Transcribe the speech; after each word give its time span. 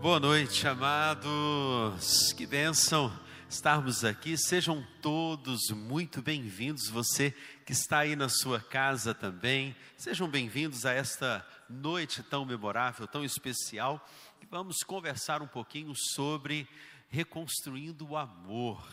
Boa 0.00 0.20
noite, 0.20 0.64
amados. 0.68 2.32
Que 2.32 2.46
bênção 2.46 3.12
estarmos 3.50 4.04
aqui. 4.04 4.38
Sejam 4.38 4.86
todos 5.02 5.70
muito 5.70 6.22
bem-vindos. 6.22 6.88
Você 6.88 7.34
que 7.66 7.72
está 7.72 7.98
aí 7.98 8.14
na 8.14 8.28
sua 8.28 8.60
casa 8.60 9.12
também, 9.12 9.74
sejam 9.96 10.28
bem-vindos 10.28 10.86
a 10.86 10.92
esta 10.92 11.44
noite 11.68 12.22
tão 12.22 12.44
memorável, 12.44 13.08
tão 13.08 13.24
especial. 13.24 14.08
E 14.40 14.46
vamos 14.46 14.84
conversar 14.84 15.42
um 15.42 15.48
pouquinho 15.48 15.92
sobre 15.96 16.68
reconstruindo 17.08 18.06
o 18.06 18.16
amor. 18.16 18.88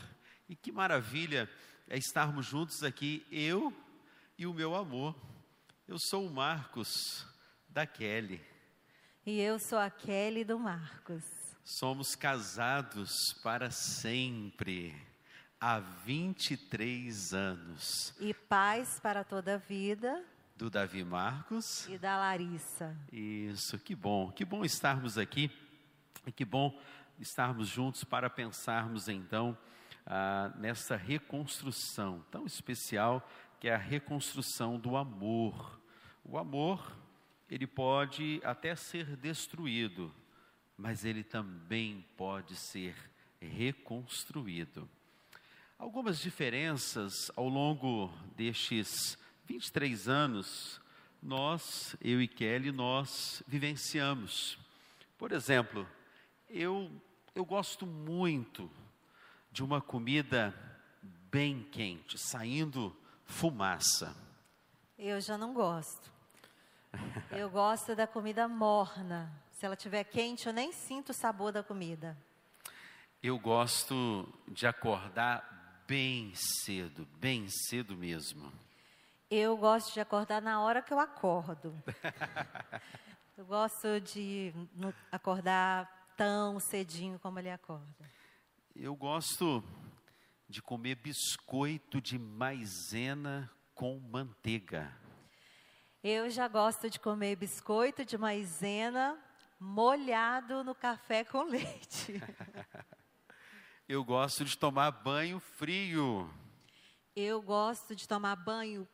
E 0.49 0.55
que 0.55 0.71
maravilha 0.71 1.47
é 1.87 1.99
estarmos 1.99 2.47
juntos 2.47 2.81
aqui, 2.81 3.23
eu 3.31 3.71
e 4.39 4.47
o 4.47 4.53
meu 4.55 4.73
amor. 4.73 5.15
Eu 5.87 5.99
sou 5.99 6.25
o 6.25 6.33
Marcos 6.33 7.27
da 7.69 7.85
Kelly. 7.85 8.54
E 9.27 9.41
eu 9.41 9.57
sou 9.57 9.79
a 9.79 9.89
Kelly 9.89 10.43
do 10.43 10.59
Marcos. 10.59 11.23
Somos 11.63 12.15
casados 12.15 13.33
para 13.41 13.71
sempre, 13.71 14.95
há 15.59 15.79
23 15.79 17.33
anos. 17.33 18.13
E 18.19 18.35
pais 18.35 18.99
para 18.99 19.23
toda 19.23 19.55
a 19.55 19.57
vida. 19.57 20.23
Do 20.55 20.69
Davi 20.69 21.03
Marcos. 21.03 21.87
E 21.87 21.97
da 21.97 22.19
Larissa. 22.19 22.95
Isso, 23.11 23.79
que 23.79 23.95
bom, 23.95 24.31
que 24.31 24.45
bom 24.45 24.63
estarmos 24.63 25.17
aqui. 25.17 25.49
E 26.27 26.31
que 26.31 26.45
bom 26.45 26.79
estarmos 27.19 27.67
juntos 27.67 28.03
para 28.03 28.29
pensarmos 28.29 29.07
então 29.07 29.57
ah, 30.05 30.53
nessa 30.55 30.95
reconstrução 30.95 32.23
tão 32.29 32.45
especial 32.45 33.27
que 33.59 33.69
é 33.69 33.73
a 33.73 33.79
reconstrução 33.79 34.77
do 34.77 34.95
amor. 34.95 35.81
O 36.23 36.37
amor 36.37 37.04
ele 37.49 37.67
pode 37.67 38.41
até 38.43 38.75
ser 38.75 39.15
destruído, 39.17 40.13
mas 40.77 41.05
ele 41.05 41.23
também 41.23 42.05
pode 42.17 42.55
ser 42.55 42.95
reconstruído. 43.39 44.89
Algumas 45.77 46.19
diferenças 46.19 47.31
ao 47.35 47.47
longo 47.47 48.11
destes 48.35 49.17
23 49.45 50.07
anos, 50.07 50.81
nós, 51.21 51.95
eu 52.01 52.21
e 52.21 52.27
Kelly, 52.27 52.71
nós 52.71 53.43
vivenciamos. 53.47 54.57
Por 55.17 55.31
exemplo, 55.31 55.87
eu, 56.49 56.89
eu 57.33 57.45
gosto 57.45 57.85
muito 57.85 58.69
de 59.51 59.63
uma 59.63 59.81
comida 59.81 60.53
bem 61.29 61.63
quente, 61.71 62.17
saindo 62.17 62.95
fumaça. 63.25 64.15
Eu 64.97 65.19
já 65.19 65.37
não 65.37 65.53
gosto. 65.53 66.14
Eu 67.31 67.49
gosto 67.49 67.95
da 67.95 68.07
comida 68.07 68.47
morna. 68.47 69.31
Se 69.51 69.65
ela 69.65 69.75
estiver 69.75 70.03
quente, 70.03 70.47
eu 70.47 70.53
nem 70.53 70.71
sinto 70.71 71.09
o 71.09 71.13
sabor 71.13 71.51
da 71.51 71.63
comida. 71.63 72.17
Eu 73.23 73.39
gosto 73.39 74.27
de 74.47 74.67
acordar 74.67 75.83
bem 75.87 76.33
cedo, 76.35 77.07
bem 77.19 77.47
cedo 77.49 77.95
mesmo. 77.95 78.51
Eu 79.29 79.57
gosto 79.57 79.93
de 79.93 79.99
acordar 79.99 80.41
na 80.41 80.61
hora 80.61 80.81
que 80.81 80.93
eu 80.93 80.99
acordo. 80.99 81.73
eu 83.37 83.45
gosto 83.45 83.99
de 84.01 84.53
acordar 85.11 85.89
tão 86.15 86.59
cedinho 86.59 87.17
como 87.19 87.39
ele 87.39 87.49
acorda. 87.49 88.05
Eu 88.75 88.95
gosto 88.95 89.63
de 90.47 90.61
comer 90.61 90.95
biscoito 90.95 92.01
de 92.01 92.19
maisena 92.19 93.49
com 93.73 93.99
manteiga. 93.99 94.91
Eu 96.07 96.29
já 96.29 96.47
gosto 96.47 96.87
de 96.87 96.99
comer 96.99 97.35
biscoito 97.35 98.05
de 98.05 98.15
maisena 98.15 99.17
molhado 99.59 100.63
no 100.63 100.75
café 100.75 101.23
com 101.23 101.41
leite. 101.49 102.21
Eu 103.89 104.03
gosto 104.03 104.45
de 104.45 104.55
tomar 104.55 104.91
banho 104.91 105.39
frio. 105.39 106.31
Eu 107.15 107.41
gosto 107.41 107.95
de 107.95 108.07
tomar 108.07 108.35
banho 108.35 108.87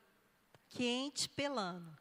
quente 0.69 1.27
pelando. 1.27 1.97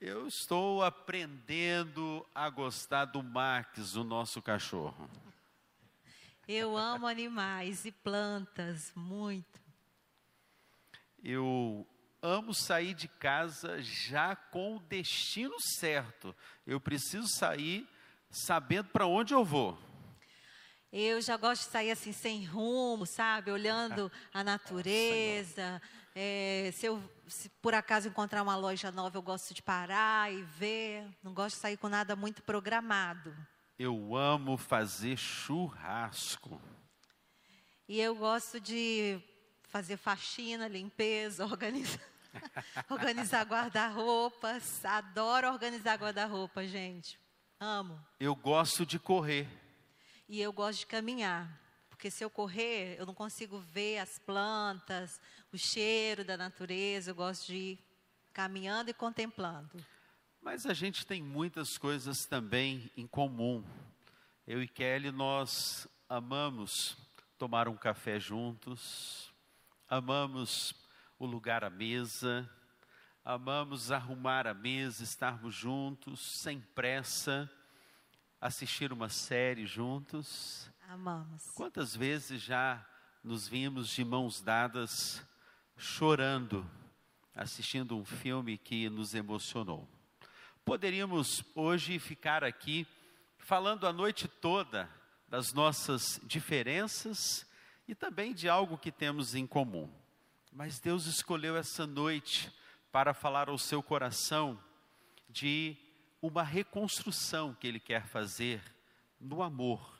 Eu 0.00 0.28
estou 0.28 0.84
aprendendo 0.84 2.24
a 2.32 2.48
gostar 2.48 3.06
do 3.06 3.24
Max, 3.24 3.96
o 3.96 4.04
nosso 4.04 4.40
cachorro. 4.40 5.10
Eu 6.46 6.76
amo 6.76 7.08
animais 7.08 7.84
e 7.84 7.90
plantas 7.90 8.92
muito. 8.94 9.60
Eu 11.24 11.84
amo 12.22 12.54
sair 12.54 12.94
de 12.94 13.08
casa 13.08 13.80
já 13.82 14.34
com 14.34 14.76
o 14.76 14.80
destino 14.80 15.54
certo. 15.60 16.34
Eu 16.66 16.80
preciso 16.80 17.28
sair 17.28 17.88
sabendo 18.30 18.88
para 18.88 19.06
onde 19.06 19.34
eu 19.34 19.44
vou. 19.44 19.78
Eu 20.92 21.20
já 21.20 21.36
gosto 21.36 21.64
de 21.64 21.70
sair 21.70 21.90
assim 21.90 22.12
sem 22.12 22.44
rumo, 22.44 23.04
sabe? 23.04 23.50
Olhando 23.50 24.10
a 24.32 24.42
natureza. 24.42 25.82
É, 26.14 26.70
se 26.74 26.86
eu 26.86 27.02
se 27.28 27.48
por 27.60 27.74
acaso 27.74 28.08
encontrar 28.08 28.42
uma 28.42 28.56
loja 28.56 28.90
nova, 28.90 29.18
eu 29.18 29.22
gosto 29.22 29.52
de 29.52 29.62
parar 29.62 30.32
e 30.32 30.42
ver. 30.42 31.06
Não 31.22 31.34
gosto 31.34 31.56
de 31.56 31.60
sair 31.60 31.76
com 31.76 31.88
nada 31.88 32.16
muito 32.16 32.42
programado. 32.42 33.36
Eu 33.78 34.16
amo 34.16 34.56
fazer 34.56 35.16
churrasco. 35.16 36.60
E 37.86 38.00
eu 38.00 38.14
gosto 38.14 38.58
de 38.60 39.22
fazer 39.68 39.96
faxina, 39.96 40.66
limpeza, 40.66 41.44
organizar, 41.46 42.00
organizar 42.90 43.44
guarda-roupas. 43.44 44.84
Adoro 44.84 45.48
organizar 45.52 45.96
guarda-roupa, 45.98 46.66
gente. 46.66 47.18
Amo. 47.60 47.98
Eu 48.18 48.34
gosto 48.34 48.84
de 48.84 48.98
correr. 48.98 49.46
E 50.28 50.40
eu 50.40 50.52
gosto 50.52 50.80
de 50.80 50.86
caminhar. 50.86 51.48
Porque 51.88 52.10
se 52.10 52.24
eu 52.24 52.30
correr, 52.30 52.96
eu 52.98 53.04
não 53.04 53.14
consigo 53.14 53.58
ver 53.58 53.98
as 53.98 54.18
plantas, 54.20 55.20
o 55.52 55.58
cheiro 55.58 56.24
da 56.24 56.36
natureza. 56.36 57.10
Eu 57.10 57.14
gosto 57.14 57.46
de 57.46 57.56
ir 57.56 57.78
caminhando 58.32 58.90
e 58.90 58.94
contemplando. 58.94 59.84
Mas 60.40 60.64
a 60.64 60.72
gente 60.72 61.04
tem 61.04 61.22
muitas 61.22 61.76
coisas 61.76 62.24
também 62.24 62.90
em 62.96 63.06
comum. 63.06 63.64
Eu 64.46 64.62
e 64.62 64.68
Kelly, 64.68 65.10
nós 65.10 65.88
amamos 66.08 66.96
tomar 67.36 67.68
um 67.68 67.76
café 67.76 68.20
juntos, 68.20 69.32
amamos 69.88 70.74
o 71.18 71.24
lugar 71.24 71.64
à 71.64 71.70
mesa, 71.70 72.48
amamos 73.24 73.90
arrumar 73.90 74.46
a 74.46 74.52
mesa, 74.52 75.02
estarmos 75.02 75.54
juntos, 75.54 76.40
sem 76.40 76.60
pressa, 76.60 77.50
assistir 78.38 78.92
uma 78.92 79.08
série 79.08 79.66
juntos. 79.66 80.70
Amamos. 80.88 81.42
Quantas 81.54 81.96
vezes 81.96 82.42
já 82.42 82.86
nos 83.24 83.48
vimos 83.48 83.88
de 83.88 84.04
mãos 84.04 84.42
dadas, 84.42 85.26
chorando, 85.76 86.68
assistindo 87.34 87.96
um 87.96 88.04
filme 88.04 88.58
que 88.58 88.90
nos 88.90 89.14
emocionou? 89.14 89.88
Poderíamos 90.66 91.42
hoje 91.54 91.98
ficar 91.98 92.44
aqui 92.44 92.86
falando 93.38 93.86
a 93.86 93.92
noite 93.92 94.28
toda 94.28 94.88
das 95.26 95.54
nossas 95.54 96.20
diferenças 96.24 97.47
e 97.88 97.94
também 97.94 98.34
de 98.34 98.50
algo 98.50 98.76
que 98.76 98.92
temos 98.92 99.34
em 99.34 99.46
comum. 99.46 99.90
Mas 100.52 100.78
Deus 100.78 101.06
escolheu 101.06 101.56
essa 101.56 101.86
noite 101.86 102.52
para 102.92 103.14
falar 103.14 103.48
ao 103.48 103.56
seu 103.56 103.82
coração 103.82 104.62
de 105.28 105.74
uma 106.20 106.42
reconstrução 106.42 107.54
que 107.54 107.66
Ele 107.66 107.80
quer 107.80 108.06
fazer 108.06 108.62
no 109.18 109.42
amor, 109.42 109.98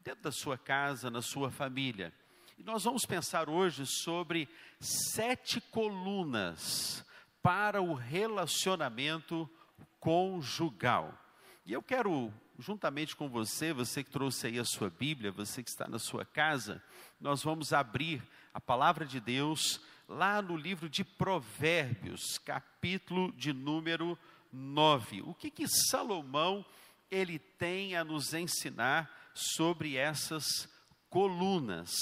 dentro 0.00 0.22
da 0.22 0.32
sua 0.32 0.58
casa, 0.58 1.10
na 1.10 1.22
sua 1.22 1.50
família. 1.50 2.12
E 2.58 2.64
nós 2.64 2.82
vamos 2.82 3.06
pensar 3.06 3.48
hoje 3.48 3.86
sobre 3.86 4.48
sete 4.80 5.60
colunas 5.60 7.04
para 7.40 7.80
o 7.80 7.94
relacionamento 7.94 9.48
conjugal. 10.00 11.16
E 11.64 11.72
eu 11.72 11.82
quero 11.82 12.32
juntamente 12.58 13.14
com 13.14 13.28
você, 13.28 13.72
você 13.72 14.02
que 14.02 14.10
trouxe 14.10 14.48
aí 14.48 14.58
a 14.58 14.64
sua 14.64 14.90
Bíblia, 14.90 15.30
você 15.30 15.62
que 15.62 15.70
está 15.70 15.86
na 15.86 15.98
sua 15.98 16.24
casa, 16.24 16.82
nós 17.20 17.42
vamos 17.42 17.72
abrir 17.72 18.20
a 18.52 18.60
palavra 18.60 19.06
de 19.06 19.20
Deus 19.20 19.80
lá 20.08 20.42
no 20.42 20.56
livro 20.56 20.88
de 20.88 21.04
Provérbios, 21.04 22.36
capítulo 22.38 23.32
de 23.32 23.52
número 23.52 24.18
9. 24.52 25.22
O 25.22 25.34
que 25.34 25.50
que 25.50 25.68
Salomão 25.68 26.66
ele 27.10 27.38
tem 27.38 27.94
a 27.94 28.02
nos 28.02 28.34
ensinar 28.34 29.08
sobre 29.32 29.96
essas 29.96 30.44
colunas? 31.08 31.92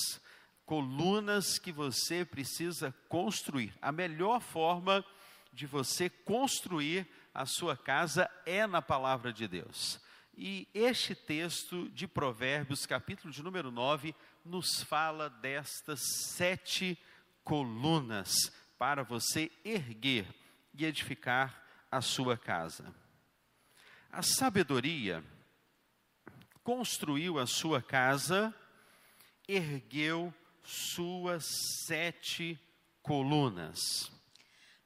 Colunas 0.64 1.58
que 1.58 1.70
você 1.70 2.24
precisa 2.24 2.94
construir. 3.08 3.74
A 3.82 3.92
melhor 3.92 4.40
forma 4.40 5.04
de 5.52 5.66
você 5.66 6.08
construir 6.08 7.06
a 7.34 7.44
sua 7.44 7.76
casa 7.76 8.30
é 8.46 8.66
na 8.66 8.80
palavra 8.80 9.32
de 9.32 9.46
Deus. 9.46 10.00
E 10.36 10.68
este 10.74 11.14
texto 11.14 11.88
de 11.88 12.06
Provérbios, 12.06 12.84
capítulo 12.84 13.32
de 13.32 13.42
número 13.42 13.70
9, 13.70 14.14
nos 14.44 14.82
fala 14.82 15.30
destas 15.30 16.00
sete 16.34 16.98
colunas 17.42 18.34
para 18.76 19.02
você 19.02 19.50
erguer 19.64 20.26
e 20.74 20.84
edificar 20.84 21.64
a 21.90 22.02
sua 22.02 22.36
casa. 22.36 22.94
A 24.12 24.20
sabedoria 24.20 25.24
construiu 26.62 27.38
a 27.38 27.46
sua 27.46 27.80
casa, 27.80 28.54
ergueu 29.48 30.34
suas 30.62 31.46
sete 31.86 32.60
colunas. 33.00 34.12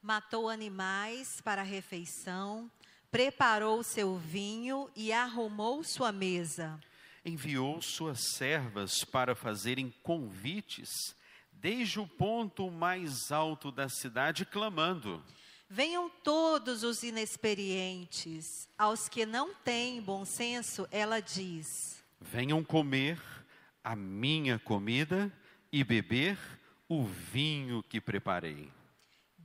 Matou 0.00 0.48
animais 0.48 1.40
para 1.42 1.62
a 1.62 1.64
refeição, 1.64 2.70
preparou 3.10 3.82
seu 3.82 4.16
vinho 4.16 4.88
e 4.94 5.12
arrumou 5.12 5.82
sua 5.82 6.12
mesa. 6.12 6.78
Enviou 7.24 7.82
suas 7.82 8.20
servas 8.20 9.04
para 9.04 9.34
fazerem 9.34 9.92
convites 10.02 11.14
desde 11.52 12.00
o 12.00 12.06
ponto 12.06 12.70
mais 12.70 13.30
alto 13.30 13.70
da 13.70 13.88
cidade, 13.88 14.46
clamando: 14.46 15.22
Venham 15.68 16.10
todos 16.24 16.82
os 16.82 17.02
inexperientes, 17.02 18.68
aos 18.78 19.08
que 19.08 19.26
não 19.26 19.54
têm 19.54 20.00
bom 20.00 20.24
senso, 20.24 20.88
ela 20.90 21.20
diz: 21.20 22.02
Venham 22.20 22.64
comer 22.64 23.20
a 23.84 23.94
minha 23.94 24.58
comida 24.58 25.32
e 25.72 25.84
beber 25.84 26.38
o 26.88 27.04
vinho 27.04 27.82
que 27.82 28.00
preparei. 28.00 28.72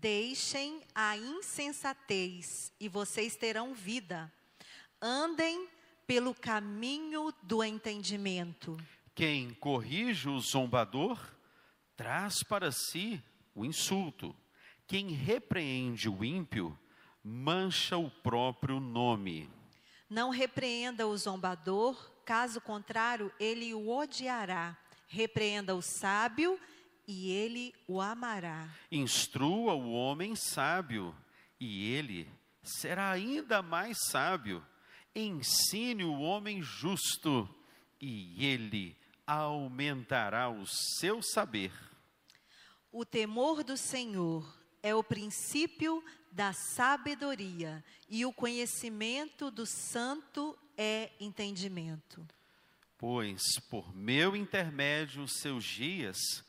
Deixem 0.06 0.84
a 0.94 1.18
insensatez 1.18 2.72
e 2.80 2.88
vocês 2.88 3.36
terão 3.36 3.74
vida. 3.74 4.32
Andem 5.02 5.68
pelo 6.06 6.32
caminho 6.36 7.34
do 7.42 7.64
entendimento. 7.64 8.78
Quem 9.16 9.52
corrige 9.56 10.30
o 10.30 10.40
zombador 10.40 11.20
traz 11.98 12.44
para 12.44 12.72
si 12.72 13.20
o 13.56 13.66
insulto. 13.66 14.36
Quem 14.86 15.10
repreende 15.10 16.08
o 16.08 16.24
ímpio 16.24 16.78
mancha 17.24 17.98
o 17.98 18.12
próprio 18.12 18.80
nome. 18.80 19.50
Não 20.08 20.30
repreenda 20.30 21.08
o 21.08 21.18
zombador, 21.18 22.12
caso 22.24 22.62
contrário, 22.62 23.34
ele 23.40 23.74
o 23.74 23.90
odiará. 23.90 24.78
Repreenda 25.08 25.76
o 25.76 25.82
sábio 25.82 26.60
e 27.08 27.32
ele 27.32 27.74
o 27.88 28.02
amará. 28.02 28.70
Instrua 28.92 29.74
o 29.74 29.92
homem 29.92 30.36
sábio 30.36 31.16
e 31.60 31.92
ele 31.92 32.30
será 32.64 33.12
ainda 33.12 33.62
mais 33.62 33.98
sábio. 34.10 34.66
Ensine 35.16 36.04
o 36.04 36.20
homem 36.20 36.62
justo 36.62 37.50
e 38.02 38.46
ele 38.46 38.98
aumentará 39.26 40.50
o 40.50 40.66
seu 40.68 41.22
saber. 41.22 41.72
O 42.92 43.04
temor 43.04 43.64
do 43.64 43.76
Senhor 43.76 44.46
é 44.82 44.94
o 44.94 45.04
princípio 45.04 46.04
da 46.32 46.54
sabedoria, 46.54 47.84
e 48.10 48.26
o 48.26 48.34
conhecimento 48.34 49.50
do 49.50 49.66
santo 49.66 50.56
é 50.78 51.10
entendimento. 51.20 52.28
Pois 52.98 53.42
por 53.70 53.96
meu 53.96 54.36
intermédio 54.36 55.28
seus 55.28 55.64
dias 55.64 56.45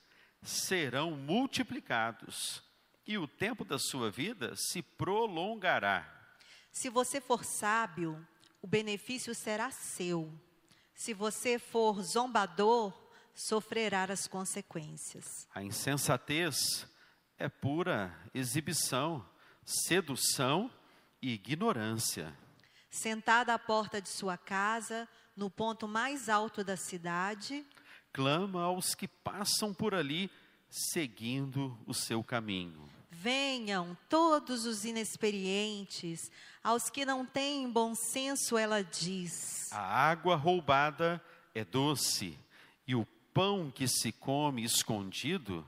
serão 0.46 1.10
multiplicados, 1.10 2.62
e 3.06 3.18
o 3.18 3.26
tempo 3.26 3.64
da 3.64 3.78
sua 3.78 4.10
vida 4.10 4.54
se 4.56 4.80
prolongará. 4.82 6.12
Se 6.72 6.88
você 6.88 7.20
for 7.20 7.44
sábio, 7.44 8.26
o 8.62 8.66
benefício 8.66 9.34
será 9.34 9.70
seu. 9.70 10.32
Se 10.94 11.12
você 11.12 11.58
for 11.58 12.02
zombador, 12.02 12.92
sofrerá 13.34 14.04
as 14.04 14.26
consequências. 14.26 15.24
A 15.54 15.62
insensatez 15.62 16.86
é 17.38 17.48
pura 17.48 18.16
exibição, 18.32 19.24
sedução 19.64 20.70
e 21.20 21.34
ignorância. 21.34 22.36
Sentada 22.90 23.52
à 23.52 23.58
porta 23.58 24.00
de 24.00 24.08
sua 24.08 24.38
casa, 24.38 25.08
no 25.36 25.50
ponto 25.50 25.86
mais 25.86 26.28
alto 26.28 26.64
da 26.64 26.76
cidade, 26.76 27.64
Clama 28.16 28.62
aos 28.62 28.94
que 28.94 29.06
passam 29.06 29.74
por 29.74 29.94
ali, 29.94 30.30
seguindo 30.70 31.78
o 31.86 31.92
seu 31.92 32.24
caminho. 32.24 32.88
venham 33.10 33.94
todos 34.08 34.64
os 34.64 34.86
inexperientes, 34.86 36.30
aos 36.64 36.88
que 36.88 37.04
não 37.04 37.26
têm 37.26 37.70
bom 37.70 37.94
senso, 37.94 38.56
ela 38.56 38.82
diz. 38.82 39.70
A 39.70 39.82
água 39.82 40.34
roubada 40.34 41.22
é 41.54 41.62
doce, 41.62 42.38
e 42.86 42.94
o 42.94 43.04
pão 43.34 43.70
que 43.70 43.86
se 43.86 44.12
come 44.12 44.64
escondido 44.64 45.62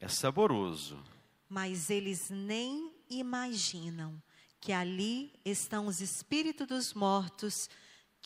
é 0.00 0.08
saboroso. 0.08 1.00
Mas 1.48 1.88
eles 1.88 2.30
nem 2.30 2.92
imaginam 3.08 4.20
que 4.60 4.72
ali 4.72 5.32
estão 5.44 5.86
os 5.86 6.00
espíritos 6.00 6.66
dos 6.66 6.94
mortos, 6.94 7.70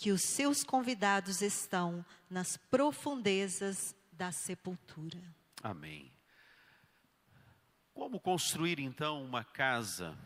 que 0.01 0.11
os 0.11 0.23
seus 0.23 0.65
convidados 0.65 1.43
estão 1.43 2.03
nas 2.31 2.57
profundezas 2.57 3.95
da 4.11 4.33
sepultura. 4.33 5.21
Amém. 5.63 6.11
Como 7.93 8.19
construir 8.19 8.81
então 8.81 9.23
uma 9.23 9.45
casa, 9.45 10.17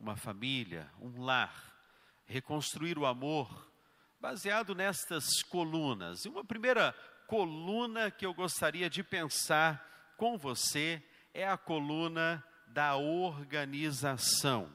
uma 0.00 0.16
família, 0.16 0.90
um 0.98 1.20
lar, 1.20 1.76
reconstruir 2.24 2.96
o 2.98 3.04
amor, 3.04 3.70
baseado 4.18 4.74
nestas 4.74 5.42
colunas? 5.42 6.24
E 6.24 6.28
uma 6.30 6.42
primeira 6.42 6.94
coluna 7.26 8.10
que 8.10 8.24
eu 8.24 8.32
gostaria 8.32 8.88
de 8.88 9.02
pensar 9.04 10.14
com 10.16 10.38
você 10.38 11.02
é 11.34 11.46
a 11.46 11.58
coluna 11.58 12.42
da 12.66 12.96
organização. 12.96 14.72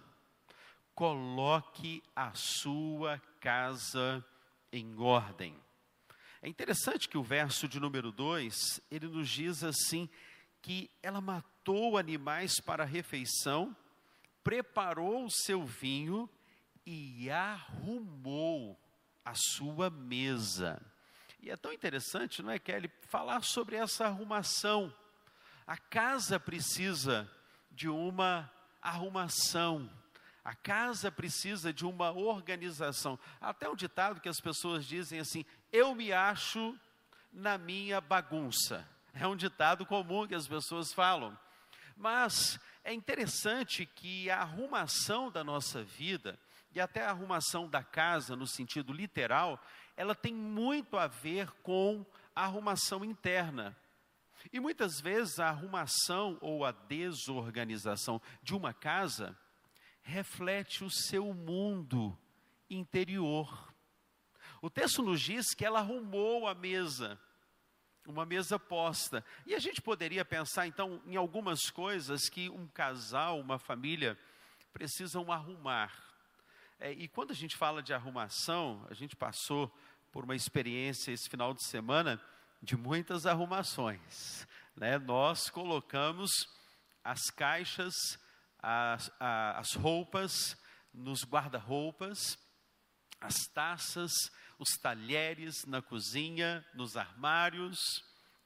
Coloque 0.94 2.04
a 2.16 2.32
sua 2.36 3.20
casa 3.40 4.24
em 4.74 5.00
ordem. 5.00 5.56
É 6.42 6.50
interessante 6.50 7.08
que 7.08 7.18
o 7.18 7.24
verso 7.24 7.68
de 7.68 7.80
número 7.80 8.12
2, 8.12 8.81
ele 8.92 9.08
nos 9.08 9.30
diz 9.30 9.64
assim 9.64 10.10
que 10.62 10.90
ela 11.02 11.22
matou 11.22 11.98
animais 11.98 12.60
para 12.60 12.84
a 12.84 12.88
refeição, 12.88 13.75
preparou 14.44 15.25
o 15.25 15.31
seu 15.31 15.64
vinho 15.64 16.30
e 16.86 17.30
arrumou 17.30 18.78
a 19.24 19.34
sua 19.36 19.90
mesa. 19.90 20.81
E 21.40 21.50
é 21.50 21.56
tão 21.56 21.72
interessante, 21.72 22.42
não 22.42 22.52
é, 22.52 22.58
Kelly, 22.58 22.92
falar 23.10 23.44
sobre 23.44 23.75
essa 23.75 24.06
arrumação. 24.06 24.94
A 25.68 25.78
casa 25.78 26.40
precisa 26.40 27.30
de 27.72 27.88
uma 27.88 28.52
arrumação. 28.81 29.90
A 30.44 30.54
casa 30.54 31.10
precisa 31.10 31.72
de 31.72 31.86
uma 31.86 32.12
organização. 32.12 33.18
Até 33.40 33.69
um 33.69 33.75
ditado 33.75 34.20
que 34.20 34.27
as 34.27 34.41
pessoas 34.41 34.86
dizem 34.86 35.20
assim: 35.20 35.46
eu 35.72 35.96
me 35.96 36.12
acho 36.12 36.77
na 37.32 37.58
minha 37.58 38.01
bagunça. 38.01 38.88
É 39.13 39.25
um 39.25 39.36
ditado 39.36 39.86
comum 39.86 40.27
que 40.27 40.36
as 40.36 40.48
pessoas 40.48 40.91
falam. 40.91 41.38
Mas 41.96 42.60
é 42.84 42.94
interessante 42.94 43.86
que 43.86 44.29
a 44.29 44.41
arrumação 44.41 45.32
da 45.32 45.44
nossa 45.44 45.84
vida, 45.84 46.38
e 46.74 46.82
até 46.82 47.06
a 47.06 47.12
arrumação 47.12 47.70
da 47.70 47.84
casa, 47.84 48.36
no 48.36 48.48
sentido 48.48 48.91
literal, 48.91 49.63
ela 49.96 50.15
tem 50.15 50.34
muito 50.34 50.98
a 50.98 51.08
ver 51.08 51.50
com 51.62 52.06
a 52.36 52.44
arrumação 52.44 53.06
interna. 53.06 53.77
E 54.51 54.60
muitas 54.60 55.00
vezes 55.00 55.39
a 55.39 55.48
arrumação 55.48 56.38
ou 56.41 56.65
a 56.65 56.72
desorganização 56.72 58.22
de 58.41 58.53
uma 58.56 58.74
casa 58.74 59.38
reflete 60.03 60.83
o 60.83 60.89
seu 60.89 61.33
mundo 61.33 62.17
interior. 62.69 63.74
O 64.62 64.69
texto 64.69 65.01
nos 65.01 65.22
diz 65.22 65.53
que 65.55 65.65
ela 65.65 65.79
arrumou 65.79 66.48
a 66.48 66.53
mesa, 66.53 67.19
uma 68.05 68.25
mesa 68.25 68.60
posta. 68.60 69.25
E 69.45 69.55
a 69.55 69.60
gente 69.60 69.81
poderia 69.81 70.24
pensar 70.24 70.67
então 70.67 71.01
em 71.05 71.15
algumas 71.15 71.69
coisas 71.69 72.29
que 72.29 72.50
um 72.50 72.67
casal, 72.67 73.39
uma 73.39 73.57
família 73.57 74.17
precisam 74.72 75.31
arrumar. 75.31 75.93
É, 76.79 76.91
e 76.91 77.07
quando 77.07 77.31
a 77.31 77.36
gente 77.36 77.55
fala 77.55 77.81
de 77.81 77.93
arrumação, 77.93 78.86
a 78.89 78.93
gente 78.93 79.15
passou 79.15 79.74
por 80.12 80.25
uma 80.25 80.36
experiência 80.36 81.12
esse 81.12 81.29
final 81.29 81.53
de 81.53 81.63
semana 81.65 82.22
de 82.62 82.75
muitas 82.75 83.25
arrumações. 83.25 84.48
Né? 84.75 84.98
Nós 84.98 85.50
colocamos 85.50 86.31
as 87.03 87.29
caixas 87.29 87.93
as, 88.63 89.12
as 89.20 89.74
roupas 89.74 90.58
nos 90.93 91.25
guarda-roupas, 91.25 92.38
as 93.20 93.46
taças, 93.53 94.13
os 94.58 94.77
talheres 94.82 95.65
na 95.65 95.82
cozinha, 95.82 96.65
nos 96.74 96.96
armários, 96.96 97.77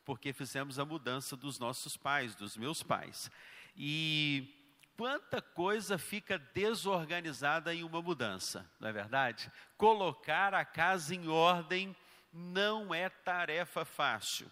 porque 0.03 0.33
fizemos 0.33 0.79
a 0.79 0.85
mudança 0.85 1.35
dos 1.35 1.59
nossos 1.59 1.95
pais, 1.95 2.33
dos 2.33 2.57
meus 2.57 2.81
pais. 2.81 3.29
E 3.75 4.73
quanta 4.97 5.41
coisa 5.41 5.99
fica 5.99 6.39
desorganizada 6.39 7.75
em 7.75 7.83
uma 7.83 8.01
mudança, 8.01 8.67
não 8.79 8.89
é 8.89 8.93
verdade? 8.93 9.51
Colocar 9.77 10.53
a 10.53 10.65
casa 10.65 11.13
em 11.13 11.27
ordem 11.27 11.95
não 12.33 12.93
é 12.93 13.09
tarefa 13.09 13.85
fácil. 13.85 14.51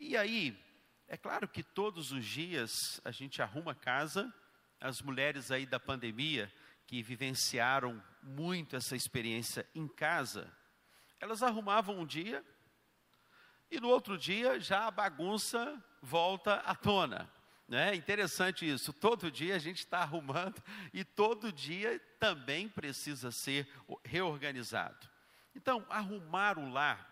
E 0.00 0.16
aí, 0.16 0.58
é 1.06 1.16
claro 1.16 1.46
que 1.46 1.62
todos 1.62 2.10
os 2.10 2.24
dias 2.24 3.00
a 3.04 3.10
gente 3.10 3.40
arruma 3.40 3.72
a 3.72 3.76
casa, 3.76 4.32
as 4.80 5.02
mulheres 5.02 5.50
aí 5.50 5.66
da 5.66 5.80
pandemia 5.80 6.52
que 6.86 7.02
vivenciaram 7.02 8.02
muito 8.22 8.76
essa 8.76 8.96
experiência 8.96 9.68
em 9.74 9.86
casa, 9.86 10.50
Elas 11.20 11.42
arrumavam 11.42 11.98
um 11.98 12.06
dia 12.06 12.44
e 13.70 13.80
no 13.80 13.88
outro 13.88 14.16
dia 14.16 14.60
já 14.60 14.86
a 14.86 14.90
bagunça 14.90 15.82
volta 16.00 16.54
à 16.60 16.74
tona. 16.74 17.28
É 17.70 17.94
interessante 17.94 18.66
isso. 18.66 18.92
Todo 18.92 19.30
dia 19.30 19.56
a 19.56 19.58
gente 19.58 19.78
está 19.78 19.98
arrumando 19.98 20.62
e 20.92 21.04
todo 21.04 21.52
dia 21.52 22.00
também 22.18 22.68
precisa 22.68 23.30
ser 23.30 23.68
reorganizado. 24.04 25.08
Então, 25.54 25.84
arrumar 25.90 26.58
o 26.58 26.70
lar 26.70 27.06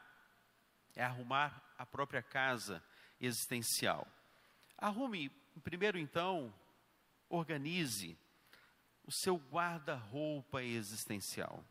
é 0.94 1.04
arrumar 1.04 1.62
a 1.76 1.84
própria 1.84 2.22
casa 2.22 2.82
existencial. 3.20 4.06
Arrume, 4.78 5.30
primeiro 5.62 5.98
então, 5.98 6.54
organize 7.28 8.18
o 9.04 9.12
seu 9.12 9.36
guarda-roupa 9.36 10.62
existencial. 10.62 11.64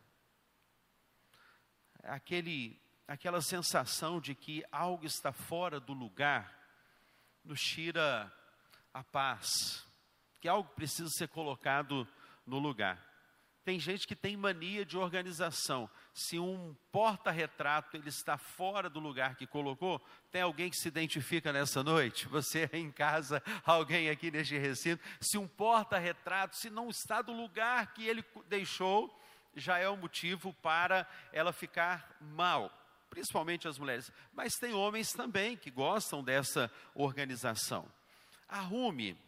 Aquele, 2.02 2.80
aquela 3.06 3.42
sensação 3.42 4.20
de 4.20 4.34
que 4.34 4.64
algo 4.70 5.04
está 5.04 5.32
fora 5.32 5.78
do 5.78 5.92
lugar 5.92 6.56
nos 7.44 7.60
tira 7.60 8.32
a 8.92 9.04
paz, 9.04 9.86
que 10.40 10.48
algo 10.48 10.68
precisa 10.74 11.10
ser 11.10 11.28
colocado 11.28 12.08
no 12.46 12.58
lugar. 12.58 13.04
Tem 13.64 13.78
gente 13.78 14.06
que 14.06 14.16
tem 14.16 14.36
mania 14.36 14.86
de 14.86 14.96
organização. 14.96 15.90
Se 16.16 16.38
um 16.38 16.74
porta-retrato 16.90 17.94
ele 17.94 18.08
está 18.08 18.38
fora 18.38 18.88
do 18.88 18.98
lugar 18.98 19.36
que 19.36 19.46
colocou, 19.46 20.00
tem 20.30 20.40
alguém 20.40 20.70
que 20.70 20.76
se 20.78 20.88
identifica 20.88 21.52
nessa 21.52 21.84
noite? 21.84 22.26
Você 22.32 22.70
em 22.72 22.90
casa, 22.90 23.42
alguém 23.66 24.08
aqui 24.08 24.30
neste 24.30 24.56
recinto. 24.56 25.04
Se 25.20 25.36
um 25.36 25.46
porta-retrato, 25.46 26.56
se 26.56 26.70
não 26.70 26.88
está 26.88 27.20
do 27.20 27.34
lugar 27.34 27.92
que 27.92 28.06
ele 28.06 28.24
deixou, 28.48 29.14
já 29.54 29.76
é 29.76 29.86
o 29.90 29.92
um 29.92 29.98
motivo 29.98 30.54
para 30.62 31.06
ela 31.34 31.52
ficar 31.52 32.16
mal, 32.18 32.72
principalmente 33.10 33.68
as 33.68 33.78
mulheres. 33.78 34.10
Mas 34.32 34.54
tem 34.54 34.72
homens 34.72 35.12
também 35.12 35.54
que 35.54 35.70
gostam 35.70 36.24
dessa 36.24 36.72
organização. 36.94 37.86
Arrume 38.48 39.18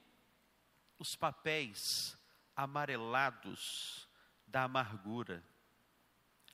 os 0.98 1.14
papéis 1.14 2.16
amarelados 2.56 4.08
da 4.46 4.62
amargura. 4.62 5.44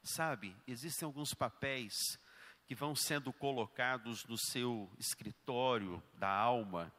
Sabe, 0.05 0.55
existem 0.69 1.07
alguns 1.07 1.33
papéis 1.33 1.95
que 2.67 2.75
vão 2.75 2.95
sendo 2.95 3.33
colocados 3.33 4.23
no 4.27 4.37
seu 4.37 4.93
escritório 4.99 6.03
da 6.13 6.29
alma 6.29 6.93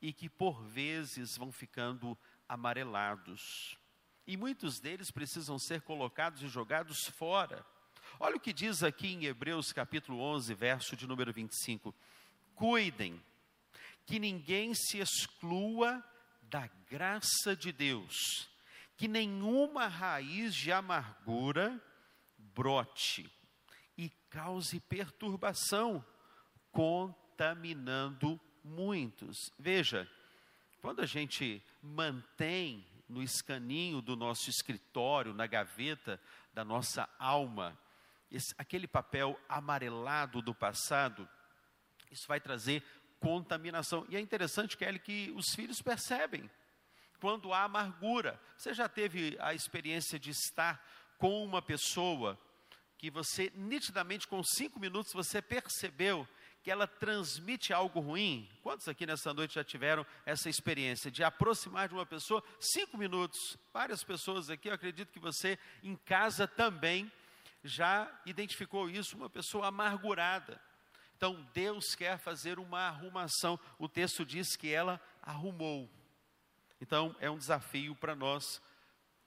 e 0.00 0.10
que 0.10 0.26
por 0.26 0.62
vezes 0.64 1.36
vão 1.36 1.52
ficando 1.52 2.16
amarelados. 2.48 3.76
E 4.26 4.38
muitos 4.38 4.80
deles 4.80 5.10
precisam 5.10 5.58
ser 5.58 5.82
colocados 5.82 6.42
e 6.42 6.48
jogados 6.48 7.04
fora. 7.18 7.64
Olha 8.18 8.36
o 8.36 8.40
que 8.40 8.54
diz 8.54 8.82
aqui 8.82 9.08
em 9.08 9.26
Hebreus 9.26 9.70
capítulo 9.70 10.18
11, 10.18 10.54
verso 10.54 10.96
de 10.96 11.06
número 11.06 11.34
25. 11.34 11.94
Cuidem 12.54 13.22
que 14.06 14.18
ninguém 14.18 14.74
se 14.74 14.98
exclua 14.98 16.02
da 16.44 16.66
graça 16.88 17.54
de 17.54 17.70
Deus, 17.70 18.48
que 18.96 19.06
nenhuma 19.06 19.88
raiz 19.88 20.54
de 20.54 20.72
amargura 20.72 21.78
brote 22.60 23.32
e 23.96 24.10
cause 24.28 24.78
perturbação, 24.80 26.04
contaminando 26.70 28.38
muitos. 28.62 29.50
Veja, 29.58 30.06
quando 30.82 31.00
a 31.00 31.06
gente 31.06 31.64
mantém 31.82 32.86
no 33.08 33.22
escaninho 33.22 34.02
do 34.02 34.14
nosso 34.14 34.50
escritório, 34.50 35.32
na 35.32 35.46
gaveta 35.46 36.20
da 36.52 36.62
nossa 36.62 37.08
alma, 37.18 37.78
esse, 38.30 38.54
aquele 38.58 38.86
papel 38.86 39.40
amarelado 39.48 40.42
do 40.42 40.54
passado, 40.54 41.26
isso 42.10 42.28
vai 42.28 42.42
trazer 42.42 42.84
contaminação. 43.18 44.04
E 44.10 44.16
é 44.16 44.20
interessante, 44.20 44.76
Kelly, 44.76 44.98
que 44.98 45.32
os 45.34 45.54
filhos 45.54 45.80
percebem 45.80 46.50
quando 47.20 47.54
há 47.54 47.64
amargura. 47.64 48.38
Você 48.54 48.74
já 48.74 48.86
teve 48.86 49.34
a 49.40 49.54
experiência 49.54 50.18
de 50.18 50.28
estar 50.28 50.86
com 51.16 51.42
uma 51.42 51.62
pessoa 51.62 52.38
que 53.00 53.10
você, 53.10 53.50
nitidamente, 53.54 54.28
com 54.28 54.44
cinco 54.44 54.78
minutos, 54.78 55.14
você 55.14 55.40
percebeu 55.40 56.28
que 56.62 56.70
ela 56.70 56.86
transmite 56.86 57.72
algo 57.72 57.98
ruim? 57.98 58.46
Quantos 58.62 58.86
aqui 58.88 59.06
nessa 59.06 59.32
noite 59.32 59.54
já 59.54 59.64
tiveram 59.64 60.04
essa 60.26 60.50
experiência 60.50 61.10
de 61.10 61.24
aproximar 61.24 61.88
de 61.88 61.94
uma 61.94 62.04
pessoa 62.04 62.44
cinco 62.60 62.98
minutos? 62.98 63.56
Várias 63.72 64.04
pessoas 64.04 64.50
aqui, 64.50 64.68
eu 64.68 64.74
acredito 64.74 65.10
que 65.10 65.18
você 65.18 65.58
em 65.82 65.96
casa 65.96 66.46
também 66.46 67.10
já 67.64 68.06
identificou 68.26 68.90
isso, 68.90 69.16
uma 69.16 69.30
pessoa 69.30 69.68
amargurada. 69.68 70.60
Então 71.16 71.48
Deus 71.54 71.94
quer 71.94 72.18
fazer 72.18 72.58
uma 72.58 72.80
arrumação. 72.80 73.58
O 73.78 73.88
texto 73.88 74.26
diz 74.26 74.56
que 74.56 74.70
ela 74.70 75.00
arrumou. 75.22 75.88
Então, 76.82 77.16
é 77.18 77.30
um 77.30 77.38
desafio 77.38 77.96
para 77.96 78.14
nós. 78.14 78.60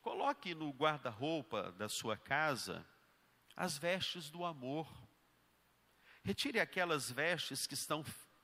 Coloque 0.03 0.53
no 0.53 0.69
guarda-roupa 0.69 1.71
da 1.71 1.89
sua 1.89 2.15
casa 2.15 2.85
as 3.55 3.77
vestes 3.77 4.29
do 4.29 4.43
amor. 4.45 4.91
Retire 6.23 6.59
aquelas 6.59 7.11
vestes 7.11 7.67
que 7.67 7.73
estão 7.73 8.03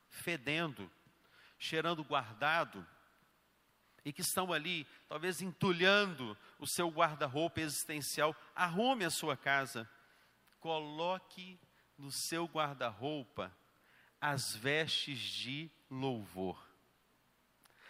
fedendo, 0.09 0.91
cheirando 1.57 2.03
guardado, 2.03 2.85
e 4.03 4.13
que 4.13 4.21
estão 4.21 4.51
ali, 4.51 4.87
talvez 5.07 5.41
entulhando 5.41 6.37
o 6.57 6.65
seu 6.65 6.89
guarda-roupa 6.89 7.61
existencial. 7.61 8.35
Arrume 8.55 9.05
a 9.05 9.09
sua 9.09 9.35
casa. 9.35 9.89
Coloque 10.59 11.59
no 11.97 12.11
seu 12.11 12.45
guarda-roupa 12.45 13.55
as 14.19 14.55
vestes 14.55 15.19
de 15.19 15.69
louvor. 15.89 16.67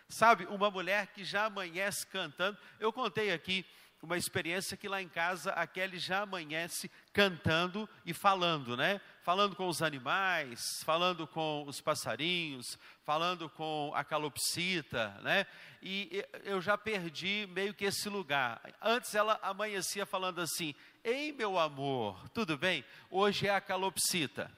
Sabe, 0.07 0.45
uma 0.47 0.71
mulher 0.71 1.07
que 1.07 1.23
já 1.23 1.45
amanhece 1.45 2.05
cantando. 2.07 2.57
Eu 2.79 2.91
contei 2.91 3.31
aqui 3.31 3.65
uma 4.01 4.17
experiência 4.17 4.77
que 4.77 4.87
lá 4.87 5.01
em 5.01 5.09
casa 5.09 5.51
a 5.51 5.67
Kelly 5.67 5.99
já 5.99 6.21
amanhece 6.21 6.89
cantando 7.11 7.87
e 8.05 8.13
falando, 8.13 8.77
né? 8.77 9.01
Falando 9.23 9.55
com 9.55 9.67
os 9.67 9.81
animais, 9.81 10.61
falando 10.85 11.27
com 11.27 11.65
os 11.67 11.81
passarinhos, 11.81 12.77
falando 13.03 13.49
com 13.49 13.91
a 13.93 14.03
calopsita, 14.03 15.09
né? 15.21 15.45
E 15.81 16.25
eu 16.43 16.61
já 16.61 16.77
perdi 16.77 17.47
meio 17.51 17.73
que 17.73 17.85
esse 17.85 18.07
lugar. 18.07 18.61
Antes 18.81 19.13
ela 19.13 19.37
amanhecia 19.41 20.05
falando 20.05 20.39
assim: 20.39 20.73
Ei, 21.03 21.33
meu 21.33 21.59
amor, 21.59 22.29
tudo 22.29 22.57
bem? 22.57 22.85
Hoje 23.09 23.47
é 23.47 23.53
a 23.53 23.61
calopsita, 23.61 24.49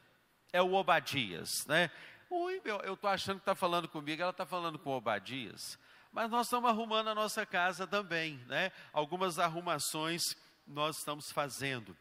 é 0.53 0.61
o 0.61 0.73
Obadias, 0.73 1.49
né? 1.67 1.89
Ui, 2.29 2.61
meu, 2.63 2.77
eu 2.77 2.93
estou 2.93 3.09
achando 3.09 3.37
que 3.37 3.41
está 3.41 3.55
falando 3.55 3.89
comigo, 3.89 4.21
ela 4.21 4.31
está 4.31 4.45
falando 4.45 4.79
com 4.79 4.91
Obadias. 4.91 5.77
Mas 6.11 6.29
nós 6.29 6.47
estamos 6.47 6.69
arrumando 6.69 7.07
a 7.07 7.15
nossa 7.15 7.45
casa 7.45 7.87
também, 7.87 8.37
né? 8.47 8.71
Algumas 8.91 9.39
arrumações 9.39 10.35
nós 10.67 10.97
estamos 10.97 11.31
fazendo. 11.31 11.95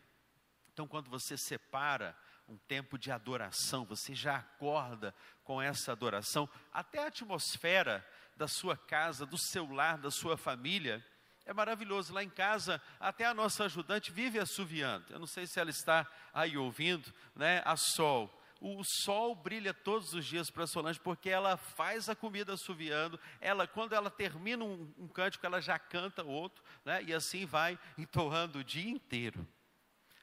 Então, 0.72 0.88
quando 0.88 1.08
você 1.08 1.36
separa 1.36 2.16
um 2.48 2.56
tempo 2.56 2.98
de 2.98 3.12
adoração, 3.12 3.84
você 3.84 4.12
já 4.12 4.36
acorda 4.36 5.14
com 5.44 5.62
essa 5.62 5.92
adoração, 5.92 6.48
até 6.72 6.98
a 6.98 7.06
atmosfera 7.06 8.04
da 8.36 8.48
sua 8.48 8.76
casa, 8.76 9.24
do 9.24 9.38
seu 9.38 9.72
lar, 9.72 9.98
da 9.98 10.10
sua 10.10 10.36
família, 10.36 11.04
é 11.46 11.52
maravilhoso. 11.52 12.12
Lá 12.12 12.24
em 12.24 12.30
casa, 12.30 12.82
até 12.98 13.24
a 13.24 13.34
nossa 13.34 13.64
ajudante 13.64 14.10
vive 14.10 14.40
assoviando. 14.40 15.06
Eu 15.10 15.20
não 15.20 15.26
sei 15.26 15.46
se 15.46 15.60
ela 15.60 15.70
está 15.70 16.04
aí 16.34 16.56
ouvindo, 16.56 17.12
né? 17.36 17.62
A 17.64 17.76
sol 17.76 18.39
o 18.60 18.82
sol 18.84 19.34
brilha 19.34 19.72
todos 19.72 20.12
os 20.12 20.26
dias 20.26 20.50
para 20.50 20.66
Solange, 20.66 21.00
porque 21.00 21.30
ela 21.30 21.56
faz 21.56 22.08
a 22.08 22.14
comida 22.14 22.52
assoviando, 22.52 23.18
ela, 23.40 23.66
quando 23.66 23.94
ela 23.94 24.10
termina 24.10 24.64
um, 24.64 24.92
um 24.98 25.08
cântico, 25.08 25.46
ela 25.46 25.60
já 25.60 25.78
canta 25.78 26.22
outro, 26.22 26.62
né? 26.84 27.02
e 27.02 27.14
assim 27.14 27.46
vai 27.46 27.78
entoando 27.96 28.58
o 28.58 28.64
dia 28.64 28.90
inteiro. 28.90 29.46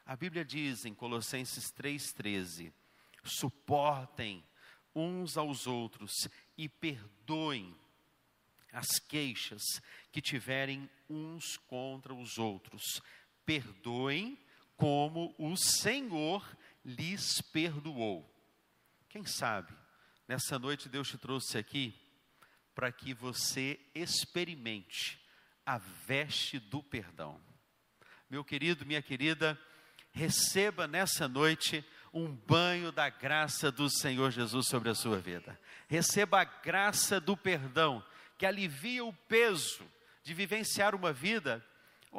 A 0.06 0.16
Bíblia 0.16 0.46
diz 0.46 0.86
em 0.86 0.94
Colossenses 0.94 1.72
3,13: 1.74 2.72
suportem 3.24 4.44
uns 4.96 5.36
aos 5.36 5.68
outros 5.68 6.12
e 6.58 6.70
perdoem 6.70 7.76
as 8.72 8.88
queixas 9.08 9.64
que 10.12 10.22
tiverem 10.22 10.90
uns 11.10 11.58
contra 11.68 12.14
os 12.14 12.38
outros. 12.38 13.02
Perdoem 13.46 14.38
como 14.76 15.34
o 15.38 15.56
Senhor 15.58 16.46
lhes 16.88 17.42
perdoou. 17.42 18.26
Quem 19.10 19.26
sabe, 19.26 19.74
nessa 20.26 20.58
noite 20.58 20.88
Deus 20.88 21.10
te 21.10 21.18
trouxe 21.18 21.58
aqui 21.58 21.94
para 22.74 22.92
que 22.92 23.14
você 23.14 23.78
experimente 23.94 25.20
a 25.66 25.78
veste 25.78 26.60
do 26.60 26.82
perdão. 26.82 27.42
Meu 28.30 28.44
querido, 28.44 28.86
minha 28.86 29.02
querida, 29.02 29.60
receba 30.14 30.88
nessa 30.88 31.28
noite 31.28 31.86
um 32.14 32.34
banho 32.34 32.92
da 32.92 33.10
graça 33.10 33.70
do 33.70 33.90
Senhor 33.90 34.32
Jesus 34.32 34.68
sobre 34.68 34.90
a 34.90 34.96
sua 34.96 35.20
vida. 35.20 35.60
Receba 35.90 36.42
a 36.42 36.46
graça 36.46 37.20
do 37.20 37.36
perdão, 37.36 38.04
que 38.38 38.46
alivia 38.46 39.04
o 39.04 39.12
peso 39.12 39.86
de 40.24 40.34
vivenciar 40.34 40.96
uma 40.96 41.12
vida 41.12 41.66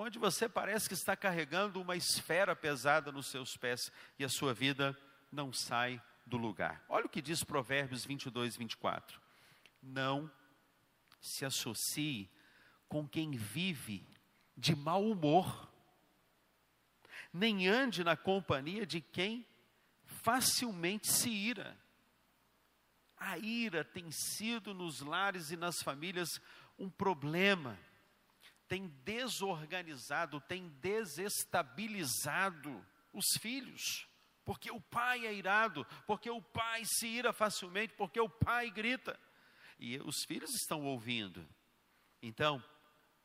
onde 0.01 0.17
você 0.17 0.49
parece 0.49 0.87
que 0.87 0.95
está 0.95 1.17
carregando 1.17 1.81
uma 1.81 1.97
esfera 1.97 2.55
pesada 2.55 3.11
nos 3.11 3.27
seus 3.27 3.57
pés 3.57 3.91
e 4.17 4.25
a 4.25 4.29
sua 4.29 4.55
vida 4.55 4.97
não 5.33 5.53
sai 5.53 6.01
do 6.25 6.37
lugar. 6.37 6.85
Olha 6.89 7.07
o 7.07 7.09
que 7.09 7.21
diz 7.21 7.43
Provérbios 7.43 8.05
22, 8.05 8.57
24. 8.57 9.21
Não 9.83 10.31
se 11.21 11.45
associe 11.45 12.31
com 12.89 13.09
quem 13.09 13.33
vive 13.33 14.07
de 14.57 14.77
mau 14.77 15.05
humor, 15.05 15.69
nem 17.33 17.67
ande 17.67 18.05
na 18.05 18.17
companhia 18.17 18.87
de 18.87 19.01
quem 19.01 19.45
facilmente 20.23 21.09
se 21.11 21.29
ira. 21.29 21.77
A 23.17 23.37
ira 23.37 23.85
tem 23.85 24.13
sido 24.13 24.73
nos 24.73 25.01
lares 25.01 25.51
e 25.51 25.57
nas 25.57 25.83
famílias 25.83 26.41
um 26.79 26.89
problema, 26.89 27.77
tem 28.69 28.89
desorganizado, 29.05 30.41
tem 30.43 30.69
desestabilizado 30.81 32.87
os 33.13 33.27
filhos, 33.41 34.07
porque 34.45 34.71
o 34.71 34.81
pai 34.81 35.27
é 35.27 35.33
irado, 35.33 35.85
porque 36.07 36.31
o 36.31 36.43
pai 36.43 36.83
se 36.85 37.07
ira 37.07 37.33
facilmente, 37.33 37.95
porque 37.95 38.21
o 38.21 38.29
pai 38.29 38.71
grita, 38.71 39.19
e 39.79 39.97
os 39.99 40.25
filhos 40.25 40.55
estão 40.55 40.85
ouvindo. 40.85 41.49
Então, 42.21 42.63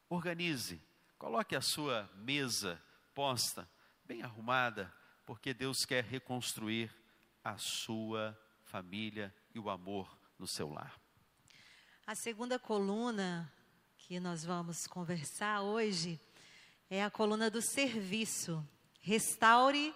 organize, 0.10 0.80
coloque 1.18 1.56
a 1.56 1.62
sua 1.62 2.08
mesa 2.16 2.82
posta, 3.14 3.70
bem 4.06 4.24
arrumada, 4.24 4.94
porque 5.26 5.54
Deus 5.54 5.86
quer 5.86 6.04
reconstruir 6.04 6.94
a 7.44 7.58
sua 7.58 8.40
família 8.64 9.36
e 9.54 9.60
o 9.60 9.70
amor 9.70 10.18
no 10.40 10.48
seu 10.48 10.70
lar. 10.70 10.98
A 12.06 12.16
segunda 12.16 12.60
coluna 12.60 13.50
que 14.06 14.20
nós 14.20 14.44
vamos 14.44 14.86
conversar 14.86 15.62
hoje 15.62 16.20
é 16.90 17.02
a 17.02 17.10
coluna 17.10 17.50
do 17.50 17.62
serviço. 17.62 18.62
Restaure 19.00 19.96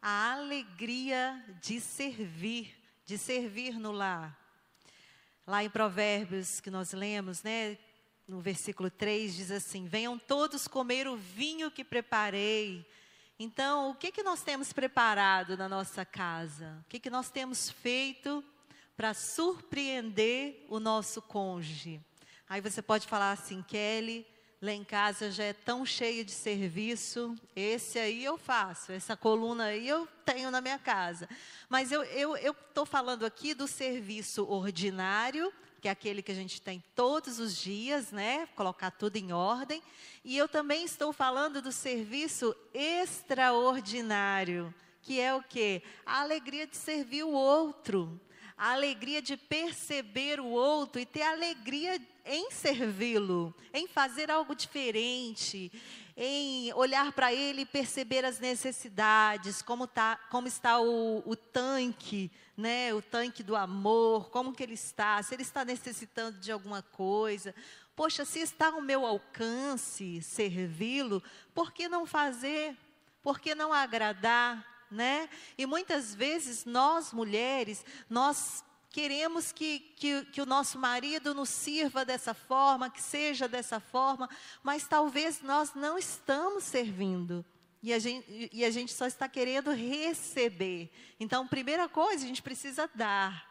a 0.00 0.34
alegria 0.34 1.44
de 1.60 1.80
servir, 1.80 2.72
de 3.04 3.18
servir 3.18 3.76
no 3.76 3.90
lar. 3.90 4.38
Lá 5.44 5.64
em 5.64 5.68
Provérbios 5.68 6.60
que 6.60 6.70
nós 6.70 6.92
lemos, 6.92 7.42
né, 7.42 7.76
no 8.28 8.40
versículo 8.40 8.88
3 8.90 9.34
diz 9.34 9.50
assim: 9.50 9.86
"Venham 9.86 10.16
todos 10.16 10.68
comer 10.68 11.08
o 11.08 11.16
vinho 11.16 11.68
que 11.68 11.82
preparei". 11.82 12.88
Então, 13.40 13.90
o 13.90 13.94
que 13.96 14.12
que 14.12 14.22
nós 14.22 14.40
temos 14.42 14.72
preparado 14.72 15.56
na 15.56 15.68
nossa 15.68 16.04
casa? 16.04 16.80
O 16.82 16.88
que 16.88 17.00
que 17.00 17.10
nós 17.10 17.28
temos 17.28 17.70
feito 17.70 18.44
para 18.96 19.14
surpreender 19.14 20.64
o 20.68 20.80
nosso 20.80 21.22
cônjuge. 21.22 22.00
Aí 22.48 22.62
você 22.62 22.80
pode 22.80 23.06
falar 23.06 23.32
assim, 23.32 23.62
Kelly, 23.62 24.26
lá 24.62 24.72
em 24.72 24.82
casa 24.82 25.30
já 25.30 25.44
é 25.44 25.52
tão 25.52 25.84
cheio 25.84 26.24
de 26.24 26.32
serviço, 26.32 27.36
esse 27.54 27.98
aí 27.98 28.24
eu 28.24 28.38
faço, 28.38 28.90
essa 28.90 29.14
coluna 29.14 29.64
aí 29.64 29.86
eu 29.86 30.08
tenho 30.24 30.50
na 30.50 30.62
minha 30.62 30.78
casa. 30.78 31.28
Mas 31.68 31.92
eu 31.92 32.02
estou 32.02 32.82
eu 32.82 32.86
falando 32.86 33.26
aqui 33.26 33.52
do 33.52 33.68
serviço 33.68 34.48
ordinário, 34.48 35.52
que 35.80 35.88
é 35.88 35.90
aquele 35.90 36.22
que 36.22 36.32
a 36.32 36.34
gente 36.34 36.62
tem 36.62 36.82
todos 36.94 37.38
os 37.38 37.54
dias, 37.54 38.10
né? 38.10 38.48
Colocar 38.56 38.90
tudo 38.92 39.16
em 39.16 39.30
ordem. 39.30 39.82
E 40.24 40.34
eu 40.36 40.48
também 40.48 40.84
estou 40.84 41.12
falando 41.12 41.60
do 41.60 41.70
serviço 41.70 42.56
extraordinário, 42.72 44.74
que 45.02 45.20
é 45.20 45.34
o 45.34 45.42
quê? 45.42 45.82
A 46.06 46.22
alegria 46.22 46.66
de 46.66 46.78
servir 46.78 47.24
o 47.24 47.30
outro 47.30 48.18
a 48.58 48.72
alegria 48.72 49.22
de 49.22 49.36
perceber 49.36 50.40
o 50.40 50.46
outro 50.46 51.00
e 51.00 51.06
ter 51.06 51.22
alegria 51.22 52.00
em 52.24 52.50
servi-lo, 52.50 53.54
em 53.72 53.86
fazer 53.86 54.30
algo 54.30 54.54
diferente, 54.54 55.70
em 56.16 56.72
olhar 56.74 57.12
para 57.12 57.32
ele 57.32 57.62
e 57.62 57.66
perceber 57.66 58.24
as 58.24 58.40
necessidades, 58.40 59.62
como, 59.62 59.86
tá, 59.86 60.18
como 60.28 60.48
está 60.48 60.80
o, 60.80 61.22
o 61.24 61.36
tanque, 61.36 62.30
né, 62.56 62.92
o 62.92 63.00
tanque 63.00 63.44
do 63.44 63.54
amor, 63.54 64.28
como 64.30 64.52
que 64.52 64.64
ele 64.64 64.74
está, 64.74 65.22
se 65.22 65.34
ele 65.34 65.42
está 65.42 65.64
necessitando 65.64 66.40
de 66.40 66.50
alguma 66.50 66.82
coisa. 66.82 67.54
Poxa, 67.94 68.24
se 68.24 68.40
está 68.40 68.66
ao 68.66 68.82
meu 68.82 69.06
alcance 69.06 70.20
servi-lo, 70.20 71.22
por 71.54 71.72
que 71.72 71.88
não 71.88 72.04
fazer? 72.04 72.76
Por 73.22 73.38
que 73.38 73.54
não 73.54 73.72
agradar? 73.72 74.77
Né? 74.90 75.28
E 75.56 75.66
muitas 75.66 76.14
vezes 76.14 76.64
nós 76.64 77.12
mulheres, 77.12 77.84
nós 78.08 78.64
queremos 78.90 79.52
que, 79.52 79.80
que, 79.96 80.24
que, 80.26 80.40
o 80.40 80.46
nosso 80.46 80.78
marido 80.78 81.34
nos 81.34 81.48
sirva 81.48 82.04
dessa 82.04 82.34
forma, 82.34 82.90
que 82.90 83.02
seja 83.02 83.46
dessa 83.46 83.78
forma, 83.78 84.28
mas 84.62 84.86
talvez 84.86 85.42
nós 85.42 85.74
não 85.74 85.98
estamos 85.98 86.64
servindo. 86.64 87.44
E 87.82 87.92
a, 87.92 87.98
gente, 87.98 88.50
e 88.52 88.64
a 88.64 88.70
gente 88.70 88.92
só 88.92 89.06
está 89.06 89.28
querendo 89.28 89.70
receber. 89.70 90.90
Então, 91.20 91.46
primeira 91.46 91.88
coisa, 91.88 92.24
a 92.24 92.26
gente 92.26 92.42
precisa 92.42 92.90
dar. 92.92 93.46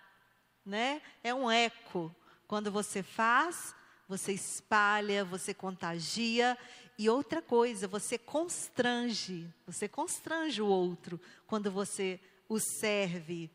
Né? 0.65 1.01
É 1.23 1.33
um 1.33 1.49
eco. 1.49 2.13
Quando 2.45 2.69
você 2.69 3.01
faz, 3.01 3.73
você 4.07 4.33
espalha, 4.33 5.23
você 5.23 5.53
contagia. 5.53 6.57
E 6.97 7.09
outra 7.09 7.41
coisa, 7.41 7.87
você 7.87 8.17
constrange, 8.17 9.47
você 9.65 9.87
constrange 9.87 10.61
o 10.61 10.67
outro 10.67 11.21
quando 11.45 11.71
você 11.71 12.19
o 12.49 12.59
serve. 12.59 13.51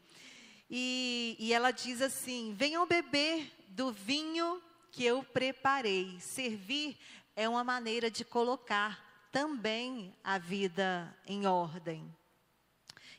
E, 0.71 1.37
e 1.39 1.53
ela 1.53 1.71
diz 1.71 2.01
assim: 2.01 2.55
venham 2.57 2.87
beber 2.87 3.53
do 3.69 3.91
vinho 3.91 4.63
que 4.93 5.05
eu 5.05 5.25
preparei. 5.25 6.19
Servir 6.21 6.97
é 7.35 7.49
uma 7.49 7.65
maneira 7.65 8.11
de 8.11 8.25
colocar 8.25 9.29
também 9.33 10.15
a 10.23 10.39
vida 10.39 11.17
em 11.27 11.47
ordem. 11.47 12.15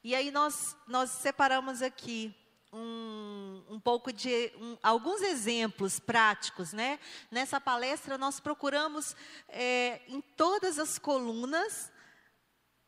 E 0.04 0.14
aí 0.16 0.32
nós, 0.32 0.76
nós 0.88 1.10
separamos 1.10 1.82
aqui 1.82 2.34
um, 2.74 3.64
um 3.70 3.80
pouco 3.80 4.12
de 4.12 4.52
um, 4.60 4.78
alguns 4.82 5.22
exemplos 5.22 6.00
práticos, 6.00 6.74
né? 6.74 7.00
Nessa 7.30 7.62
palestra 7.62 8.18
nós 8.18 8.40
procuramos 8.40 9.16
é, 9.48 10.02
em 10.08 10.20
todas 10.20 10.80
as 10.80 10.98
colunas 10.98 11.92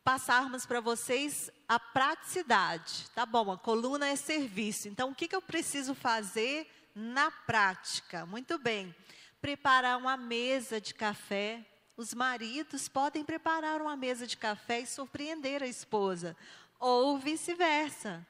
passarmos 0.04 0.66
para 0.66 0.82
vocês 0.82 1.52
a 1.68 1.80
praticidade. 1.80 3.10
Tá 3.14 3.26
bom, 3.26 3.52
a 3.52 3.58
coluna 3.58 4.08
é 4.08 4.16
serviço. 4.16 4.88
Então 4.88 5.12
o 5.12 5.16
que, 5.16 5.28
que 5.28 5.36
eu 5.36 5.42
preciso 5.42 5.94
fazer 5.94 6.68
na 6.96 7.30
prática? 7.30 8.26
Muito 8.26 8.58
bem. 8.58 8.94
Preparar 9.40 9.98
uma 9.98 10.18
mesa 10.18 10.82
de 10.82 10.94
café. 10.94 11.64
Os 11.96 12.14
maridos 12.14 12.88
podem 12.88 13.24
preparar 13.24 13.82
uma 13.82 13.96
mesa 13.96 14.26
de 14.26 14.36
café 14.36 14.82
e 14.82 14.88
surpreender 14.88 15.64
a 15.64 15.68
esposa, 15.68 16.36
ou 16.78 17.18
vice-versa. 17.18 18.26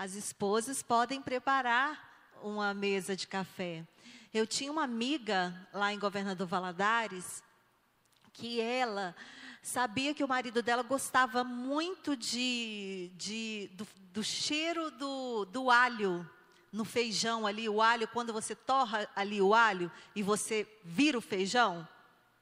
As 0.00 0.14
esposas 0.14 0.80
podem 0.80 1.20
preparar 1.20 2.30
uma 2.40 2.72
mesa 2.72 3.16
de 3.16 3.26
café. 3.26 3.84
Eu 4.32 4.46
tinha 4.46 4.70
uma 4.70 4.84
amiga 4.84 5.52
lá 5.74 5.92
em 5.92 5.98
Governador 5.98 6.46
Valadares 6.46 7.42
que 8.32 8.60
ela 8.60 9.12
sabia 9.60 10.14
que 10.14 10.22
o 10.22 10.28
marido 10.28 10.62
dela 10.62 10.84
gostava 10.84 11.42
muito 11.42 12.16
de, 12.16 13.10
de 13.16 13.72
do, 13.74 13.88
do, 14.12 14.22
cheiro 14.22 14.88
do, 14.92 15.44
do 15.46 15.68
alho 15.68 16.24
no 16.72 16.84
feijão 16.84 17.44
ali, 17.44 17.68
o 17.68 17.82
alho, 17.82 18.06
quando 18.06 18.32
você 18.32 18.54
torra 18.54 19.10
ali 19.16 19.42
o 19.42 19.52
alho 19.52 19.90
e 20.14 20.22
você 20.22 20.64
vira 20.84 21.18
o 21.18 21.20
feijão, 21.20 21.88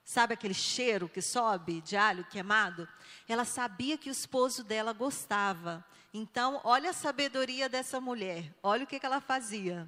sabe 0.05 0.35
aquele 0.35 0.53
cheiro 0.53 1.09
que 1.09 1.23
sobe 1.23 1.81
de 1.81 1.97
alho 1.97 2.23
queimado? 2.25 2.87
Ela 3.27 3.47
sabia 3.47 3.97
que 3.97 4.11
o 4.11 4.13
esposo 4.13 4.63
dela 4.63 4.93
gostava. 4.93 5.83
Então, 6.13 6.61
olha 6.65 6.91
a 6.91 6.95
sabedoria 6.95 7.69
dessa 7.69 8.01
mulher. 8.01 8.53
Olha 8.63 8.85
o 8.85 8.87
que, 8.87 8.99
que 8.99 9.07
ela 9.07 9.21
fazia. 9.21 9.87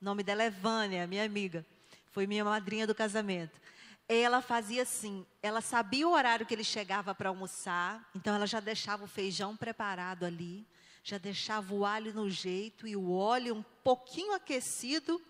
O 0.00 0.04
nome 0.04 0.22
dela 0.22 0.42
é 0.42 0.50
Vânia, 0.50 1.06
minha 1.06 1.24
amiga. 1.24 1.64
Foi 2.12 2.26
minha 2.26 2.44
madrinha 2.44 2.86
do 2.86 2.94
casamento. 2.94 3.60
Ela 4.08 4.40
fazia 4.40 4.82
assim, 4.82 5.26
ela 5.42 5.60
sabia 5.60 6.06
o 6.06 6.12
horário 6.12 6.46
que 6.46 6.54
ele 6.54 6.62
chegava 6.62 7.14
para 7.14 7.28
almoçar, 7.28 8.08
então 8.14 8.36
ela 8.36 8.46
já 8.46 8.60
deixava 8.60 9.04
o 9.04 9.08
feijão 9.08 9.56
preparado 9.56 10.24
ali, 10.24 10.64
já 11.02 11.18
deixava 11.18 11.74
o 11.74 11.84
alho 11.84 12.14
no 12.14 12.30
jeito 12.30 12.86
e 12.86 12.96
o 12.96 13.10
óleo 13.10 13.56
um 13.56 13.64
pouquinho 13.82 14.32
aquecido. 14.32 15.20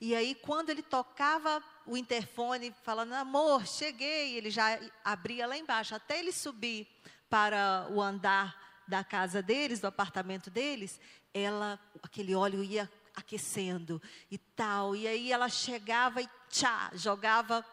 E 0.00 0.14
aí, 0.14 0.34
quando 0.34 0.70
ele 0.70 0.82
tocava 0.82 1.62
o 1.86 1.96
interfone, 1.96 2.74
falando, 2.82 3.12
amor, 3.12 3.66
cheguei, 3.66 4.36
ele 4.36 4.50
já 4.50 4.78
abria 5.04 5.46
lá 5.46 5.56
embaixo, 5.56 5.94
até 5.94 6.18
ele 6.18 6.32
subir 6.32 6.86
para 7.30 7.86
o 7.90 8.02
andar 8.02 8.65
da 8.86 9.02
casa 9.02 9.42
deles, 9.42 9.80
do 9.80 9.86
apartamento 9.86 10.50
deles, 10.50 11.00
ela, 11.32 11.78
aquele 12.02 12.34
óleo 12.34 12.62
ia 12.62 12.90
aquecendo 13.14 14.00
e 14.30 14.38
tal. 14.38 14.94
E 14.94 15.06
aí 15.06 15.32
ela 15.32 15.48
chegava 15.48 16.20
e 16.20 16.28
tchá, 16.48 16.90
jogava 16.94 17.64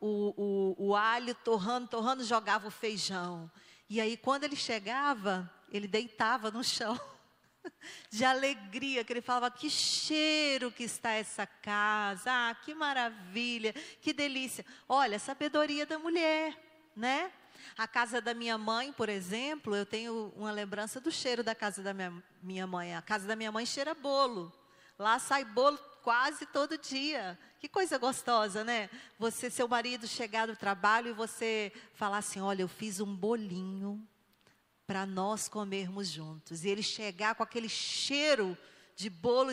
o, 0.00 0.74
o, 0.78 0.88
o 0.88 0.96
alho 0.96 1.34
torrando, 1.34 1.88
torrando, 1.88 2.24
jogava 2.24 2.68
o 2.68 2.70
feijão. 2.70 3.50
E 3.88 4.00
aí 4.00 4.16
quando 4.16 4.44
ele 4.44 4.56
chegava, 4.56 5.52
ele 5.70 5.86
deitava 5.86 6.50
no 6.50 6.62
chão. 6.62 6.98
De 8.10 8.24
alegria, 8.24 9.04
que 9.04 9.12
ele 9.12 9.20
falava: 9.20 9.50
que 9.50 9.70
cheiro 9.70 10.72
que 10.72 10.82
está 10.82 11.12
essa 11.12 11.46
casa, 11.46 12.30
ah, 12.30 12.54
que 12.54 12.74
maravilha, 12.74 13.72
que 14.00 14.12
delícia. 14.12 14.64
Olha, 14.88 15.18
sabedoria 15.18 15.86
da 15.86 15.98
mulher, 15.98 16.56
né? 16.96 17.32
A 17.76 17.86
casa 17.86 18.20
da 18.20 18.34
minha 18.34 18.56
mãe, 18.58 18.92
por 18.92 19.08
exemplo, 19.08 19.74
eu 19.74 19.86
tenho 19.86 20.32
uma 20.36 20.50
lembrança 20.50 21.00
do 21.00 21.10
cheiro 21.10 21.42
da 21.42 21.54
casa 21.54 21.82
da 21.82 21.92
minha, 21.92 22.22
minha 22.42 22.66
mãe. 22.66 22.94
A 22.94 23.02
casa 23.02 23.26
da 23.26 23.36
minha 23.36 23.52
mãe 23.52 23.66
cheira 23.66 23.94
bolo. 23.94 24.52
Lá 24.98 25.18
sai 25.18 25.44
bolo 25.44 25.78
quase 26.02 26.46
todo 26.46 26.76
dia. 26.76 27.38
Que 27.58 27.68
coisa 27.68 27.98
gostosa, 27.98 28.64
né? 28.64 28.90
Você, 29.18 29.50
seu 29.50 29.68
marido 29.68 30.06
chegar 30.06 30.46
do 30.46 30.56
trabalho 30.56 31.08
e 31.08 31.12
você 31.12 31.72
falar 31.94 32.18
assim: 32.18 32.40
olha, 32.40 32.62
eu 32.62 32.68
fiz 32.68 33.00
um 33.00 33.14
bolinho 33.14 34.06
para 34.86 35.06
nós 35.06 35.48
comermos 35.48 36.08
juntos. 36.08 36.64
E 36.64 36.68
ele 36.68 36.82
chegar 36.82 37.34
com 37.34 37.42
aquele 37.42 37.68
cheiro 37.68 38.56
de 38.94 39.08
bolo 39.08 39.52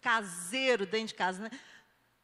caseiro 0.00 0.86
dentro 0.86 1.08
de 1.08 1.14
casa, 1.14 1.42
né? 1.42 1.50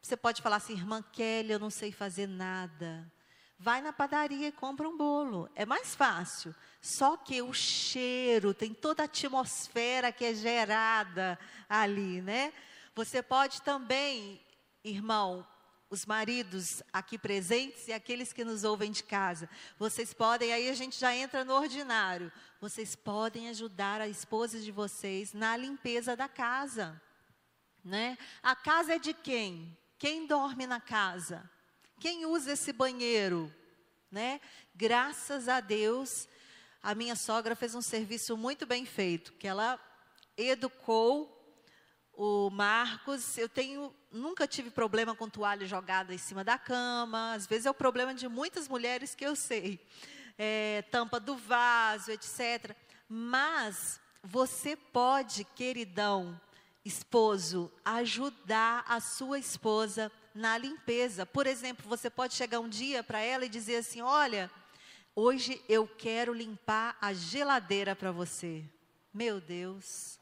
Você 0.01 0.17
pode 0.17 0.41
falar 0.41 0.57
assim, 0.57 0.73
irmã 0.73 1.03
Kelly, 1.13 1.53
eu 1.53 1.59
não 1.59 1.71
sei 1.71 1.93
fazer 1.93 2.27
nada. 2.27 3.11
Vai 3.59 3.81
na 3.81 3.93
padaria 3.93 4.49
e 4.49 4.53
compra 4.53 4.89
um 4.89 4.97
bolo. 4.97 5.49
É 5.55 5.65
mais 5.65 5.95
fácil. 5.95 6.55
Só 6.81 7.17
que 7.17 7.41
o 7.41 7.53
cheiro, 7.53 8.53
tem 8.53 8.75
toda 8.75 9.03
a 9.03 9.07
atmosfera 9.07 10.13
que 10.13 10.25
é 10.25 10.35
gerada 10.35 11.39
ali, 11.69 12.21
né? 12.21 12.53
Você 12.95 13.23
pode 13.23 13.63
também, 13.63 14.41
irmão, 14.85 15.47
os 15.89 16.05
maridos 16.05 16.83
aqui 16.93 17.17
presentes 17.17 17.89
e 17.89 17.93
aqueles 17.93 18.33
que 18.33 18.45
nos 18.45 18.65
ouvem 18.65 18.91
de 18.91 19.03
casa, 19.03 19.49
vocês 19.79 20.13
podem, 20.13 20.53
aí 20.53 20.69
a 20.69 20.75
gente 20.75 20.99
já 20.99 21.15
entra 21.15 21.45
no 21.45 21.55
ordinário, 21.55 22.33
vocês 22.61 22.97
podem 22.97 23.49
ajudar 23.49 24.01
a 24.01 24.09
esposa 24.09 24.59
de 24.59 24.73
vocês 24.73 25.33
na 25.33 25.57
limpeza 25.57 26.17
da 26.17 26.29
casa. 26.29 27.01
Né? 27.85 28.19
A 28.43 28.57
casa 28.57 28.95
é 28.95 28.99
de 28.99 29.15
quem? 29.15 29.77
Quem 29.99 30.27
dorme 30.27 30.67
na 30.67 30.81
casa? 30.81 31.49
Quem 31.99 32.27
usa 32.27 32.53
esse 32.53 32.73
banheiro? 32.73 33.53
Né? 34.11 34.41
Graças 34.75 35.49
a 35.49 35.61
Deus, 35.61 36.29
a 36.83 36.95
minha 36.95 37.17
sogra 37.17 37.57
fez 37.57 37.75
um 37.75 37.81
serviço 37.81 38.37
muito 38.37 38.67
bem 38.67 38.85
feito, 38.85 39.33
que 39.33 39.49
ela 39.49 39.81
educou 40.37 41.33
o 42.13 42.51
Marcos. 42.51 43.39
Eu 43.39 43.49
tenho 43.49 43.95
nunca 44.13 44.47
tive 44.47 44.71
problema 44.71 45.15
com 45.15 45.29
toalha 45.29 45.67
jogada 45.67 46.13
em 46.15 46.19
cima 46.19 46.45
da 46.45 46.59
cama. 46.59 47.33
Às 47.33 47.47
vezes 47.47 47.67
é 47.67 47.71
o 47.71 47.75
problema 47.75 48.15
de 48.15 48.29
muitas 48.29 48.69
mulheres 48.69 49.15
que 49.15 49.25
eu 49.25 49.35
sei. 49.35 49.81
É, 50.39 50.83
tampa 50.91 51.19
do 51.19 51.35
vaso, 51.35 52.11
etc. 52.11 52.77
Mas 53.09 53.99
você 54.23 54.77
pode, 54.77 55.45
queridão, 55.45 56.39
esposo, 56.85 57.73
ajudar 57.85 58.85
a 58.87 59.01
sua 59.01 59.39
esposa 59.39 60.13
na 60.37 60.59
limpeza. 60.59 61.25
Por 61.25 61.47
exemplo, 61.47 61.89
você 61.89 62.11
pode 62.11 62.35
chegar 62.35 62.61
um 62.61 62.69
dia 62.69 63.03
para 63.03 63.21
ela 63.21 63.47
e 63.47 63.49
dizer 63.49 63.77
assim: 63.77 64.01
Olha, 64.03 64.51
hoje 65.15 65.63
eu 65.69 65.89
quero 65.89 66.33
limpar 66.33 66.97
a 67.01 67.13
geladeira 67.13 67.97
para 67.97 68.13
você. 68.13 68.63
Meu 69.13 69.41
Deus. 69.41 70.21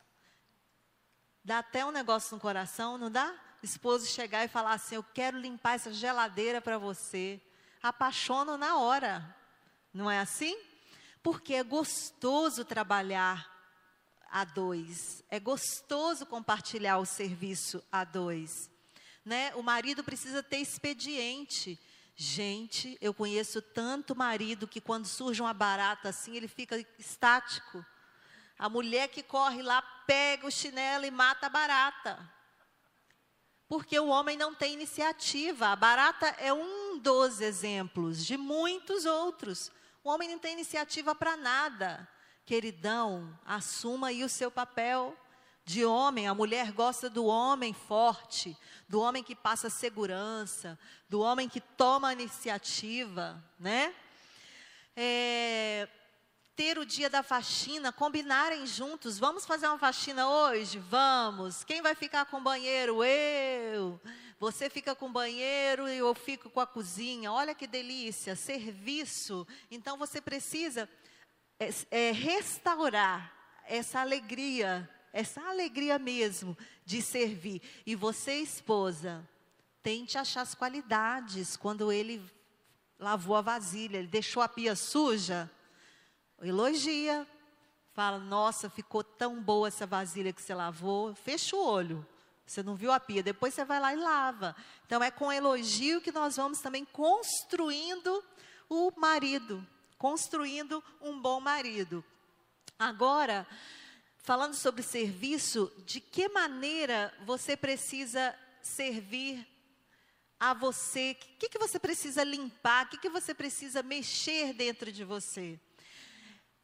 Dá 1.44 1.58
até 1.58 1.84
um 1.84 1.90
negócio 1.90 2.34
no 2.34 2.40
coração, 2.40 2.96
não 2.96 3.10
dá? 3.10 3.34
Esposo 3.62 4.06
chegar 4.06 4.44
e 4.44 4.48
falar 4.48 4.74
assim: 4.74 4.94
Eu 4.94 5.02
quero 5.02 5.38
limpar 5.38 5.74
essa 5.74 5.92
geladeira 5.92 6.60
para 6.60 6.78
você. 6.78 7.40
Apaixono 7.82 8.56
na 8.56 8.76
hora. 8.76 9.36
Não 9.92 10.10
é 10.10 10.20
assim? 10.20 10.56
Porque 11.22 11.54
é 11.54 11.62
gostoso 11.62 12.64
trabalhar 12.64 13.50
a 14.30 14.44
dois. 14.44 15.22
É 15.28 15.38
gostoso 15.38 16.24
compartilhar 16.24 16.98
o 16.98 17.04
serviço 17.04 17.82
a 17.90 18.04
dois 18.04 18.73
né? 19.24 19.54
O 19.54 19.62
marido 19.62 20.04
precisa 20.04 20.42
ter 20.42 20.58
expediente. 20.58 21.78
Gente, 22.14 22.96
eu 23.00 23.12
conheço 23.12 23.60
tanto 23.60 24.14
marido 24.14 24.68
que 24.68 24.80
quando 24.80 25.06
surge 25.06 25.40
uma 25.40 25.54
barata 25.54 26.10
assim, 26.10 26.36
ele 26.36 26.46
fica 26.46 26.84
estático. 26.98 27.84
A 28.58 28.68
mulher 28.68 29.08
que 29.08 29.22
corre 29.22 29.62
lá 29.62 29.82
pega 30.06 30.46
o 30.46 30.50
chinelo 30.50 31.04
e 31.04 31.10
mata 31.10 31.46
a 31.46 31.50
barata. 31.50 32.30
Porque 33.66 33.98
o 33.98 34.08
homem 34.08 34.36
não 34.36 34.54
tem 34.54 34.74
iniciativa. 34.74 35.68
A 35.68 35.76
barata 35.76 36.26
é 36.38 36.52
um 36.52 36.98
dos 36.98 37.40
exemplos 37.40 38.24
de 38.24 38.36
muitos 38.36 39.04
outros. 39.04 39.72
O 40.04 40.10
homem 40.10 40.28
não 40.28 40.38
tem 40.38 40.52
iniciativa 40.52 41.14
para 41.14 41.36
nada. 41.36 42.08
Queridão, 42.44 43.36
assuma 43.44 44.08
aí 44.08 44.22
o 44.22 44.28
seu 44.28 44.50
papel 44.50 45.18
de 45.64 45.84
homem, 45.84 46.28
a 46.28 46.34
mulher 46.34 46.72
gosta 46.72 47.08
do 47.08 47.24
homem 47.24 47.72
forte, 47.72 48.56
do 48.88 49.00
homem 49.00 49.22
que 49.22 49.34
passa 49.34 49.70
segurança, 49.70 50.78
do 51.08 51.20
homem 51.20 51.48
que 51.48 51.60
toma 51.60 52.12
iniciativa, 52.12 53.42
né? 53.58 53.94
É, 54.94 55.88
ter 56.54 56.78
o 56.78 56.84
dia 56.84 57.08
da 57.08 57.22
faxina, 57.22 57.90
combinarem 57.90 58.66
juntos, 58.66 59.18
vamos 59.18 59.46
fazer 59.46 59.66
uma 59.66 59.78
faxina 59.78 60.28
hoje? 60.28 60.78
Vamos. 60.78 61.64
Quem 61.64 61.80
vai 61.80 61.94
ficar 61.94 62.26
com 62.26 62.36
o 62.36 62.42
banheiro? 62.42 63.02
Eu. 63.02 64.00
Você 64.38 64.68
fica 64.68 64.94
com 64.94 65.06
o 65.06 65.12
banheiro 65.12 65.88
e 65.88 65.96
eu 65.96 66.14
fico 66.14 66.50
com 66.50 66.60
a 66.60 66.66
cozinha. 66.66 67.32
Olha 67.32 67.54
que 67.54 67.66
delícia, 67.66 68.36
serviço. 68.36 69.46
Então 69.70 69.96
você 69.96 70.20
precisa 70.20 70.88
é, 71.58 71.70
é, 71.90 72.12
restaurar 72.12 73.32
essa 73.66 74.00
alegria 74.00 74.88
essa 75.14 75.40
alegria 75.48 75.96
mesmo 75.96 76.58
de 76.84 77.00
servir. 77.00 77.62
E 77.86 77.94
você, 77.94 78.34
esposa, 78.40 79.26
tente 79.80 80.18
achar 80.18 80.40
as 80.40 80.56
qualidades 80.56 81.56
quando 81.56 81.92
ele 81.92 82.20
lavou 82.98 83.36
a 83.36 83.40
vasilha, 83.40 83.98
ele 83.98 84.08
deixou 84.08 84.42
a 84.42 84.48
pia 84.48 84.74
suja, 84.74 85.48
elogia. 86.42 87.24
Fala, 87.92 88.18
nossa, 88.18 88.68
ficou 88.68 89.04
tão 89.04 89.40
boa 89.40 89.68
essa 89.68 89.86
vasilha 89.86 90.32
que 90.32 90.42
você 90.42 90.52
lavou. 90.52 91.14
Fecha 91.14 91.54
o 91.54 91.64
olho. 91.64 92.04
Você 92.44 92.60
não 92.60 92.74
viu 92.74 92.90
a 92.90 92.98
pia, 92.98 93.22
depois 93.22 93.54
você 93.54 93.64
vai 93.64 93.78
lá 93.78 93.94
e 93.94 93.96
lava. 93.96 94.56
Então 94.84 95.00
é 95.00 95.12
com 95.12 95.30
elogio 95.30 96.00
que 96.00 96.10
nós 96.10 96.36
vamos 96.36 96.58
também 96.58 96.84
construindo 96.84 98.22
o 98.68 98.92
marido, 98.96 99.64
construindo 99.96 100.82
um 101.00 101.20
bom 101.20 101.40
marido. 101.40 102.04
Agora, 102.76 103.46
falando 104.24 104.54
sobre 104.54 104.82
serviço, 104.82 105.70
de 105.84 106.00
que 106.00 106.30
maneira 106.30 107.12
você 107.26 107.54
precisa 107.54 108.34
servir 108.62 109.46
a 110.40 110.54
você? 110.54 111.10
O 111.12 111.38
que, 111.38 111.50
que 111.50 111.58
você 111.58 111.78
precisa 111.78 112.24
limpar? 112.24 112.86
O 112.86 112.88
que, 112.88 112.96
que 112.96 113.10
você 113.10 113.34
precisa 113.34 113.82
mexer 113.82 114.54
dentro 114.54 114.90
de 114.90 115.04
você? 115.04 115.60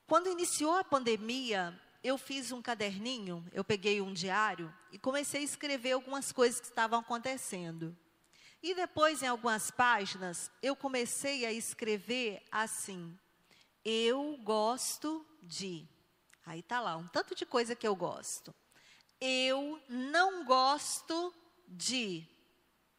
Quando 0.06 0.30
iniciou 0.30 0.74
a 0.74 0.82
pandemia, 0.82 1.78
eu 2.02 2.16
fiz 2.16 2.50
um 2.50 2.62
caderninho, 2.62 3.46
eu 3.52 3.62
peguei 3.62 4.00
um 4.00 4.14
diário 4.14 4.74
e 4.90 4.98
comecei 4.98 5.42
a 5.42 5.44
escrever 5.44 5.92
algumas 5.92 6.32
coisas 6.32 6.60
que 6.60 6.66
estavam 6.66 7.00
acontecendo. 7.00 7.94
E 8.62 8.74
depois, 8.74 9.22
em 9.22 9.26
algumas 9.26 9.70
páginas, 9.70 10.50
eu 10.62 10.74
comecei 10.74 11.44
a 11.44 11.52
escrever 11.52 12.42
assim: 12.50 13.14
Eu 13.84 14.38
gosto 14.42 15.26
de. 15.42 15.86
Aí 16.50 16.64
tá 16.64 16.80
lá, 16.80 16.96
um 16.96 17.06
tanto 17.06 17.32
de 17.32 17.46
coisa 17.46 17.76
que 17.76 17.86
eu 17.86 17.94
gosto. 17.94 18.52
Eu 19.20 19.80
não 19.88 20.44
gosto 20.44 21.32
de. 21.68 22.26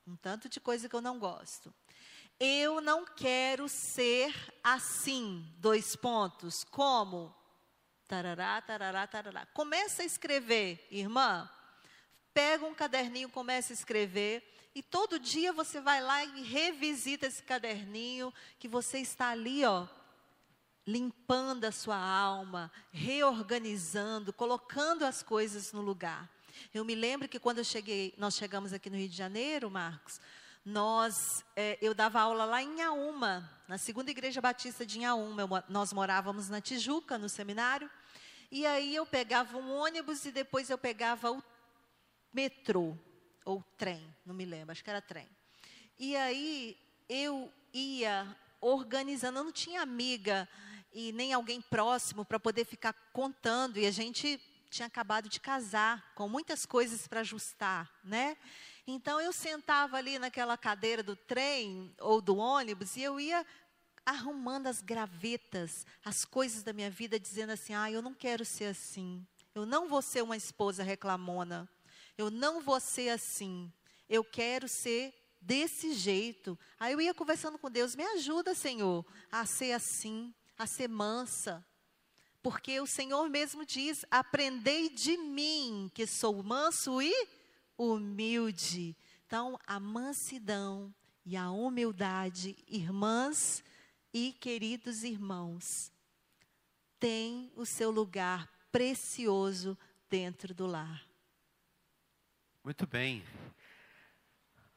Um 0.07 0.15
tanto 0.15 0.47
de 0.47 0.61
coisa 0.61 0.87
que 0.87 0.95
eu 0.95 1.01
não 1.01 1.19
gosto. 1.19 1.73
Eu 2.39 2.79
não 2.79 3.03
quero 3.03 3.67
ser 3.67 4.33
assim. 4.63 5.45
Dois 5.57 5.97
pontos. 5.97 6.63
Como? 6.63 7.35
Tarará, 8.07 8.61
tarará, 8.61 9.05
tarará. 9.05 9.45
Começa 9.47 10.01
a 10.01 10.05
escrever, 10.05 10.87
irmã. 10.89 11.51
Pega 12.33 12.65
um 12.65 12.73
caderninho, 12.73 13.27
começa 13.27 13.73
a 13.73 13.75
escrever. 13.75 14.49
E 14.73 14.81
todo 14.81 15.19
dia 15.19 15.51
você 15.51 15.81
vai 15.81 16.01
lá 16.01 16.23
e 16.23 16.41
revisita 16.41 17.27
esse 17.27 17.43
caderninho 17.43 18.33
que 18.57 18.69
você 18.69 18.99
está 18.99 19.31
ali, 19.31 19.65
ó, 19.65 19.85
limpando 20.85 21.65
a 21.65 21.71
sua 21.71 21.97
alma, 21.97 22.71
reorganizando, 22.91 24.33
colocando 24.33 25.03
as 25.03 25.21
coisas 25.21 25.71
no 25.71 25.81
lugar. 25.81 26.29
Eu 26.73 26.83
me 26.83 26.95
lembro 26.95 27.27
que 27.27 27.39
quando 27.39 27.59
eu 27.59 27.63
cheguei, 27.63 28.13
nós 28.17 28.35
chegamos 28.35 28.73
aqui 28.73 28.89
no 28.89 28.97
Rio 28.97 29.09
de 29.09 29.15
Janeiro, 29.15 29.69
Marcos, 29.69 30.19
nós, 30.63 31.43
é, 31.55 31.77
eu 31.81 31.93
dava 31.93 32.21
aula 32.21 32.45
lá 32.45 32.61
em 32.61 32.73
Inhaúma, 32.73 33.49
na 33.67 33.77
segunda 33.77 34.11
igreja 34.11 34.41
batista 34.41 34.85
de 34.85 34.99
Inhaúma. 34.99 35.65
Nós 35.67 35.91
morávamos 35.91 36.49
na 36.49 36.61
Tijuca, 36.61 37.17
no 37.17 37.27
seminário. 37.27 37.89
E 38.51 38.65
aí 38.65 38.95
eu 38.95 39.05
pegava 39.05 39.57
um 39.57 39.71
ônibus 39.71 40.25
e 40.25 40.31
depois 40.31 40.69
eu 40.69 40.77
pegava 40.77 41.31
o 41.31 41.43
metrô, 42.33 42.95
ou 43.43 43.63
trem, 43.77 44.13
não 44.25 44.35
me 44.35 44.45
lembro, 44.45 44.71
acho 44.71 44.83
que 44.83 44.89
era 44.89 45.01
trem. 45.01 45.27
E 45.97 46.15
aí 46.15 46.77
eu 47.09 47.51
ia 47.73 48.35
organizando, 48.59 49.39
eu 49.39 49.43
não 49.43 49.51
tinha 49.51 49.81
amiga 49.81 50.47
e 50.93 51.11
nem 51.11 51.33
alguém 51.33 51.61
próximo 51.61 52.25
para 52.25 52.39
poder 52.39 52.65
ficar 52.65 52.93
contando. 53.13 53.77
E 53.77 53.85
a 53.85 53.91
gente 53.91 54.39
tinha 54.69 54.87
acabado 54.87 55.27
de 55.27 55.39
casar, 55.39 56.13
com 56.15 56.29
muitas 56.29 56.65
coisas 56.65 57.05
para 57.07 57.19
ajustar, 57.19 57.91
né? 58.03 58.37
Então 58.87 59.19
eu 59.19 59.33
sentava 59.33 59.97
ali 59.97 60.17
naquela 60.17 60.57
cadeira 60.57 61.03
do 61.03 61.15
trem 61.15 61.93
ou 61.99 62.21
do 62.21 62.37
ônibus 62.37 62.95
e 62.95 63.03
eu 63.03 63.19
ia 63.19 63.45
arrumando 64.05 64.67
as 64.67 64.81
gravetas, 64.81 65.85
as 66.03 66.25
coisas 66.25 66.63
da 66.63 66.73
minha 66.73 66.89
vida, 66.89 67.19
dizendo 67.19 67.51
assim: 67.51 67.73
ah, 67.73 67.91
eu 67.91 68.01
não 68.01 68.13
quero 68.13 68.45
ser 68.45 68.65
assim. 68.65 69.25
Eu 69.53 69.65
não 69.65 69.87
vou 69.87 70.01
ser 70.01 70.23
uma 70.23 70.37
esposa 70.37 70.83
reclamona. 70.83 71.69
Eu 72.17 72.31
não 72.31 72.61
vou 72.61 72.79
ser 72.79 73.09
assim. 73.09 73.71
Eu 74.09 74.23
quero 74.23 74.67
ser 74.67 75.13
desse 75.41 75.93
jeito. 75.93 76.57
Aí 76.79 76.93
eu 76.93 77.01
ia 77.01 77.13
conversando 77.13 77.57
com 77.57 77.69
Deus: 77.69 77.95
me 77.95 78.03
ajuda, 78.03 78.55
Senhor, 78.55 79.05
a 79.31 79.45
ser 79.45 79.73
assim, 79.73 80.33
a 80.61 80.67
ser 80.67 80.87
mansa. 80.87 81.65
Porque 82.41 82.79
o 82.79 82.87
Senhor 82.87 83.29
mesmo 83.29 83.65
diz: 83.65 84.05
aprendei 84.09 84.89
de 84.89 85.17
mim, 85.17 85.89
que 85.93 86.05
sou 86.05 86.41
manso 86.43 87.01
e 87.01 87.27
humilde. 87.77 88.95
Então, 89.25 89.59
a 89.65 89.79
mansidão 89.79 90.93
e 91.25 91.35
a 91.35 91.49
humildade, 91.51 92.55
irmãs 92.67 93.63
e 94.13 94.33
queridos 94.33 95.03
irmãos, 95.03 95.91
tem 96.99 97.51
o 97.55 97.65
seu 97.65 97.91
lugar 97.91 98.49
precioso 98.71 99.77
dentro 100.09 100.53
do 100.53 100.67
lar. 100.67 101.05
Muito 102.63 102.85
bem. 102.85 103.23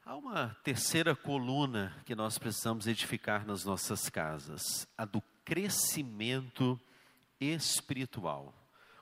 Há 0.04 0.16
uma 0.16 0.54
terceira 0.62 1.16
coluna 1.16 1.94
que 2.04 2.14
nós 2.14 2.38
precisamos 2.38 2.86
edificar 2.86 3.46
nas 3.46 3.64
nossas 3.64 4.08
casas, 4.10 4.86
a 4.96 5.04
do 5.04 5.22
crescimento 5.44 6.80
espiritual. 7.40 8.54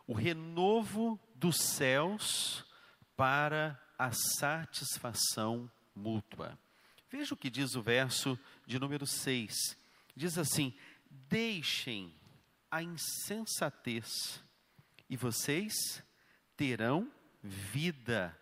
O 0.06 0.14
renovo 0.14 1.18
dos 1.34 1.56
céus 1.56 2.64
para 3.16 3.80
a 3.98 4.10
satisfação 4.12 5.70
mútua. 5.94 6.58
Veja 7.10 7.34
o 7.34 7.36
que 7.36 7.50
diz 7.50 7.74
o 7.74 7.82
verso 7.82 8.38
de 8.66 8.78
número 8.78 9.06
6. 9.06 9.54
Diz 10.16 10.38
assim: 10.38 10.74
Deixem 11.10 12.14
a 12.70 12.82
insensatez, 12.82 14.42
e 15.08 15.16
vocês 15.16 16.02
terão 16.56 17.12
vida 17.42 18.36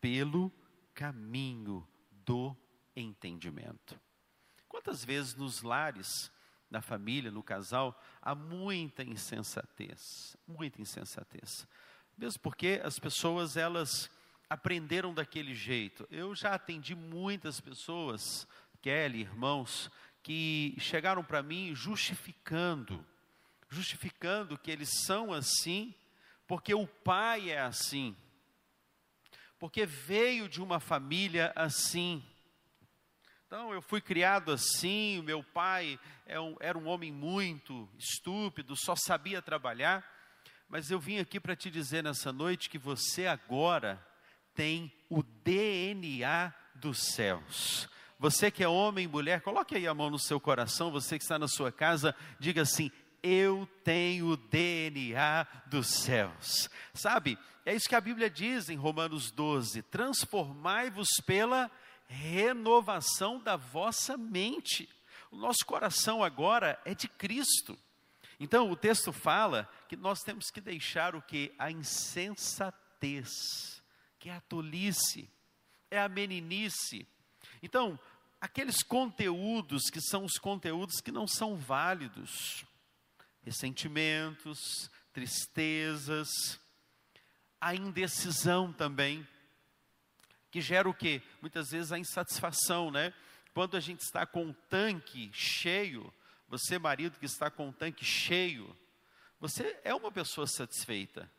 pelo 0.00 0.52
caminho 0.92 1.86
do 2.10 2.54
entendimento. 2.94 3.98
Quantas 4.68 5.04
vezes 5.04 5.34
nos 5.34 5.62
lares, 5.62 6.30
na 6.70 6.80
família, 6.80 7.30
no 7.30 7.42
casal, 7.42 8.00
há 8.22 8.34
muita 8.34 9.02
insensatez, 9.02 10.36
muita 10.46 10.80
insensatez. 10.80 11.66
Mesmo 12.16 12.40
porque 12.40 12.80
as 12.84 12.98
pessoas, 12.98 13.56
elas 13.56 14.10
aprenderam 14.48 15.12
daquele 15.12 15.54
jeito. 15.54 16.06
Eu 16.10 16.34
já 16.34 16.54
atendi 16.54 16.94
muitas 16.94 17.60
pessoas, 17.60 18.46
Kelly, 18.80 19.20
irmãos, 19.20 19.90
que 20.22 20.76
chegaram 20.78 21.24
para 21.24 21.42
mim 21.42 21.74
justificando, 21.74 23.04
justificando 23.68 24.58
que 24.58 24.70
eles 24.70 24.90
são 25.04 25.32
assim, 25.32 25.94
porque 26.46 26.74
o 26.74 26.86
pai 26.86 27.50
é 27.50 27.60
assim, 27.60 28.16
porque 29.58 29.86
veio 29.86 30.48
de 30.48 30.60
uma 30.60 30.80
família 30.80 31.52
assim. 31.54 32.24
Então, 33.52 33.74
eu 33.74 33.82
fui 33.82 34.00
criado 34.00 34.52
assim, 34.52 35.20
meu 35.22 35.42
pai 35.42 35.98
é 36.24 36.36
era 36.60 36.78
um 36.78 36.86
homem 36.86 37.10
muito 37.10 37.88
estúpido, 37.98 38.76
só 38.76 38.94
sabia 38.94 39.42
trabalhar, 39.42 40.08
mas 40.68 40.88
eu 40.88 41.00
vim 41.00 41.18
aqui 41.18 41.40
para 41.40 41.56
te 41.56 41.68
dizer 41.68 42.04
nessa 42.04 42.32
noite 42.32 42.70
que 42.70 42.78
você 42.78 43.26
agora 43.26 44.00
tem 44.54 44.92
o 45.08 45.24
DNA 45.24 46.54
dos 46.76 46.98
céus. 47.12 47.88
Você 48.20 48.52
que 48.52 48.62
é 48.62 48.68
homem 48.68 49.06
e 49.06 49.08
mulher, 49.08 49.40
coloque 49.40 49.74
aí 49.74 49.88
a 49.88 49.94
mão 49.94 50.10
no 50.10 50.18
seu 50.20 50.38
coração, 50.38 50.92
você 50.92 51.18
que 51.18 51.24
está 51.24 51.36
na 51.36 51.48
sua 51.48 51.72
casa, 51.72 52.14
diga 52.38 52.62
assim: 52.62 52.88
Eu 53.20 53.68
tenho 53.82 54.28
o 54.28 54.36
DNA 54.36 55.44
dos 55.66 55.88
céus. 55.88 56.70
Sabe, 56.94 57.36
é 57.66 57.74
isso 57.74 57.88
que 57.88 57.96
a 57.96 58.00
Bíblia 58.00 58.30
diz 58.30 58.68
em 58.68 58.76
Romanos 58.76 59.32
12: 59.32 59.82
Transformai-vos 59.82 61.08
pela 61.26 61.68
renovação 62.10 63.38
da 63.38 63.56
vossa 63.56 64.16
mente. 64.16 64.88
O 65.30 65.36
nosso 65.36 65.64
coração 65.64 66.24
agora 66.24 66.80
é 66.84 66.92
de 66.92 67.06
Cristo. 67.06 67.78
Então 68.38 68.68
o 68.68 68.76
texto 68.76 69.12
fala 69.12 69.70
que 69.88 69.96
nós 69.96 70.18
temos 70.20 70.50
que 70.50 70.60
deixar 70.60 71.14
o 71.14 71.22
que? 71.22 71.54
A 71.56 71.70
insensatez, 71.70 73.30
que 74.18 74.28
é 74.28 74.34
a 74.34 74.40
tolice, 74.40 75.30
é 75.88 76.00
a 76.00 76.08
meninice. 76.08 77.06
Então, 77.62 77.98
aqueles 78.40 78.82
conteúdos 78.82 79.84
que 79.84 80.00
são 80.00 80.24
os 80.24 80.36
conteúdos 80.36 81.00
que 81.00 81.12
não 81.12 81.28
são 81.28 81.56
válidos, 81.56 82.64
ressentimentos, 83.44 84.90
tristezas, 85.12 86.28
a 87.60 87.74
indecisão 87.74 88.72
também, 88.72 89.26
que 90.50 90.60
gera 90.60 90.88
o 90.88 90.94
quê? 90.94 91.22
Muitas 91.40 91.70
vezes 91.70 91.92
a 91.92 91.98
insatisfação, 91.98 92.90
né? 92.90 93.12
Quando 93.54 93.76
a 93.76 93.80
gente 93.80 94.00
está 94.00 94.26
com 94.26 94.46
um 94.46 94.52
tanque 94.68 95.30
cheio, 95.32 96.12
você 96.48 96.78
marido 96.78 97.18
que 97.18 97.26
está 97.26 97.50
com 97.50 97.68
um 97.68 97.72
tanque 97.72 98.04
cheio, 98.04 98.76
você 99.38 99.78
é 99.84 99.94
uma 99.94 100.10
pessoa 100.10 100.46
satisfeita. 100.46 101.30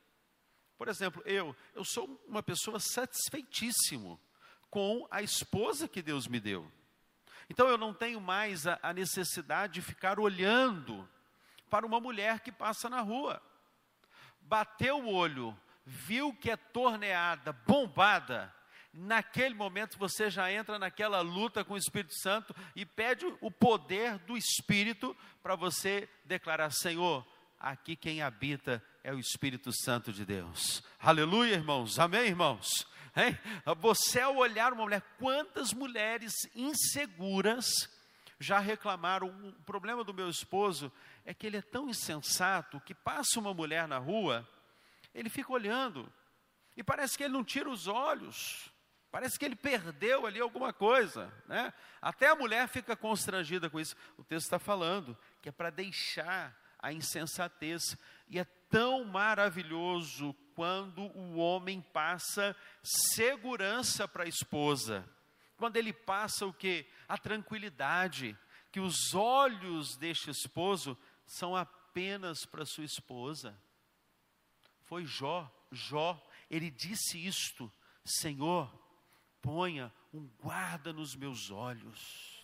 Por 0.77 0.87
exemplo, 0.87 1.21
eu, 1.25 1.55
eu 1.75 1.85
sou 1.85 2.21
uma 2.27 2.41
pessoa 2.41 2.79
satisfeitíssimo 2.79 4.19
com 4.69 5.07
a 5.11 5.21
esposa 5.21 5.87
que 5.87 6.01
Deus 6.01 6.27
me 6.27 6.39
deu. 6.39 6.71
Então 7.49 7.67
eu 7.67 7.77
não 7.77 7.93
tenho 7.93 8.21
mais 8.21 8.65
a, 8.65 8.79
a 8.81 8.93
necessidade 8.93 9.73
de 9.73 9.81
ficar 9.81 10.19
olhando 10.19 11.07
para 11.69 11.85
uma 11.85 11.99
mulher 11.99 12.39
que 12.39 12.51
passa 12.51 12.89
na 12.89 13.01
rua. 13.01 13.41
Bateu 14.39 15.03
o 15.03 15.13
olho, 15.13 15.57
viu 15.85 16.33
que 16.33 16.49
é 16.49 16.57
torneada, 16.57 17.53
bombada, 17.53 18.53
naquele 18.93 19.55
momento 19.55 19.97
você 19.97 20.29
já 20.29 20.51
entra 20.51 20.77
naquela 20.77 21.21
luta 21.21 21.63
com 21.63 21.73
o 21.73 21.77
Espírito 21.77 22.13
Santo 22.19 22.55
e 22.75 22.85
pede 22.85 23.25
o 23.39 23.49
poder 23.49 24.17
do 24.19 24.37
Espírito 24.37 25.15
para 25.41 25.55
você 25.55 26.09
declarar: 26.25 26.71
Senhor, 26.71 27.25
aqui 27.59 27.95
quem 27.95 28.21
habita 28.21 28.83
é 29.03 29.13
o 29.13 29.19
Espírito 29.19 29.71
Santo 29.71 30.11
de 30.11 30.25
Deus. 30.25 30.83
Aleluia, 30.99 31.53
irmãos. 31.53 31.99
Amém, 31.99 32.27
irmãos. 32.27 32.87
Hein? 33.15 33.37
Você, 33.77 34.21
ao 34.21 34.37
olhar 34.37 34.71
uma 34.73 34.83
mulher, 34.83 35.01
quantas 35.19 35.73
mulheres 35.73 36.33
inseguras 36.55 37.89
já 38.39 38.59
reclamaram? 38.59 39.27
O 39.27 39.63
problema 39.63 40.03
do 40.03 40.13
meu 40.13 40.29
esposo 40.29 40.91
é 41.25 41.33
que 41.33 41.45
ele 41.45 41.57
é 41.57 41.61
tão 41.61 41.89
insensato 41.89 42.79
que 42.81 42.95
passa 42.95 43.39
uma 43.39 43.53
mulher 43.53 43.87
na 43.87 43.97
rua, 43.97 44.47
ele 45.13 45.29
fica 45.29 45.51
olhando, 45.51 46.11
e 46.75 46.83
parece 46.83 47.17
que 47.17 47.23
ele 47.23 47.33
não 47.33 47.43
tira 47.43 47.69
os 47.69 47.85
olhos, 47.87 48.70
parece 49.11 49.37
que 49.37 49.45
ele 49.45 49.55
perdeu 49.55 50.25
ali 50.25 50.39
alguma 50.39 50.71
coisa, 50.71 51.31
né? 51.47 51.73
Até 52.01 52.27
a 52.29 52.35
mulher 52.35 52.67
fica 52.67 52.95
constrangida 52.95 53.69
com 53.69 53.79
isso. 53.79 53.95
O 54.17 54.23
texto 54.23 54.45
está 54.45 54.57
falando 54.57 55.17
que 55.41 55.49
é 55.49 55.51
para 55.51 55.69
deixar 55.69 56.57
a 56.79 56.91
insensatez, 56.91 57.95
e 58.27 58.39
é 58.39 58.43
tão 58.43 59.05
maravilhoso 59.05 60.33
quando 60.55 61.03
o 61.15 61.37
homem 61.37 61.79
passa 61.79 62.55
segurança 62.81 64.07
para 64.07 64.23
a 64.23 64.27
esposa. 64.27 65.07
Quando 65.57 65.77
ele 65.77 65.93
passa 65.93 66.45
o 66.47 66.53
que? 66.53 66.87
A 67.07 67.19
tranquilidade, 67.19 68.35
que 68.71 68.79
os 68.79 69.13
olhos 69.13 69.95
deste 69.95 70.31
esposo 70.31 70.97
são 71.23 71.55
apenas 71.55 72.45
para 72.45 72.65
sua 72.65 72.83
esposa. 72.83 73.55
Foi 74.85 75.05
Jó, 75.05 75.49
Jó, 75.71 76.19
ele 76.49 76.71
disse 76.71 77.23
isto: 77.23 77.71
Senhor, 78.03 78.73
ponha 79.41 79.91
um 80.13 80.27
guarda 80.39 80.93
nos 80.93 81.15
meus 81.15 81.51
olhos. 81.51 82.41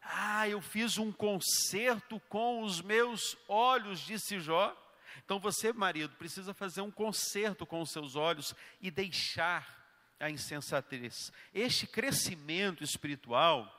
Ah, 0.00 0.48
eu 0.48 0.60
fiz 0.60 0.98
um 0.98 1.12
concerto 1.12 2.20
com 2.28 2.62
os 2.62 2.80
meus 2.80 3.36
olhos, 3.48 4.00
disse 4.00 4.40
Jó. 4.40 4.76
Então 5.24 5.38
você, 5.38 5.72
marido, 5.72 6.14
precisa 6.16 6.54
fazer 6.54 6.80
um 6.80 6.90
conserto 6.90 7.66
com 7.66 7.80
os 7.80 7.90
seus 7.90 8.16
olhos 8.16 8.54
e 8.80 8.90
deixar 8.90 9.76
a 10.18 10.30
insensatez. 10.30 11.32
Este 11.52 11.86
crescimento 11.86 12.82
espiritual 12.82 13.74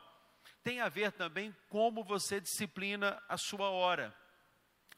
tem 0.63 0.82
a 0.82 0.89
ver 0.89 1.12
também 1.12 1.56
como 1.69 2.04
você 2.04 2.39
disciplina 2.39 3.22
a 3.28 3.38
sua 3.38 3.69
hora. 3.69 4.15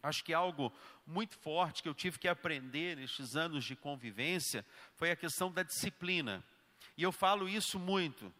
Acho 0.03 0.23
que 0.23 0.33
algo 0.33 0.73
muito 1.05 1.37
forte 1.37 1.83
que 1.83 1.89
eu 1.89 1.93
tive 1.93 2.17
que 2.17 2.27
aprender 2.27 2.97
nestes 2.97 3.35
anos 3.35 3.63
de 3.63 3.75
convivência 3.75 4.65
foi 4.95 5.11
a 5.11 5.15
questão 5.15 5.51
da 5.51 5.61
disciplina. 5.61 6.43
E 6.97 7.03
eu 7.03 7.11
falo 7.11 7.47
isso 7.47 7.79
muito. 7.79 8.33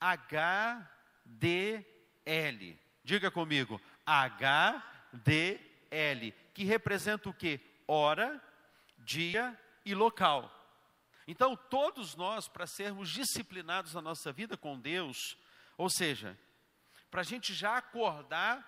H 0.00 0.90
D 1.24 1.84
L. 2.24 2.78
Diga 3.02 3.30
comigo, 3.30 3.80
H 4.04 4.82
D 5.12 5.60
L 5.90 6.34
que 6.56 6.64
representa 6.64 7.28
o 7.28 7.34
que? 7.34 7.60
Hora, 7.86 8.42
dia 8.98 9.54
e 9.84 9.94
local. 9.94 10.50
Então, 11.28 11.54
todos 11.54 12.16
nós, 12.16 12.48
para 12.48 12.66
sermos 12.66 13.10
disciplinados 13.10 13.92
na 13.92 14.00
nossa 14.00 14.32
vida 14.32 14.56
com 14.56 14.80
Deus, 14.80 15.36
ou 15.76 15.90
seja, 15.90 16.38
para 17.10 17.20
a 17.20 17.24
gente 17.24 17.52
já 17.52 17.76
acordar 17.76 18.64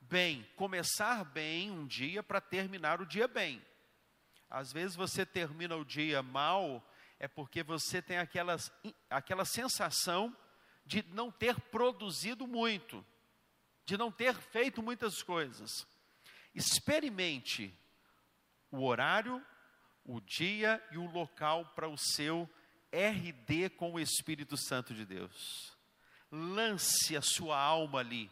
bem, 0.00 0.44
começar 0.56 1.24
bem 1.24 1.70
um 1.70 1.86
dia 1.86 2.22
para 2.22 2.40
terminar 2.40 3.00
o 3.00 3.06
dia 3.06 3.28
bem. 3.28 3.64
Às 4.50 4.72
vezes 4.72 4.96
você 4.96 5.24
termina 5.24 5.76
o 5.76 5.84
dia 5.84 6.22
mal, 6.22 6.84
é 7.18 7.26
porque 7.26 7.62
você 7.62 8.00
tem 8.00 8.18
aquelas, 8.18 8.70
aquela 9.10 9.44
sensação 9.44 10.36
de 10.84 11.04
não 11.10 11.30
ter 11.30 11.58
produzido 11.60 12.46
muito, 12.46 13.04
de 13.84 13.96
não 13.96 14.10
ter 14.10 14.34
feito 14.34 14.82
muitas 14.82 15.22
coisas. 15.22 15.86
Experimente 16.54 17.74
o 18.70 18.84
horário, 18.84 19.44
o 20.04 20.20
dia 20.20 20.82
e 20.90 20.98
o 20.98 21.10
local 21.10 21.66
para 21.74 21.88
o 21.88 21.98
seu 21.98 22.48
RD 22.92 23.70
com 23.70 23.92
o 23.92 24.00
Espírito 24.00 24.56
Santo 24.56 24.94
de 24.94 25.04
Deus. 25.04 25.76
Lance 26.30 27.16
a 27.16 27.22
sua 27.22 27.58
alma 27.58 28.00
ali. 28.00 28.30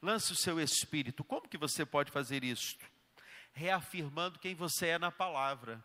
Lance 0.00 0.32
o 0.32 0.36
seu 0.36 0.60
espírito. 0.60 1.24
Como 1.24 1.48
que 1.48 1.58
você 1.58 1.84
pode 1.84 2.10
fazer 2.10 2.44
isso? 2.44 2.76
Reafirmando 3.52 4.38
quem 4.38 4.54
você 4.54 4.88
é 4.88 4.98
na 4.98 5.10
palavra. 5.10 5.82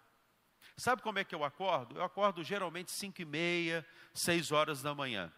Sabe 0.75 1.01
como 1.01 1.19
é 1.19 1.23
que 1.23 1.36
eu 1.36 1.43
acordo? 1.43 1.97
Eu 1.97 2.03
acordo 2.03 2.43
geralmente 2.43 2.91
5 2.91 3.21
e 3.21 3.25
meia, 3.25 3.86
6 4.13 4.51
horas 4.51 4.81
da 4.81 4.95
manhã. 4.95 5.31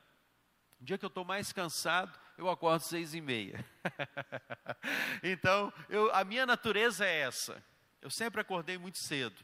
O 0.80 0.86
dia 0.86 0.98
que 0.98 1.06
eu 1.06 1.10
estou 1.10 1.26
mais 1.26 1.52
cansado, 1.52 2.18
eu 2.38 2.50
acordo 2.50 2.82
seis 2.82 3.14
e 3.14 3.22
meia. 3.22 3.66
então, 5.24 5.72
eu, 5.90 6.14
a 6.14 6.24
minha 6.24 6.46
natureza 6.46 7.06
é 7.06 7.22
essa. 7.22 7.64
Eu 8.02 8.10
sempre 8.10 8.42
acordei 8.42 8.78
muito 8.78 8.98
cedo. 8.98 9.44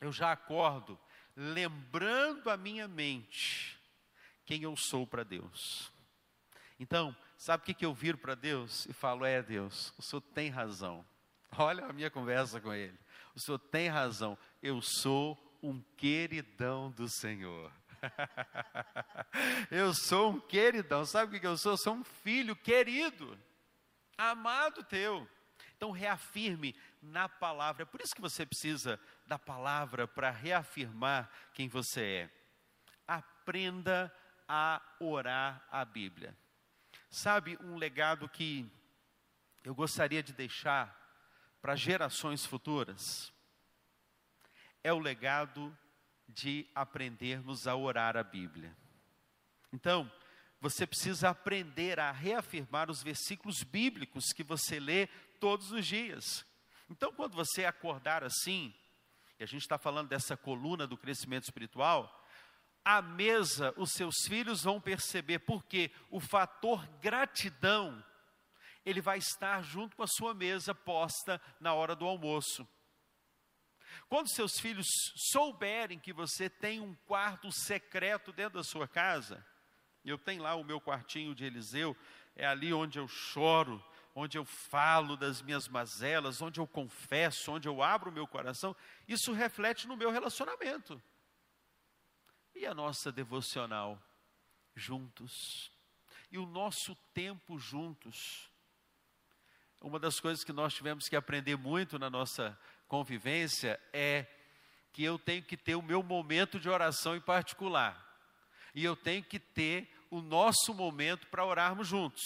Eu 0.00 0.12
já 0.12 0.32
acordo 0.32 0.98
lembrando 1.36 2.50
a 2.50 2.56
minha 2.56 2.86
mente 2.86 3.78
quem 4.44 4.62
eu 4.62 4.76
sou 4.76 5.06
para 5.06 5.24
Deus. 5.24 5.90
Então, 6.78 7.16
sabe 7.38 7.62
o 7.62 7.66
que, 7.66 7.74
que 7.74 7.86
eu 7.86 7.94
viro 7.94 8.18
para 8.18 8.34
Deus 8.34 8.86
e 8.86 8.92
falo: 8.92 9.24
É 9.24 9.42
Deus, 9.42 9.94
o 9.96 10.02
Senhor 10.02 10.20
tem 10.20 10.50
razão. 10.50 11.06
Olha 11.56 11.86
a 11.86 11.92
minha 11.92 12.10
conversa 12.10 12.60
com 12.60 12.74
Ele. 12.74 12.98
O 13.34 13.40
Senhor 13.40 13.58
tem 13.58 13.88
razão. 13.88 14.36
Eu 14.64 14.80
sou 14.80 15.38
um 15.62 15.78
queridão 15.94 16.90
do 16.90 17.06
Senhor. 17.06 17.70
eu 19.70 19.92
sou 19.92 20.30
um 20.30 20.40
queridão. 20.40 21.04
Sabe 21.04 21.36
o 21.36 21.40
que 21.40 21.46
eu 21.46 21.58
sou? 21.58 21.72
Eu 21.72 21.76
sou 21.76 21.92
um 21.92 22.02
filho 22.02 22.56
querido, 22.56 23.38
amado 24.16 24.82
teu. 24.82 25.28
Então 25.76 25.90
reafirme 25.90 26.74
na 27.02 27.28
palavra. 27.28 27.82
É 27.82 27.84
por 27.84 28.00
isso 28.00 28.14
que 28.14 28.22
você 28.22 28.46
precisa 28.46 28.98
da 29.26 29.38
palavra 29.38 30.08
para 30.08 30.30
reafirmar 30.30 31.30
quem 31.52 31.68
você 31.68 32.02
é. 32.02 32.30
Aprenda 33.06 34.10
a 34.48 34.80
orar 34.98 35.62
a 35.70 35.84
Bíblia. 35.84 36.34
Sabe 37.10 37.58
um 37.60 37.76
legado 37.76 38.26
que 38.30 38.66
eu 39.62 39.74
gostaria 39.74 40.22
de 40.22 40.32
deixar 40.32 40.98
para 41.60 41.76
gerações 41.76 42.46
futuras? 42.46 43.33
É 44.84 44.92
o 44.92 44.98
legado 45.00 45.76
de 46.28 46.68
aprendermos 46.74 47.66
a 47.66 47.74
orar 47.74 48.16
a 48.16 48.22
Bíblia. 48.22 48.76
Então, 49.72 50.10
você 50.60 50.86
precisa 50.86 51.30
aprender 51.30 51.98
a 51.98 52.12
reafirmar 52.12 52.90
os 52.90 53.02
versículos 53.02 53.62
bíblicos 53.62 54.32
que 54.32 54.44
você 54.44 54.78
lê 54.78 55.08
todos 55.40 55.72
os 55.72 55.86
dias. 55.86 56.46
Então, 56.88 57.12
quando 57.12 57.34
você 57.34 57.64
acordar 57.64 58.22
assim, 58.22 58.74
e 59.38 59.42
a 59.42 59.46
gente 59.46 59.62
está 59.62 59.76
falando 59.76 60.08
dessa 60.08 60.36
coluna 60.36 60.86
do 60.86 60.96
crescimento 60.96 61.44
espiritual, 61.44 62.24
à 62.84 63.00
mesa 63.00 63.74
os 63.76 63.92
seus 63.92 64.14
filhos 64.26 64.62
vão 64.62 64.80
perceber, 64.80 65.40
porque 65.40 65.90
o 66.10 66.20
fator 66.20 66.86
gratidão, 67.00 68.04
ele 68.84 69.00
vai 69.00 69.18
estar 69.18 69.62
junto 69.62 69.96
com 69.96 70.02
a 70.02 70.08
sua 70.08 70.34
mesa 70.34 70.74
posta 70.74 71.40
na 71.58 71.72
hora 71.72 71.96
do 71.96 72.06
almoço. 72.06 72.68
Quando 74.14 74.28
seus 74.28 74.60
filhos 74.60 74.86
souberem 75.16 75.98
que 75.98 76.12
você 76.12 76.48
tem 76.48 76.80
um 76.80 76.94
quarto 76.94 77.50
secreto 77.50 78.32
dentro 78.32 78.58
da 78.58 78.62
sua 78.62 78.86
casa, 78.86 79.44
eu 80.04 80.16
tenho 80.16 80.40
lá 80.40 80.54
o 80.54 80.62
meu 80.62 80.80
quartinho 80.80 81.34
de 81.34 81.44
Eliseu, 81.44 81.96
é 82.36 82.46
ali 82.46 82.72
onde 82.72 82.96
eu 82.96 83.08
choro, 83.08 83.84
onde 84.14 84.38
eu 84.38 84.44
falo 84.44 85.16
das 85.16 85.42
minhas 85.42 85.66
mazelas, 85.66 86.40
onde 86.40 86.60
eu 86.60 86.66
confesso, 86.68 87.50
onde 87.50 87.66
eu 87.66 87.82
abro 87.82 88.08
o 88.08 88.14
meu 88.14 88.24
coração, 88.24 88.76
isso 89.08 89.32
reflete 89.32 89.88
no 89.88 89.96
meu 89.96 90.12
relacionamento. 90.12 91.02
E 92.54 92.64
a 92.66 92.72
nossa 92.72 93.10
devocional 93.10 94.00
juntos? 94.76 95.72
E 96.30 96.38
o 96.38 96.46
nosso 96.46 96.94
tempo 97.12 97.58
juntos? 97.58 98.48
Uma 99.80 99.98
das 99.98 100.20
coisas 100.20 100.44
que 100.44 100.52
nós 100.52 100.72
tivemos 100.72 101.08
que 101.08 101.16
aprender 101.16 101.56
muito 101.56 101.98
na 101.98 102.08
nossa 102.08 102.56
convivência 102.94 103.80
é 103.92 104.24
que 104.92 105.02
eu 105.02 105.18
tenho 105.18 105.42
que 105.42 105.56
ter 105.56 105.74
o 105.74 105.82
meu 105.82 106.00
momento 106.00 106.60
de 106.60 106.68
oração 106.68 107.16
em 107.16 107.20
particular. 107.20 108.00
E 108.72 108.84
eu 108.84 108.94
tenho 108.94 109.20
que 109.20 109.40
ter 109.40 109.92
o 110.08 110.22
nosso 110.22 110.72
momento 110.72 111.26
para 111.26 111.44
orarmos 111.44 111.88
juntos. 111.88 112.22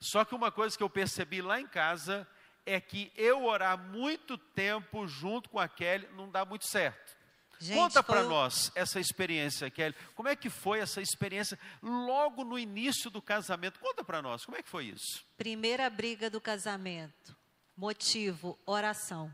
Só 0.00 0.24
que 0.24 0.34
uma 0.34 0.50
coisa 0.50 0.74
que 0.74 0.82
eu 0.82 0.88
percebi 0.88 1.42
lá 1.42 1.60
em 1.60 1.66
casa 1.66 2.26
é 2.64 2.80
que 2.80 3.12
eu 3.14 3.44
orar 3.44 3.76
muito 3.76 4.38
tempo 4.38 5.06
junto 5.06 5.50
com 5.50 5.58
a 5.58 5.68
Kelly 5.68 6.08
não 6.16 6.30
dá 6.30 6.46
muito 6.46 6.66
certo. 6.66 7.14
Gente, 7.58 7.76
Conta 7.76 8.02
para 8.02 8.22
nós 8.22 8.72
essa 8.74 8.98
experiência, 8.98 9.68
Kelly. 9.68 9.94
Como 10.14 10.30
é 10.30 10.34
que 10.34 10.48
foi 10.48 10.78
essa 10.78 11.02
experiência 11.02 11.58
logo 11.82 12.42
no 12.42 12.58
início 12.58 13.10
do 13.10 13.20
casamento? 13.20 13.78
Conta 13.78 14.02
para 14.02 14.22
nós, 14.22 14.46
como 14.46 14.56
é 14.56 14.62
que 14.62 14.70
foi 14.70 14.86
isso? 14.86 15.22
Primeira 15.36 15.90
briga 15.90 16.30
do 16.30 16.40
casamento. 16.40 17.36
Motivo: 17.76 18.58
oração. 18.64 19.30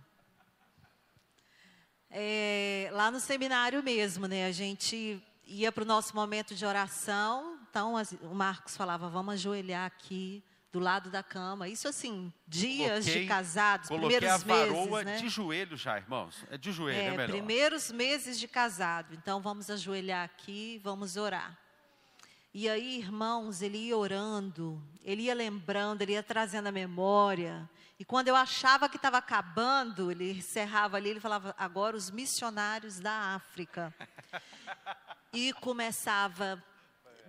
É, 2.11 2.89
lá 2.93 3.11
no 3.11 3.21
seminário 3.21 3.83
mesmo, 3.83 4.27
né? 4.27 4.47
A 4.47 4.53
gente 4.53 5.23
ia 5.47 5.71
para 5.71 5.83
o 5.83 5.87
nosso 5.87 6.15
momento 6.15 6.55
de 6.55 6.65
oração. 6.65 7.59
Então, 7.69 7.95
o 8.23 8.35
Marcos 8.35 8.77
falava: 8.77 9.09
vamos 9.09 9.35
ajoelhar 9.35 9.87
aqui 9.87 10.43
do 10.73 10.79
lado 10.79 11.11
da 11.11 11.23
cama. 11.23 11.69
Isso 11.69 11.89
assim, 11.89 12.33
dias 12.47 13.05
coloquei, 13.05 13.23
de 13.23 13.27
casados, 13.27 13.89
primeiros 13.89 14.29
a 14.29 14.37
varoa 14.37 15.05
meses, 15.05 15.05
né? 15.05 15.17
de 15.17 15.29
joelho 15.29 15.77
já, 15.77 15.97
irmãos. 15.97 16.45
É 16.51 16.59
de 16.59 16.71
joelho, 16.71 16.99
é, 16.99 17.07
é 17.07 17.11
melhor. 17.13 17.29
Primeiros 17.29 17.91
meses 17.91 18.39
de 18.39 18.47
casado. 18.47 19.15
Então 19.15 19.41
vamos 19.41 19.71
ajoelhar 19.71 20.25
aqui, 20.25 20.81
vamos 20.85 21.17
orar. 21.17 21.59
E 22.53 22.69
aí, 22.69 22.99
irmãos, 22.99 23.61
ele 23.61 23.77
ia 23.77 23.97
orando, 23.97 24.83
ele 25.05 25.25
ia 25.25 25.35
lembrando, 25.35 26.03
ele 26.03 26.13
ia 26.13 26.23
trazendo 26.23 26.69
a 26.69 26.73
memória. 26.73 27.69
E 27.99 28.05
quando 28.05 28.29
eu 28.29 28.37
achava 28.37 28.89
que 28.89 28.97
estava 28.97 29.19
acabando, 29.19 30.11
ele 30.11 30.33
encerrava 30.33 30.97
ali, 30.97 31.11
ele 31.11 31.21
falava, 31.21 31.55
agora 31.59 31.97
os 31.97 32.11
missionários 32.11 33.01
da 33.01 33.35
África. 33.35 33.95
E 35.33 35.53
começava 35.55 36.63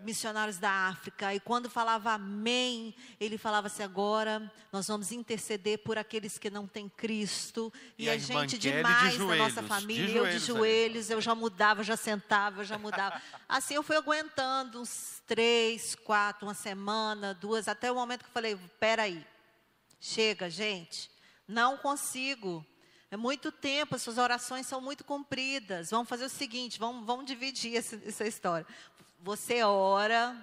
missionários 0.04 0.58
da 0.58 0.70
África, 0.70 1.34
e 1.34 1.40
quando 1.40 1.70
falava 1.70 2.12
amém, 2.12 2.94
ele 3.20 3.38
falava 3.38 3.68
assim: 3.68 3.84
agora 3.84 4.52
nós 4.72 4.88
vamos 4.88 5.12
interceder 5.12 5.80
por 5.80 5.98
aqueles 5.98 6.38
que 6.38 6.50
não 6.50 6.68
têm 6.68 6.90
Cristo. 6.90 7.74
E, 7.98 8.06
e 8.06 8.10
a, 8.10 8.18
gente 8.18 8.58
demais 8.58 9.12
de 9.12 9.18
joelhos, 9.18 9.56
da 9.56 9.62
nossa 9.62 9.64
família, 9.64 10.08
de 10.08 10.18
eu 10.18 10.30
de 10.30 10.40
joelhos, 10.40 11.10
eu 11.10 11.22
já 11.22 11.34
mudava, 11.34 11.84
já 11.84 11.98
sentava, 11.98 12.64
já 12.64 12.78
mudava. 12.78 13.22
Assim 13.48 13.76
eu 13.76 13.84
fui 13.84 13.96
aguentando 13.96 14.82
uns 14.82 15.22
três, 15.26 15.96
quatro, 15.96 16.48
uma 16.48 16.54
semana, 16.54 17.34
duas, 17.34 17.68
até 17.68 17.92
o 17.92 17.96
momento 17.96 18.22
que 18.22 18.30
eu 18.30 18.34
falei: 18.34 18.58
peraí, 18.80 19.26
chega, 20.00 20.50
gente, 20.50 21.10
não 21.48 21.78
consigo. 21.78 22.66
É 23.10 23.16
muito 23.16 23.52
tempo, 23.52 23.96
as 23.96 24.02
suas 24.02 24.18
orações 24.18 24.68
são 24.68 24.82
muito 24.82 25.04
compridas. 25.04 25.92
Vamos 25.92 26.10
fazer 26.10 26.26
o 26.26 26.30
seguinte, 26.30 26.78
vamos, 26.78 27.06
vamos 27.06 27.26
dividir 27.26 27.78
essa, 27.78 27.96
essa 28.06 28.28
história 28.28 28.66
você 29.20 29.64
ora, 29.64 30.36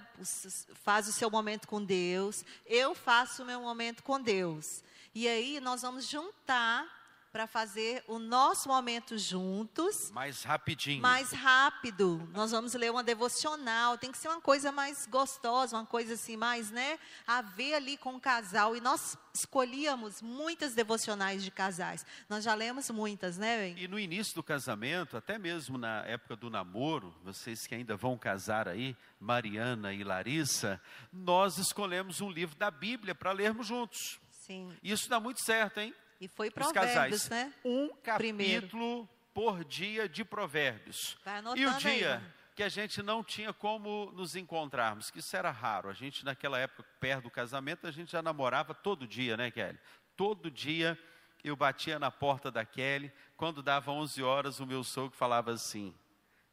faz 0.83 1.07
o 1.09 1.13
seu 1.13 1.31
momento 1.31 1.69
com 1.69 1.83
Deus, 1.83 2.45
eu 2.67 2.95
faço 2.95 3.43
o 3.43 3.47
meu 3.47 3.61
momento 3.61 4.03
com 4.03 4.21
Deus. 4.21 4.83
E 5.15 5.29
aí 5.29 5.61
nós 5.61 5.83
vamos 5.83 6.09
juntar 6.09 6.87
para 7.35 7.49
fazer 7.49 8.05
o 8.07 8.21
nosso 8.21 8.69
momento 8.69 9.19
juntos. 9.19 10.09
Mais 10.13 10.45
rapidinho. 10.45 11.03
Mais 11.03 11.33
rápido. 11.33 12.29
Nós 12.33 12.53
vamos 12.53 12.75
ler 12.75 12.93
uma 12.93 13.03
devocional. 13.03 13.99
Tem 13.99 14.13
que 14.13 14.19
ser 14.19 14.29
uma 14.29 14.41
coisa 14.41 14.71
mais 14.71 15.05
gostosa, 15.09 15.77
uma 15.77 15.85
coisa 15.85 16.15
assim, 16.15 16.37
mais, 16.37 16.71
né? 16.71 16.97
A 17.27 17.43
ver 17.43 17.75
ali 17.75 17.97
com 17.97 18.15
o 18.15 18.21
casal. 18.21 18.77
E 18.77 18.81
nós 18.81 19.19
escolhíamos 19.35 20.23
muitas 20.23 20.75
devocionais 20.75 21.43
de 21.43 21.51
casais. 21.51 22.07
Nós 22.29 22.45
já 22.45 22.55
lemos 22.55 22.89
muitas, 22.91 23.37
né, 23.37 23.59
Ben? 23.59 23.83
E 23.83 23.89
no 23.89 23.99
início 23.99 24.33
do 24.37 24.43
casamento, 24.45 25.17
até 25.17 25.37
mesmo 25.37 25.77
na 25.77 26.05
época 26.07 26.37
do 26.37 26.49
namoro, 26.49 27.13
vocês 27.25 27.67
que 27.67 27.75
ainda 27.75 27.97
vão 27.97 28.17
casar 28.17 28.69
aí, 28.69 28.97
Mariana 29.19 29.93
e 29.93 30.05
Larissa, 30.05 30.81
nós 31.13 31.59
escolhemos 31.59 32.21
um 32.21 32.31
livro 32.31 32.55
da 32.55 32.71
Bíblia 32.71 33.13
para 33.13 33.33
lermos 33.33 33.67
juntos. 33.67 34.21
Sim. 34.31 34.73
Isso 34.85 35.09
dá 35.09 35.19
muito 35.19 35.45
certo, 35.45 35.81
hein? 35.81 35.93
E 36.21 36.29
foi 36.29 36.51
Provérbios, 36.51 37.29
né? 37.29 37.53
Um 37.65 37.89
capítulo 38.03 38.19
Primeiro. 38.19 39.09
por 39.33 39.65
dia 39.65 40.09
de 40.09 40.25
Provérbios. 40.25 41.17
e 41.57 41.67
o 41.67 41.75
dia 41.79 42.17
aí, 42.17 42.23
que 42.55 42.63
a 42.63 42.69
gente 42.69 43.03
não 43.03 43.23
tinha 43.23 43.53
como 43.53 44.13
nos 44.13 44.37
encontrarmos, 44.37 45.11
que 45.11 45.19
isso 45.19 45.37
era 45.37 45.51
raro. 45.51 45.89
A 45.89 45.93
gente, 45.93 46.25
naquela 46.25 46.59
época, 46.59 46.85
perto 47.01 47.25
do 47.25 47.31
casamento, 47.31 47.87
a 47.87 47.91
gente 47.91 48.13
já 48.13 48.23
namorava 48.23 48.75
todo 48.75 49.07
dia, 49.07 49.37
né, 49.37 49.51
Kelly? 49.51 49.79
Todo 50.17 50.51
dia 50.51 50.99
eu 51.43 51.57
batia 51.57 51.99
na 51.99 52.11
porta 52.11 52.51
da 52.51 52.65
Kelly. 52.65 53.13
Quando 53.37 53.63
dava 53.63 53.91
11 53.91 54.23
horas, 54.23 54.61
o 54.61 54.67
meu 54.67 54.85
sogro 54.85 55.17
falava 55.17 55.51
assim: 55.53 55.95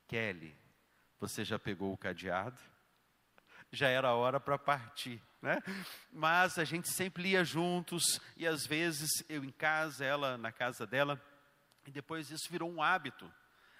Kelly, 0.08 0.58
você 1.20 1.46
já 1.46 1.60
pegou 1.60 1.94
o 1.94 1.98
cadeado? 1.98 2.60
Já 3.72 3.88
era 3.88 4.14
hora 4.14 4.40
para 4.40 4.58
partir, 4.58 5.22
né? 5.42 5.62
Mas 6.12 6.58
a 6.58 6.64
gente 6.64 6.90
sempre 6.90 7.30
ia 7.30 7.44
juntos 7.44 8.22
e 8.38 8.46
às 8.46 8.66
vezes 8.66 9.10
eu 9.28 9.44
em 9.44 9.52
casa, 9.52 10.06
ela 10.06 10.38
na 10.38 10.52
casa 10.52 10.86
dela, 10.86 11.22
e 11.86 11.92
depois 11.92 12.30
isso 12.30 12.50
virou 12.50 12.72
um 12.72 12.82
hábito. 12.82 13.32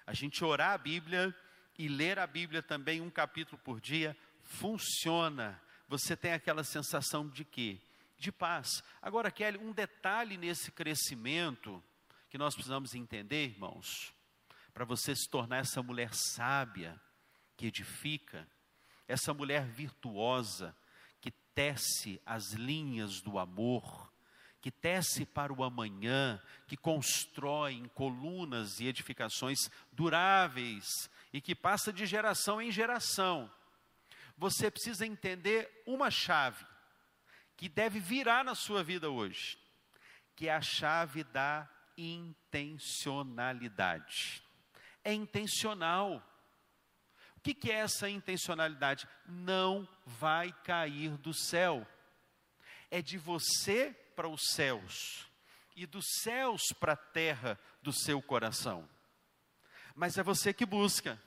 A 0.06 0.12
gente 0.12 0.44
orar 0.44 0.72
a 0.72 0.78
Bíblia 0.78 1.34
e 1.78 1.88
ler 1.88 2.18
a 2.18 2.26
Bíblia 2.26 2.62
também 2.62 3.00
um 3.00 3.10
capítulo 3.10 3.60
por 3.62 3.80
dia 3.80 4.16
funciona. 4.42 5.60
Você 5.88 6.16
tem 6.16 6.32
aquela 6.32 6.64
sensação 6.64 7.28
de 7.28 7.44
quê? 7.44 7.78
De 8.18 8.32
paz. 8.32 8.82
Agora, 9.00 9.30
Kelly, 9.30 9.58
um 9.58 9.72
detalhe 9.72 10.36
nesse 10.36 10.72
crescimento 10.72 11.82
que 12.28 12.38
nós 12.38 12.54
precisamos 12.54 12.94
entender, 12.94 13.46
irmãos, 13.46 14.12
para 14.72 14.84
você 14.84 15.14
se 15.14 15.28
tornar 15.28 15.58
essa 15.58 15.82
mulher 15.82 16.12
sábia, 16.14 17.00
que 17.56 17.66
edifica, 17.66 18.48
essa 19.06 19.34
mulher 19.34 19.66
virtuosa, 19.66 20.74
tece 21.54 22.20
as 22.24 22.52
linhas 22.52 23.20
do 23.20 23.38
amor, 23.38 24.10
que 24.60 24.70
tece 24.70 25.26
para 25.26 25.52
o 25.52 25.64
amanhã, 25.64 26.40
que 26.66 26.76
constrói 26.76 27.74
em 27.74 27.88
colunas 27.88 28.78
e 28.78 28.86
edificações 28.86 29.58
duráveis 29.90 31.10
e 31.32 31.40
que 31.40 31.54
passa 31.54 31.92
de 31.92 32.06
geração 32.06 32.62
em 32.62 32.70
geração. 32.70 33.50
Você 34.36 34.70
precisa 34.70 35.06
entender 35.06 35.82
uma 35.86 36.10
chave 36.10 36.66
que 37.56 37.68
deve 37.68 38.00
virar 38.00 38.44
na 38.44 38.54
sua 38.54 38.84
vida 38.84 39.10
hoje, 39.10 39.58
que 40.34 40.48
é 40.48 40.54
a 40.54 40.60
chave 40.60 41.24
da 41.24 41.68
intencionalidade. 41.96 44.42
É 45.04 45.12
intencional. 45.12 46.22
O 47.42 47.44
que, 47.44 47.54
que 47.54 47.72
é 47.72 47.78
essa 47.78 48.08
intencionalidade? 48.08 49.08
Não 49.26 49.88
vai 50.06 50.52
cair 50.62 51.10
do 51.18 51.34
céu. 51.34 51.84
É 52.88 53.02
de 53.02 53.18
você 53.18 53.90
para 54.14 54.28
os 54.28 54.40
céus 54.52 55.26
e 55.74 55.84
dos 55.84 56.04
céus 56.22 56.62
para 56.78 56.92
a 56.92 56.96
terra 56.96 57.58
do 57.82 57.92
seu 57.92 58.22
coração. 58.22 58.88
Mas 59.92 60.16
é 60.16 60.22
você 60.22 60.52
que 60.52 60.64
busca. 60.64 61.20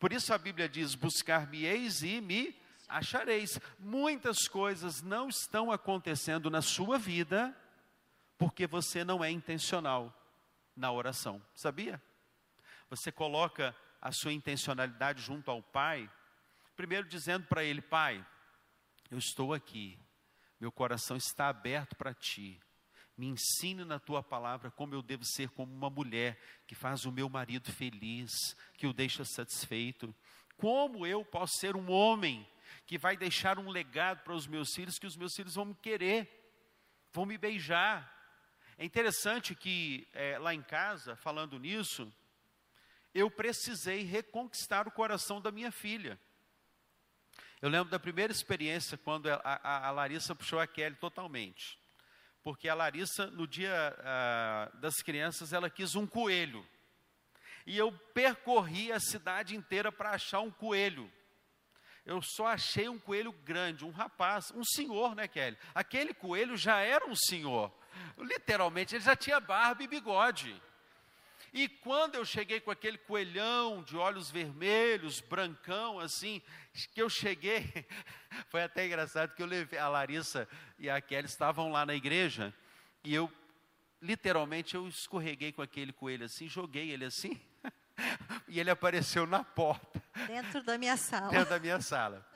Por 0.00 0.12
isso 0.12 0.34
a 0.34 0.38
Bíblia 0.38 0.68
diz: 0.68 0.96
Buscar-me-eis 0.96 2.02
e 2.02 2.20
me 2.20 2.60
achareis. 2.88 3.60
Muitas 3.78 4.48
coisas 4.48 5.02
não 5.02 5.28
estão 5.28 5.70
acontecendo 5.70 6.50
na 6.50 6.62
sua 6.62 6.98
vida 6.98 7.56
porque 8.36 8.66
você 8.66 9.04
não 9.04 9.22
é 9.22 9.30
intencional 9.30 10.12
na 10.74 10.90
oração. 10.90 11.40
Sabia? 11.54 12.02
Você 12.90 13.12
coloca 13.12 13.72
a 14.04 14.12
sua 14.12 14.34
intencionalidade 14.34 15.22
junto 15.22 15.50
ao 15.50 15.62
Pai, 15.62 16.10
primeiro 16.76 17.08
dizendo 17.08 17.46
para 17.46 17.64
Ele: 17.64 17.80
Pai, 17.80 18.24
eu 19.10 19.16
estou 19.16 19.54
aqui, 19.54 19.98
meu 20.60 20.70
coração 20.70 21.16
está 21.16 21.48
aberto 21.48 21.96
para 21.96 22.12
ti. 22.12 22.60
Me 23.16 23.26
ensine 23.28 23.84
na 23.84 23.98
tua 23.98 24.22
palavra 24.22 24.70
como 24.70 24.94
eu 24.94 25.00
devo 25.00 25.24
ser 25.24 25.48
como 25.50 25.72
uma 25.72 25.88
mulher 25.88 26.38
que 26.66 26.74
faz 26.74 27.06
o 27.06 27.12
meu 27.12 27.28
marido 27.28 27.72
feliz, 27.72 28.30
que 28.76 28.86
o 28.86 28.92
deixa 28.92 29.24
satisfeito. 29.24 30.14
Como 30.56 31.06
eu 31.06 31.24
posso 31.24 31.54
ser 31.58 31.76
um 31.76 31.90
homem 31.90 32.46
que 32.86 32.98
vai 32.98 33.16
deixar 33.16 33.58
um 33.58 33.70
legado 33.70 34.22
para 34.24 34.34
os 34.34 34.46
meus 34.48 34.74
filhos, 34.74 34.98
que 34.98 35.06
os 35.06 35.16
meus 35.16 35.34
filhos 35.34 35.54
vão 35.54 35.66
me 35.66 35.74
querer, 35.76 36.28
vão 37.12 37.24
me 37.24 37.38
beijar. 37.38 38.12
É 38.76 38.84
interessante 38.84 39.54
que 39.54 40.08
é, 40.12 40.36
lá 40.38 40.52
em 40.52 40.62
casa, 40.62 41.14
falando 41.14 41.58
nisso, 41.58 42.12
eu 43.14 43.30
precisei 43.30 44.02
reconquistar 44.02 44.88
o 44.88 44.90
coração 44.90 45.40
da 45.40 45.52
minha 45.52 45.70
filha. 45.70 46.18
Eu 47.62 47.70
lembro 47.70 47.90
da 47.90 47.98
primeira 47.98 48.32
experiência 48.32 48.98
quando 48.98 49.28
a, 49.28 49.40
a, 49.42 49.88
a 49.88 49.90
Larissa 49.90 50.34
puxou 50.34 50.58
a 50.58 50.66
Kelly 50.66 50.96
totalmente. 50.96 51.78
Porque 52.42 52.68
a 52.68 52.74
Larissa, 52.74 53.28
no 53.28 53.46
dia 53.46 53.96
ah, 54.00 54.70
das 54.74 54.96
crianças, 54.96 55.52
ela 55.52 55.70
quis 55.70 55.94
um 55.94 56.06
coelho. 56.06 56.66
E 57.64 57.78
eu 57.78 57.90
percorri 58.12 58.92
a 58.92 59.00
cidade 59.00 59.56
inteira 59.56 59.90
para 59.90 60.10
achar 60.10 60.40
um 60.40 60.50
coelho. 60.50 61.10
Eu 62.04 62.20
só 62.20 62.48
achei 62.48 62.86
um 62.86 62.98
coelho 62.98 63.32
grande, 63.32 63.86
um 63.86 63.90
rapaz, 63.90 64.52
um 64.54 64.62
senhor, 64.62 65.14
né, 65.14 65.26
Kelly? 65.26 65.56
Aquele 65.74 66.12
coelho 66.12 66.54
já 66.54 66.80
era 66.80 67.06
um 67.06 67.16
senhor. 67.16 67.72
Literalmente, 68.18 68.94
ele 68.94 69.04
já 69.04 69.16
tinha 69.16 69.40
barba 69.40 69.82
e 69.82 69.88
bigode. 69.88 70.60
E 71.54 71.68
quando 71.68 72.16
eu 72.16 72.24
cheguei 72.24 72.58
com 72.58 72.72
aquele 72.72 72.98
coelhão 72.98 73.80
de 73.80 73.96
olhos 73.96 74.28
vermelhos, 74.28 75.20
brancão, 75.20 76.00
assim, 76.00 76.42
que 76.92 77.00
eu 77.00 77.08
cheguei, 77.08 77.62
foi 78.50 78.64
até 78.64 78.84
engraçado 78.84 79.36
que 79.36 79.40
eu 79.40 79.46
levei, 79.46 79.78
a 79.78 79.88
Larissa 79.88 80.48
e 80.80 80.90
a 80.90 81.00
Kelly 81.00 81.28
estavam 81.28 81.70
lá 81.70 81.86
na 81.86 81.94
igreja, 81.94 82.52
e 83.04 83.14
eu, 83.14 83.32
literalmente, 84.02 84.74
eu 84.74 84.88
escorreguei 84.88 85.52
com 85.52 85.62
aquele 85.62 85.92
coelho 85.92 86.24
assim, 86.24 86.48
joguei 86.48 86.90
ele 86.90 87.04
assim, 87.04 87.40
e 88.48 88.58
ele 88.58 88.70
apareceu 88.70 89.24
na 89.24 89.44
porta. 89.44 90.02
Dentro 90.26 90.60
da 90.60 90.76
minha 90.76 90.96
sala. 90.96 91.28
Dentro 91.28 91.50
da 91.50 91.60
minha 91.60 91.80
sala. 91.80 92.26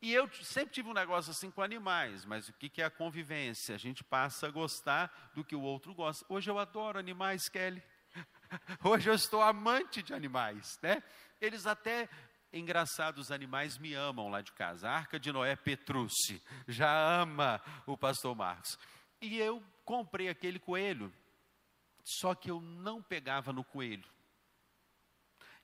E 0.00 0.14
eu 0.14 0.30
sempre 0.44 0.72
tive 0.72 0.88
um 0.88 0.94
negócio 0.94 1.32
assim 1.32 1.50
com 1.50 1.62
animais, 1.62 2.24
mas 2.24 2.48
o 2.48 2.52
que, 2.52 2.68
que 2.68 2.80
é 2.80 2.84
a 2.84 2.90
convivência? 2.90 3.74
A 3.74 3.78
gente 3.78 4.04
passa 4.04 4.46
a 4.46 4.50
gostar 4.52 5.32
do 5.34 5.42
que 5.42 5.56
o 5.56 5.62
outro 5.62 5.92
gosta. 5.92 6.24
Hoje 6.28 6.48
eu 6.48 6.60
adoro 6.60 6.96
animais, 6.96 7.48
Kelly. 7.48 7.82
Hoje 8.84 9.10
eu 9.10 9.14
estou 9.14 9.42
amante 9.42 10.02
de 10.02 10.14
animais, 10.14 10.78
né? 10.82 11.02
Eles 11.40 11.66
até, 11.66 12.08
engraçado, 12.52 13.18
os 13.18 13.30
animais 13.30 13.78
me 13.78 13.94
amam 13.94 14.28
lá 14.28 14.40
de 14.40 14.52
casa. 14.52 14.88
A 14.88 14.94
Arca 14.94 15.18
de 15.18 15.32
Noé 15.32 15.56
Petrucci 15.56 16.42
já 16.66 17.20
ama 17.20 17.60
o 17.86 17.96
pastor 17.96 18.34
Marcos. 18.34 18.78
E 19.20 19.38
eu 19.38 19.62
comprei 19.84 20.28
aquele 20.28 20.58
coelho, 20.58 21.12
só 22.04 22.34
que 22.34 22.50
eu 22.50 22.60
não 22.60 23.02
pegava 23.02 23.52
no 23.52 23.64
coelho. 23.64 24.08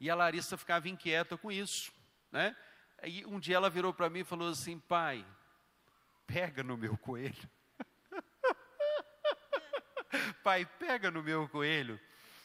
E 0.01 0.11
a 0.11 0.15
Larissa 0.15 0.57
ficava 0.57 0.89
inquieta 0.89 1.37
com 1.37 1.51
isso, 1.51 1.93
né? 2.31 2.57
E 3.05 3.25
um 3.27 3.39
dia 3.39 3.57
ela 3.57 3.71
virou 3.71 3.93
para 3.93 4.11
mim 4.11 4.21
e 4.21 4.25
falou 4.25 4.49
assim: 4.49 4.79
pai, 4.79 5.25
pega 6.27 6.63
no 6.63 6.77
meu 6.77 6.97
coelho. 6.99 7.49
pai, 10.43 10.67
pega 10.67 11.11
no 11.11 11.23
meu 11.23 11.49
coelho 11.49 11.99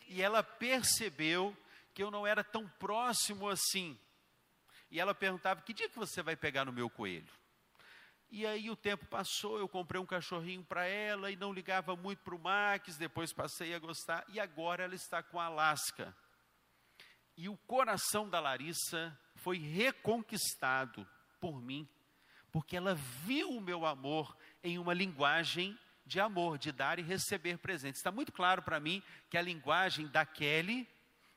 e 0.10 0.22
ela 0.22 0.43
percebeu 0.43 1.55
que 1.93 2.01
eu 2.01 2.10
não 2.10 2.26
era 2.26 2.43
tão 2.43 2.68
próximo 2.68 3.47
assim. 3.47 3.97
E 4.89 4.99
ela 4.99 5.14
perguntava: 5.14 5.62
Que 5.62 5.74
dia 5.74 5.88
que 5.88 5.97
você 5.97 6.22
vai 6.24 6.36
pegar 6.36 6.66
no 6.66 6.74
meu 6.74 6.89
coelho? 6.89 7.32
E 8.32 8.45
aí 8.45 8.70
o 8.70 8.76
tempo 8.76 9.05
passou, 9.05 9.57
eu 9.57 9.68
comprei 9.68 9.99
um 9.99 10.05
cachorrinho 10.05 10.64
para 10.64 10.86
ela 10.86 11.32
e 11.32 11.36
não 11.36 11.51
ligava 11.51 11.95
muito 11.95 12.20
para 12.20 12.36
o 12.36 12.39
Max, 12.39 12.95
depois 12.95 13.34
passei 13.34 13.74
a 13.74 13.80
gostar, 13.80 14.24
e 14.30 14.39
agora 14.39 14.84
ela 14.84 14.93
está 14.93 15.24
com 15.24 15.39
a 15.39 15.45
Alaska. 15.45 16.16
E 17.36 17.49
o 17.49 17.57
coração 17.57 18.30
da 18.30 18.39
Larissa 18.39 19.18
foi 19.36 19.57
reconquistado 19.57 21.07
por 21.39 21.60
mim, 21.60 21.89
porque 22.51 22.78
ela 22.78 22.93
viu 22.93 23.49
o 23.49 23.62
meu 23.62 23.84
amor 23.84 24.38
em 24.64 24.78
uma 24.78 24.93
linguagem 24.93 25.78
de 26.10 26.20
amor, 26.20 26.57
de 26.57 26.72
dar 26.72 26.97
e 26.97 27.03
receber 27.03 27.60
presentes. 27.60 27.99
Está 27.99 28.12
muito 28.12 28.32
claro 28.32 28.64
para 28.64 28.80
mim 28.80 29.01
que 29.30 29.38
a 29.38 29.41
linguagem 29.41 30.07
da 30.07 30.26
Kelly 30.26 30.88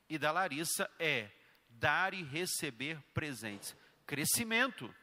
e 0.09 0.17
da 0.17 0.31
Larissa 0.31 0.89
é 0.99 1.29
dar 1.69 2.13
e 2.13 2.23
receber 2.23 2.99
presentes. 3.13 3.75
Crescimento. 4.05 4.93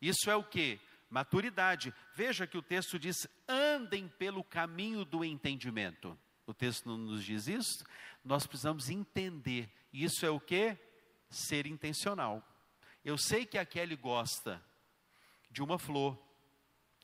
Isso 0.00 0.30
é 0.30 0.36
o 0.36 0.44
que? 0.44 0.78
Maturidade. 1.08 1.92
Veja 2.14 2.46
que 2.46 2.58
o 2.58 2.62
texto 2.62 2.98
diz: 2.98 3.26
andem 3.48 4.06
pelo 4.06 4.44
caminho 4.44 5.04
do 5.04 5.24
entendimento. 5.24 6.16
O 6.46 6.52
texto 6.52 6.86
não 6.86 6.98
nos 6.98 7.24
diz 7.24 7.48
isso? 7.48 7.84
Nós 8.22 8.46
precisamos 8.46 8.90
entender. 8.90 9.68
Isso 9.92 10.26
é 10.26 10.30
o 10.30 10.38
que? 10.38 10.76
Ser 11.30 11.66
intencional. 11.66 12.46
Eu 13.02 13.16
sei 13.16 13.46
que 13.46 13.56
a 13.56 13.64
Kelly 13.64 13.96
gosta 13.96 14.62
de 15.50 15.62
uma 15.62 15.78
flor. 15.78 16.18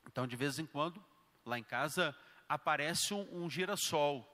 Então, 0.05 0.27
de 0.27 0.35
vez 0.35 0.59
em 0.59 0.65
quando, 0.65 1.03
Lá 1.47 1.57
em 1.57 1.63
casa 1.63 2.13
aparece 2.49 3.13
um, 3.13 3.43
um 3.43 3.49
girassol. 3.49 4.27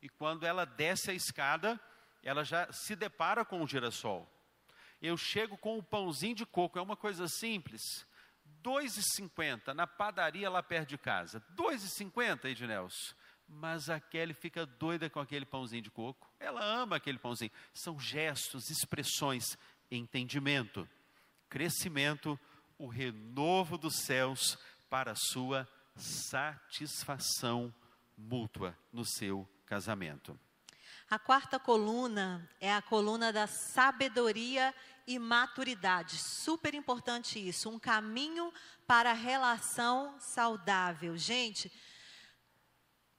E 0.00 0.08
quando 0.08 0.46
ela 0.46 0.64
desce 0.64 1.10
a 1.10 1.14
escada, 1.14 1.78
ela 2.22 2.42
já 2.42 2.72
se 2.72 2.96
depara 2.96 3.44
com 3.44 3.62
o 3.62 3.68
girassol. 3.68 4.26
Eu 5.00 5.14
chego 5.18 5.58
com 5.58 5.76
o 5.76 5.82
pãozinho 5.82 6.34
de 6.34 6.46
coco, 6.46 6.78
é 6.78 6.82
uma 6.82 6.96
coisa 6.96 7.28
simples. 7.28 7.82
R$ 8.46 8.62
2,50 8.64 9.74
na 9.74 9.86
padaria 9.86 10.48
lá 10.48 10.62
perto 10.62 10.88
de 10.88 10.96
casa. 10.96 11.44
R$ 11.50 11.54
2,50, 11.54 12.46
Ednelson. 12.46 13.14
Mas 13.46 13.90
a 13.90 14.00
Kelly 14.00 14.32
fica 14.32 14.64
doida 14.64 15.10
com 15.10 15.20
aquele 15.20 15.44
pãozinho 15.44 15.82
de 15.82 15.90
coco. 15.90 16.32
Ela 16.40 16.64
ama 16.64 16.96
aquele 16.96 17.18
pãozinho. 17.18 17.52
São 17.74 18.00
gestos, 18.00 18.70
expressões. 18.70 19.44
entendimento, 19.90 20.88
crescimento, 21.48 22.40
o 22.78 22.86
renovo 22.86 23.76
dos 23.76 23.96
céus 24.04 24.58
para 24.88 25.12
a 25.12 25.16
sua 25.16 25.68
satisfação 25.98 27.74
mútua 28.16 28.76
no 28.92 29.04
seu 29.04 29.48
casamento. 29.66 30.38
A 31.10 31.18
quarta 31.18 31.58
coluna 31.58 32.48
é 32.60 32.72
a 32.72 32.82
coluna 32.82 33.32
da 33.32 33.46
sabedoria 33.46 34.74
e 35.06 35.18
maturidade. 35.18 36.18
Super 36.18 36.74
importante 36.74 37.38
isso. 37.38 37.70
Um 37.70 37.78
caminho 37.78 38.52
para 38.86 39.12
a 39.12 39.14
relação 39.14 40.14
saudável. 40.20 41.16
Gente, 41.16 41.72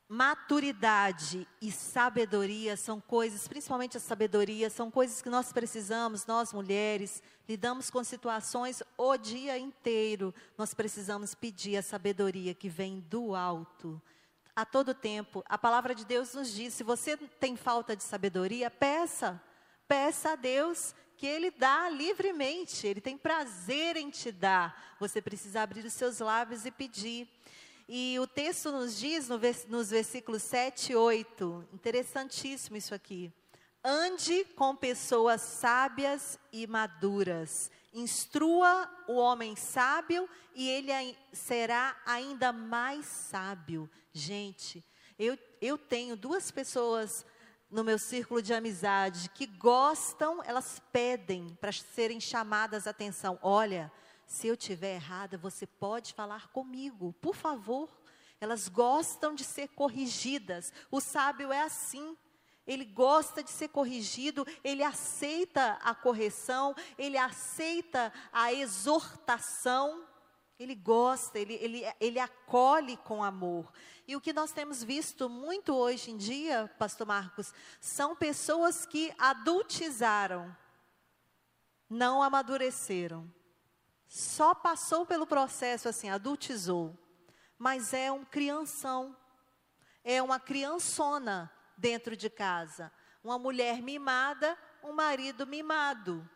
maturidade 0.09 1.47
e 1.61 1.71
sabedoria 1.71 2.75
são 2.75 2.99
coisas, 2.99 3.47
principalmente 3.47 3.95
a 3.95 3.99
sabedoria, 3.99 4.67
são 4.67 4.89
coisas 4.89 5.21
que 5.21 5.29
nós 5.29 5.53
precisamos, 5.53 6.25
nós 6.25 6.51
mulheres, 6.51 7.21
lidamos 7.47 7.91
com 7.91 8.03
situações 8.03 8.81
o 8.97 9.15
dia 9.15 9.55
inteiro. 9.59 10.33
Nós 10.57 10.73
precisamos 10.73 11.35
pedir 11.35 11.77
a 11.77 11.83
sabedoria 11.83 12.55
que 12.55 12.67
vem 12.67 13.01
do 13.01 13.35
alto 13.35 14.01
a 14.55 14.65
todo 14.65 14.95
tempo. 14.95 15.43
A 15.47 15.59
palavra 15.59 15.93
de 15.93 16.03
Deus 16.03 16.33
nos 16.33 16.51
diz: 16.51 16.73
se 16.73 16.83
você 16.83 17.15
tem 17.15 17.55
falta 17.55 17.95
de 17.95 18.03
sabedoria, 18.03 18.71
peça. 18.71 19.39
Peça 19.87 20.31
a 20.31 20.35
Deus 20.35 20.93
que 21.17 21.27
Ele 21.27 21.51
dá 21.51 21.89
livremente, 21.89 22.87
Ele 22.87 23.01
tem 23.01 23.17
prazer 23.17 23.97
em 23.97 24.09
te 24.09 24.31
dar. 24.31 24.95
Você 24.99 25.21
precisa 25.21 25.61
abrir 25.61 25.85
os 25.85 25.93
seus 25.93 26.19
lábios 26.19 26.65
e 26.65 26.71
pedir. 26.71 27.27
E 27.91 28.19
o 28.19 28.27
texto 28.27 28.71
nos 28.71 28.99
diz, 28.99 29.27
no, 29.27 29.39
nos 29.67 29.89
versículos 29.89 30.43
7 30.43 30.91
e 30.91 30.95
8, 30.95 31.69
interessantíssimo 31.73 32.77
isso 32.77 32.93
aqui. 32.93 33.33
Ande 33.83 34.45
com 34.55 34.75
pessoas 34.75 35.41
sábias 35.41 36.37
e 36.53 36.67
maduras. 36.67 37.71
Instrua 37.91 38.87
o 39.07 39.15
homem 39.15 39.55
sábio 39.55 40.29
e 40.53 40.69
ele 40.69 41.17
será 41.33 41.99
ainda 42.05 42.53
mais 42.53 43.07
sábio. 43.07 43.89
Gente, 44.13 44.85
eu, 45.17 45.35
eu 45.59 45.75
tenho 45.75 46.15
duas 46.15 46.51
pessoas 46.51 47.25
no 47.71 47.83
meu 47.83 47.97
círculo 47.97 48.39
de 48.39 48.53
amizade 48.53 49.29
que 49.29 49.47
gostam, 49.47 50.43
elas 50.45 50.79
pedem 50.91 51.57
para 51.59 51.71
serem 51.71 52.19
chamadas 52.19 52.85
a 52.85 52.91
atenção. 52.91 53.39
Olha, 53.41 53.91
se 54.29 54.45
eu 54.45 54.55
tiver 54.55 54.93
errada, 54.93 55.39
você 55.39 55.65
pode 55.65 56.13
falar 56.13 56.49
comigo, 56.49 57.15
por 57.19 57.35
favor. 57.35 57.89
Elas 58.39 58.67
gostam 58.67 59.33
de 59.33 59.43
ser 59.43 59.69
corrigidas. 59.69 60.71
O 60.91 61.01
sábio 61.01 61.51
é 61.51 61.63
assim. 61.63 62.15
Ele 62.67 62.85
gosta 62.85 63.41
de 63.41 63.49
ser 63.49 63.69
corrigido, 63.69 64.45
ele 64.63 64.83
aceita 64.83 65.79
a 65.81 65.95
correção, 65.95 66.75
ele 66.95 67.17
aceita 67.17 68.13
a 68.31 68.53
exortação. 68.53 70.05
Ele 70.59 70.75
gosta, 70.75 71.39
ele, 71.39 71.55
ele, 71.55 71.83
ele 71.99 72.19
acolhe 72.19 72.97
com 72.97 73.23
amor. 73.23 73.73
E 74.07 74.15
o 74.15 74.21
que 74.21 74.31
nós 74.31 74.51
temos 74.51 74.83
visto 74.83 75.27
muito 75.27 75.73
hoje 75.73 76.11
em 76.11 76.17
dia, 76.17 76.71
Pastor 76.77 77.07
Marcos, 77.07 77.51
são 77.81 78.15
pessoas 78.15 78.85
que 78.85 79.11
adultizaram, 79.17 80.55
não 81.89 82.21
amadureceram. 82.21 83.38
Só 84.09 84.55
passou 84.55 85.05
pelo 85.05 85.27
processo 85.27 85.87
assim, 85.87 86.09
adultizou. 86.09 86.97
Mas 87.57 87.93
é 87.93 88.11
um 88.11 88.25
crianção, 88.25 89.15
é 90.03 90.21
uma 90.21 90.39
criançona 90.39 91.51
dentro 91.77 92.17
de 92.17 92.29
casa. 92.29 92.91
Uma 93.23 93.37
mulher 93.37 93.81
mimada, 93.81 94.57
um 94.83 94.93
marido 94.93 95.45
mimado. 95.45 96.27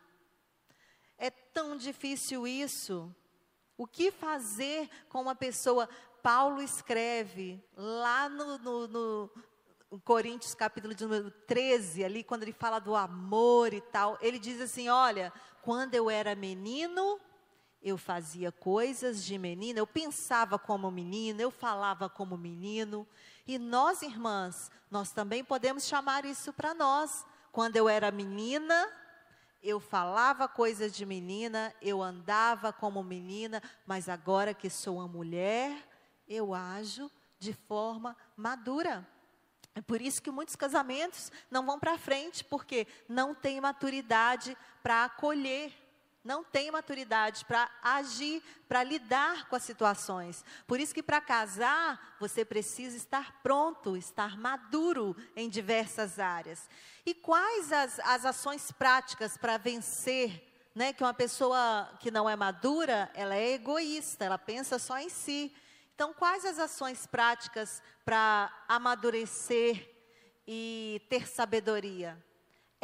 É 1.18 1.30
tão 1.30 1.76
difícil 1.76 2.46
isso 2.46 3.14
o 3.76 3.86
que 3.86 4.12
fazer 4.12 4.88
com 5.08 5.20
uma 5.22 5.34
pessoa? 5.34 5.88
Paulo 6.22 6.62
escreve 6.62 7.62
lá 7.76 8.28
no, 8.28 8.58
no, 8.58 8.88
no 8.88 9.30
Coríntios, 10.04 10.54
capítulo 10.54 10.94
de 10.94 11.04
número 11.04 11.30
13, 11.30 12.04
ali, 12.04 12.24
quando 12.24 12.44
ele 12.44 12.52
fala 12.52 12.78
do 12.78 12.94
amor 12.94 13.74
e 13.74 13.80
tal, 13.80 14.16
ele 14.20 14.38
diz 14.38 14.60
assim: 14.60 14.88
Olha, 14.88 15.32
quando 15.60 15.94
eu 15.94 16.08
era 16.08 16.34
menino, 16.34 17.20
eu 17.84 17.98
fazia 17.98 18.50
coisas 18.50 19.22
de 19.22 19.36
menina, 19.36 19.78
eu 19.78 19.86
pensava 19.86 20.58
como 20.58 20.90
menina, 20.90 21.42
eu 21.42 21.50
falava 21.50 22.08
como 22.08 22.34
menino. 22.34 23.06
E 23.46 23.58
nós, 23.58 24.00
irmãs, 24.00 24.70
nós 24.90 25.12
também 25.12 25.44
podemos 25.44 25.84
chamar 25.84 26.24
isso 26.24 26.50
para 26.50 26.72
nós. 26.72 27.26
Quando 27.52 27.76
eu 27.76 27.86
era 27.86 28.10
menina, 28.10 28.90
eu 29.62 29.78
falava 29.78 30.48
coisas 30.48 30.96
de 30.96 31.04
menina, 31.04 31.74
eu 31.82 32.02
andava 32.02 32.72
como 32.72 33.04
menina, 33.04 33.62
mas 33.86 34.08
agora 34.08 34.54
que 34.54 34.70
sou 34.70 34.96
uma 34.96 35.06
mulher, 35.06 35.86
eu 36.26 36.54
ajo 36.54 37.10
de 37.38 37.52
forma 37.52 38.16
madura. 38.34 39.06
É 39.74 39.82
por 39.82 40.00
isso 40.00 40.22
que 40.22 40.30
muitos 40.30 40.56
casamentos 40.56 41.30
não 41.50 41.66
vão 41.66 41.78
para 41.78 41.98
frente, 41.98 42.42
porque 42.44 42.86
não 43.06 43.34
tem 43.34 43.60
maturidade 43.60 44.56
para 44.82 45.04
acolher 45.04 45.83
não 46.24 46.42
tem 46.42 46.70
maturidade 46.70 47.44
para 47.44 47.70
agir, 47.82 48.42
para 48.66 48.82
lidar 48.82 49.46
com 49.48 49.54
as 49.54 49.62
situações. 49.62 50.42
Por 50.66 50.80
isso 50.80 50.94
que 50.94 51.02
para 51.02 51.20
casar, 51.20 52.16
você 52.18 52.44
precisa 52.44 52.96
estar 52.96 53.42
pronto, 53.42 53.96
estar 53.96 54.38
maduro 54.38 55.14
em 55.36 55.50
diversas 55.50 56.18
áreas. 56.18 56.68
E 57.04 57.12
quais 57.12 57.70
as, 57.70 58.00
as 58.00 58.24
ações 58.24 58.72
práticas 58.72 59.36
para 59.36 59.58
vencer, 59.58 60.42
né? 60.74 60.94
Que 60.94 61.04
uma 61.04 61.12
pessoa 61.12 61.90
que 62.00 62.10
não 62.10 62.28
é 62.28 62.34
madura, 62.34 63.10
ela 63.14 63.34
é 63.34 63.52
egoísta, 63.52 64.24
ela 64.24 64.38
pensa 64.38 64.78
só 64.78 64.98
em 64.98 65.10
si. 65.10 65.54
Então, 65.94 66.14
quais 66.14 66.44
as 66.44 66.58
ações 66.58 67.06
práticas 67.06 67.82
para 68.04 68.50
amadurecer 68.66 69.88
e 70.46 71.00
ter 71.08 71.28
sabedoria? 71.28 72.18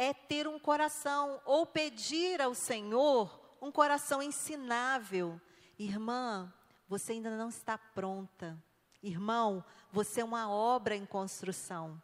É 0.01 0.15
ter 0.15 0.47
um 0.47 0.57
coração, 0.57 1.39
ou 1.45 1.63
pedir 1.63 2.41
ao 2.41 2.55
Senhor 2.55 3.39
um 3.61 3.71
coração 3.71 4.19
ensinável. 4.19 5.39
Irmã, 5.77 6.51
você 6.89 7.11
ainda 7.11 7.29
não 7.37 7.49
está 7.49 7.77
pronta. 7.77 8.57
Irmão, 9.03 9.63
você 9.91 10.21
é 10.21 10.23
uma 10.23 10.49
obra 10.49 10.95
em 10.95 11.05
construção. 11.05 12.01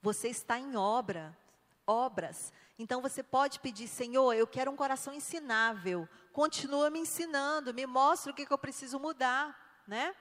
Você 0.00 0.28
está 0.28 0.60
em 0.60 0.76
obra, 0.76 1.36
obras. 1.84 2.52
Então 2.78 3.02
você 3.02 3.20
pode 3.20 3.58
pedir, 3.58 3.88
Senhor, 3.88 4.32
eu 4.34 4.46
quero 4.46 4.70
um 4.70 4.76
coração 4.76 5.12
ensinável. 5.12 6.08
Continua 6.32 6.88
me 6.88 7.00
ensinando, 7.00 7.74
me 7.74 7.84
mostra 7.84 8.30
o 8.30 8.34
que, 8.34 8.46
que 8.46 8.52
eu 8.52 8.58
preciso 8.58 9.00
mudar, 9.00 9.82
né? 9.88 10.14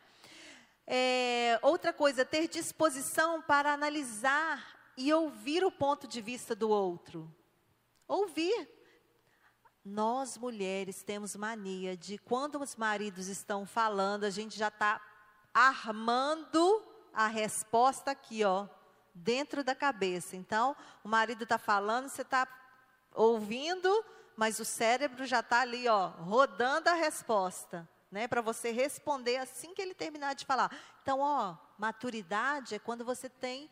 É, 0.88 1.60
outra 1.62 1.94
coisa, 1.94 2.26
ter 2.26 2.48
disposição 2.48 3.40
para 3.40 3.72
analisar 3.72 4.74
e 4.98 5.14
ouvir 5.14 5.64
o 5.64 5.72
ponto 5.72 6.08
de 6.08 6.22
vista 6.22 6.56
do 6.56 6.70
outro. 6.70 7.34
Ouvir. 8.08 8.70
Nós 9.84 10.38
mulheres 10.38 11.04
temos 11.04 11.36
mania 11.36 11.98
de 11.98 12.18
quando 12.18 12.62
os 12.62 12.76
maridos 12.76 13.28
estão 13.28 13.66
falando, 13.66 14.24
a 14.24 14.30
gente 14.30 14.58
já 14.58 14.70
está 14.70 15.02
armando 15.54 16.82
a 17.14 17.28
resposta 17.28 18.12
aqui, 18.12 18.44
ó, 18.44 18.68
dentro 19.14 19.64
da 19.64 19.76
cabeça. 19.76 20.36
Então, 20.36 20.76
o 21.04 21.10
marido 21.10 21.44
está 21.44 21.58
falando, 21.58 22.08
você 22.08 22.22
está 22.22 22.48
ouvindo, 23.14 24.04
mas 24.36 24.60
o 24.60 24.66
cérebro 24.66 25.26
já 25.26 25.42
está 25.42 25.62
ali, 25.62 25.88
ó, 25.88 26.08
rodando 26.08 26.90
a 26.90 26.94
resposta, 26.94 27.88
né, 28.10 28.28
para 28.28 28.42
você 28.42 28.72
responder 28.72 29.38
assim 29.38 29.74
que 29.74 29.82
ele 29.82 29.94
terminar 29.94 30.34
de 30.34 30.46
falar. 30.46 30.72
Então, 31.02 31.20
ó, 31.20 31.58
maturidade 31.78 32.74
é 32.74 32.80
quando 32.80 33.04
você 33.04 33.30
tem 33.30 33.70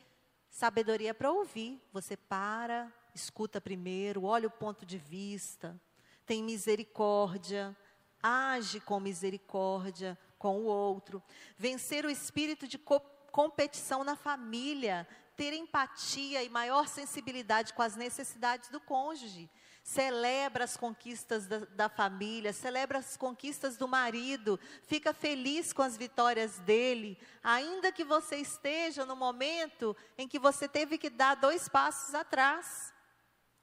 Sabedoria 0.52 1.14
para 1.14 1.32
ouvir. 1.32 1.82
Você 1.94 2.18
para, 2.18 2.92
escuta 3.16 3.62
primeiro, 3.62 4.26
olha 4.26 4.48
o 4.48 4.52
ponto 4.52 4.86
de 4.86 4.98
vista, 4.98 5.80
tem 6.26 6.44
misericórdia, 6.44 7.76
age 8.22 8.82
com 8.82 9.00
misericórdia 9.00 10.18
com 10.38 10.60
o 10.60 10.66
outro. 10.66 11.24
Vencer 11.58 12.06
o 12.06 12.10
espírito 12.10 12.68
de 12.68 12.78
co 12.78 13.02
competição 13.32 14.04
na 14.04 14.14
família, 14.14 15.08
ter 15.38 15.54
empatia 15.54 16.44
e 16.44 16.50
maior 16.50 16.86
sensibilidade 16.86 17.74
com 17.74 17.82
as 17.82 17.96
necessidades 17.96 18.68
do 18.68 18.78
cônjuge 18.78 19.50
celebra 19.84 20.64
as 20.64 20.78
conquistas 20.78 21.48
da, 21.48 21.60
da, 21.60 21.90
família, 21.90 22.54
celebra 22.54 23.00
as 23.00 23.18
conquistas 23.18 23.78
do 23.78 23.88
marido, 23.88 24.60
fica 24.84 25.14
feliz 25.14 25.74
com 25.74 25.82
as 25.82 25.98
vitórias 25.98 26.60
dele, 26.60 27.18
ainda 27.44 27.92
que 27.92 28.04
você 28.04 28.38
esteja 28.38 29.06
no 29.06 29.16
momento 29.16 29.96
em 30.18 30.28
que 30.28 30.38
você 30.38 30.68
teve 30.68 30.98
que 30.98 31.10
dar 31.10 31.36
dois 31.36 31.68
passos 31.68 32.14
atrás. 32.14 32.94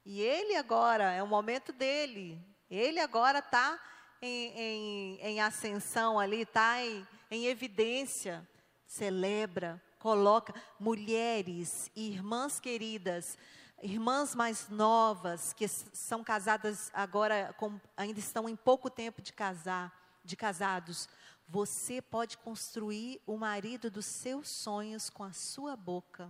E 0.05 0.21
ele 0.21 0.55
agora, 0.55 1.11
é 1.11 1.23
o 1.23 1.27
momento 1.27 1.71
dele, 1.71 2.41
ele 2.69 2.99
agora 2.99 3.39
está 3.39 3.79
em, 4.21 4.51
em, 4.59 5.19
em, 5.21 5.41
ascensão 5.41 6.19
ali, 6.19 6.41
está 6.41 6.83
em, 6.83 7.07
em 7.31 7.45
evidência. 7.45 8.47
Celebra, 8.85 9.81
coloca 9.99 10.53
mulheres, 10.79 11.91
irmãs 11.95 12.59
queridas, 12.59 13.37
irmãs 13.81 14.35
mais 14.35 14.69
novas 14.69 15.53
que 15.53 15.67
são 15.67 16.23
casadas 16.23 16.89
agora, 16.93 17.53
com, 17.57 17.79
ainda 17.95 18.19
estão 18.19 18.47
em 18.47 18.55
pouco 18.55 18.89
tempo 18.89 19.21
de 19.21 19.33
casar, 19.33 19.93
de 20.23 20.35
casados, 20.35 21.07
você 21.47 22.01
pode 22.01 22.37
construir 22.37 23.21
o 23.25 23.37
marido 23.37 23.89
dos 23.89 24.05
seus 24.05 24.47
sonhos 24.47 25.09
com 25.09 25.23
a 25.23 25.33
sua 25.33 25.75
boca, 25.75 26.29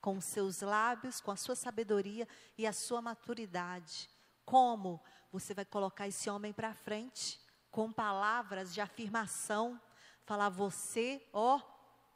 com 0.00 0.16
os 0.16 0.24
seus 0.24 0.60
lábios, 0.60 1.20
com 1.20 1.30
a 1.30 1.36
sua 1.36 1.54
sabedoria 1.54 2.26
e 2.56 2.66
a 2.66 2.72
sua 2.72 3.00
maturidade. 3.00 4.10
Como 4.44 5.00
você 5.30 5.54
vai 5.54 5.64
colocar 5.64 6.08
esse 6.08 6.28
homem 6.28 6.52
para 6.52 6.74
frente 6.74 7.40
com 7.70 7.92
palavras 7.92 8.72
de 8.72 8.80
afirmação, 8.80 9.80
falar 10.24 10.48
você, 10.48 11.24
ó, 11.32 11.60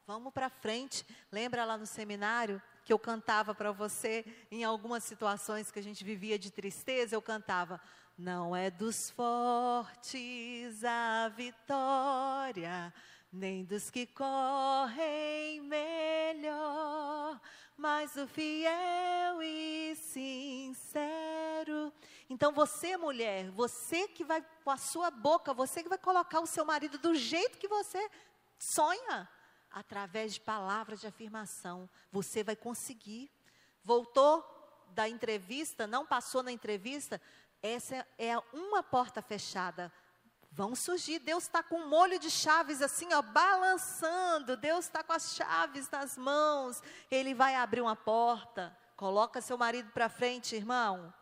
vamos 0.06 0.32
para 0.32 0.50
frente. 0.50 1.06
Lembra 1.30 1.64
lá 1.64 1.76
no 1.76 1.86
seminário 1.86 2.60
que 2.84 2.92
eu 2.92 2.98
cantava 2.98 3.54
para 3.54 3.70
você 3.72 4.24
em 4.50 4.64
algumas 4.64 5.04
situações 5.04 5.70
que 5.70 5.78
a 5.78 5.82
gente 5.82 6.02
vivia 6.04 6.38
de 6.38 6.50
tristeza, 6.50 7.14
eu 7.14 7.22
cantava: 7.22 7.80
Não 8.18 8.54
é 8.54 8.70
dos 8.70 9.10
fortes 9.10 10.84
a 10.84 11.28
vitória, 11.28 12.92
nem 13.32 13.64
dos 13.64 13.90
que 13.90 14.06
correm 14.06 15.60
melhor, 15.62 17.40
mas 17.76 18.16
o 18.16 18.26
fiel 18.26 19.42
e 19.42 19.94
sincero. 19.96 21.02
Então 22.28 22.52
você, 22.52 22.96
mulher, 22.96 23.50
você 23.50 24.08
que 24.08 24.24
vai 24.24 24.44
com 24.64 24.70
a 24.70 24.76
sua 24.76 25.10
boca, 25.10 25.54
você 25.54 25.82
que 25.82 25.88
vai 25.88 25.98
colocar 25.98 26.40
o 26.40 26.46
seu 26.46 26.64
marido 26.64 26.98
do 26.98 27.14
jeito 27.14 27.58
que 27.58 27.68
você 27.68 28.10
sonha 28.58 29.28
através 29.72 30.34
de 30.34 30.40
palavras 30.40 31.00
de 31.00 31.06
afirmação. 31.06 31.88
Você 32.10 32.42
vai 32.42 32.56
conseguir. 32.56 33.30
Voltou 33.82 34.44
da 34.90 35.08
entrevista, 35.08 35.86
não 35.86 36.06
passou 36.06 36.42
na 36.42 36.52
entrevista, 36.52 37.20
essa 37.62 38.06
é 38.18 38.36
uma 38.52 38.82
porta 38.82 39.22
fechada. 39.22 39.92
Vão 40.50 40.74
surgir, 40.74 41.18
Deus 41.18 41.44
está 41.44 41.62
com 41.62 41.76
um 41.76 41.88
molho 41.88 42.18
de 42.18 42.30
chaves 42.30 42.82
assim, 42.82 43.12
ó, 43.14 43.22
balançando. 43.22 44.56
Deus 44.56 44.84
está 44.84 45.02
com 45.02 45.14
as 45.14 45.34
chaves 45.34 45.88
nas 45.88 46.18
mãos. 46.18 46.82
Ele 47.10 47.32
vai 47.32 47.54
abrir 47.54 47.80
uma 47.80 47.96
porta. 47.96 48.76
Coloca 48.94 49.40
seu 49.40 49.56
marido 49.56 49.90
para 49.92 50.10
frente, 50.10 50.54
irmão. 50.54 51.12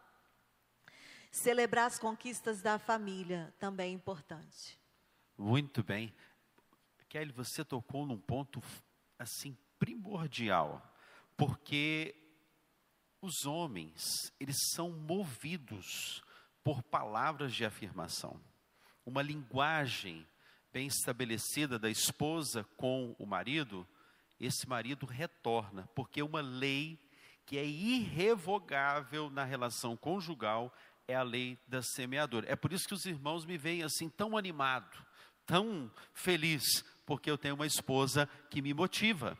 Celebrar 1.31 1.87
as 1.87 1.99
conquistas 1.99 2.61
da 2.61 2.77
família 2.77 3.55
também 3.61 3.93
é 3.93 3.95
importante. 3.95 4.81
Muito 5.39 5.83
bem. 5.85 6.13
Kelly, 7.11 7.33
você 7.33 7.65
tocou 7.65 8.07
num 8.07 8.17
ponto 8.17 8.63
assim 9.19 9.59
primordial, 9.81 10.81
porque 11.37 12.15
os 13.21 13.45
homens, 13.45 14.33
eles 14.39 14.57
são 14.73 14.93
movidos 14.93 16.23
por 16.63 16.85
palavras 16.85 17.53
de 17.53 17.65
afirmação. 17.65 18.41
Uma 19.05 19.23
linguagem 19.23 20.25
bem 20.73 20.87
estabelecida 20.87 21.81
da 21.81 21.91
esposa 21.91 22.63
com 22.77 23.17
o 23.19 23.27
marido, 23.27 23.85
esse 24.39 24.69
marido 24.69 25.05
retorna, 25.05 25.89
porque 25.97 26.23
uma 26.23 26.41
lei 26.41 26.97
que 27.45 27.59
é 27.59 27.65
irrevogável 27.65 29.29
na 29.31 29.43
relação 29.43 29.97
conjugal 29.97 30.73
é 31.09 31.17
a 31.17 31.25
lei 31.25 31.59
da 31.67 31.83
semeadora. 31.83 32.49
É 32.49 32.55
por 32.55 32.73
isso 32.73 32.87
que 32.87 32.95
os 32.95 33.05
irmãos 33.05 33.45
me 33.45 33.59
veem 33.59 33.83
assim 33.83 34.09
tão 34.09 34.37
animado, 34.37 35.05
tão 35.45 35.91
feliz, 36.15 36.85
porque 37.11 37.29
eu 37.29 37.37
tenho 37.37 37.57
uma 37.57 37.67
esposa 37.67 38.29
que 38.49 38.63
me 38.63 38.73
motiva. 38.73 39.37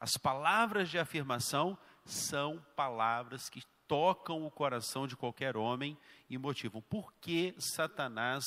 As 0.00 0.14
palavras 0.14 0.90
de 0.90 0.98
afirmação 0.98 1.78
são 2.04 2.60
palavras 2.74 3.48
que 3.48 3.62
tocam 3.86 4.44
o 4.44 4.50
coração 4.50 5.06
de 5.06 5.14
qualquer 5.14 5.56
homem 5.56 5.96
e 6.28 6.36
motivam. 6.36 6.82
Por 6.82 7.12
que 7.20 7.54
Satanás 7.58 8.42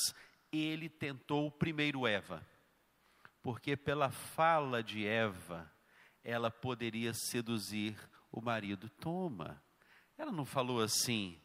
ele 0.52 0.90
tentou 0.90 1.50
primeiro 1.50 2.06
Eva? 2.06 2.46
Porque 3.42 3.78
pela 3.78 4.12
fala 4.12 4.84
de 4.84 5.08
Eva, 5.08 5.72
ela 6.22 6.52
poderia 6.52 7.14
seduzir 7.14 7.98
o 8.30 8.42
marido. 8.42 8.90
Toma. 8.90 9.64
Ela 10.18 10.34
não 10.34 10.44
falou 10.44 10.82
assim: 10.82 11.40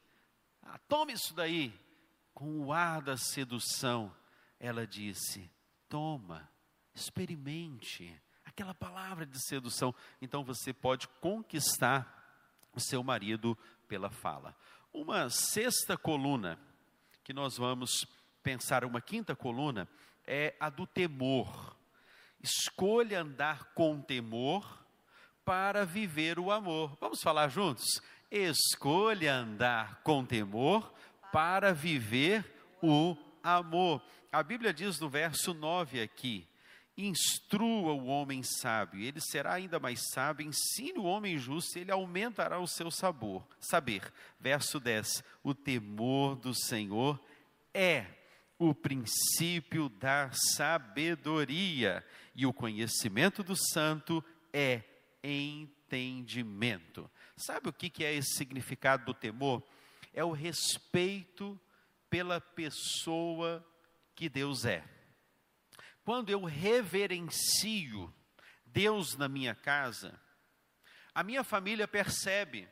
ah, 0.63 0.81
toma 0.89 1.13
isso 1.13 1.33
daí. 1.33 1.73
Com 2.35 2.59
o 2.59 2.73
ar 2.73 3.01
da 3.01 3.17
sedução, 3.17 4.13
ela 4.59 4.85
disse: 4.85 5.49
toma 5.89 6.50
experimente 6.95 8.15
aquela 8.45 8.75
palavra 8.75 9.25
de 9.25 9.41
sedução. 9.47 9.95
Então 10.21 10.45
você 10.45 10.73
pode 10.73 11.09
conquistar 11.21 12.21
o 12.73 12.81
seu 12.81 13.03
marido 13.03 13.57
pela 13.89 14.11
fala. 14.11 14.55
Uma 14.93 15.31
sexta 15.31 15.97
coluna, 15.97 16.59
que 17.25 17.33
nós 17.33 17.57
vamos 17.57 18.07
pensar, 18.43 18.85
uma 18.85 19.01
quinta 19.01 19.35
coluna, 19.37 19.89
é 20.27 20.55
a 20.61 20.69
do 20.69 20.87
temor. 20.87 21.77
Escolha 22.43 23.21
andar 23.21 23.73
com 23.75 24.01
temor 24.01 24.85
para 25.45 25.85
viver 25.85 26.39
o 26.39 26.51
amor. 26.51 26.97
Vamos 27.01 27.21
falar 27.23 27.49
juntos? 27.49 27.85
Escolha 28.31 29.35
andar 29.35 30.03
com 30.03 30.25
temor 30.25 30.93
para 31.33 31.73
viver 31.73 32.45
o 32.83 33.17
amor. 33.43 34.03
A 34.33 34.43
Bíblia 34.43 34.73
diz 34.73 35.01
no 35.01 35.09
verso 35.09 35.53
9 35.53 36.01
aqui: 36.01 36.47
Instrua 37.07 37.95
o 37.95 38.07
homem 38.07 38.43
sábio, 38.43 39.01
ele 39.01 39.21
será 39.21 39.55
ainda 39.55 39.81
mais 39.81 40.01
sábio. 40.13 40.47
Ensine 40.47 40.99
o 40.99 41.05
homem 41.05 41.39
justo, 41.39 41.79
ele 41.79 41.91
aumentará 41.91 42.59
o 42.59 42.67
seu 42.67 42.91
sabor, 42.91 43.47
saber. 43.59 44.13
Verso 44.39 44.79
10: 44.79 45.25
O 45.43 45.55
temor 45.55 46.37
do 46.37 46.55
Senhor 46.55 47.19
é 47.73 48.05
o 48.59 48.75
princípio 48.75 49.89
da 49.89 50.31
sabedoria, 50.33 52.05
e 52.35 52.45
o 52.45 52.53
conhecimento 52.53 53.43
do 53.43 53.57
santo 53.57 54.23
é 54.53 54.83
entendimento. 55.25 57.11
Sabe 57.35 57.71
o 57.71 57.73
que 57.73 58.05
é 58.05 58.13
esse 58.13 58.37
significado 58.37 59.07
do 59.07 59.15
temor? 59.15 59.63
É 60.13 60.23
o 60.23 60.33
respeito 60.33 61.59
pela 62.11 62.41
pessoa 62.41 63.67
que 64.15 64.29
Deus 64.29 64.67
é 64.67 65.00
quando 66.05 66.31
eu 66.31 66.45
reverencio 66.45 68.13
Deus 68.67 69.17
na 69.17 69.29
minha 69.29 69.55
casa, 69.55 70.19
a 71.15 71.23
minha 71.23 71.43
família 71.43 71.87
percebe. 71.89 72.69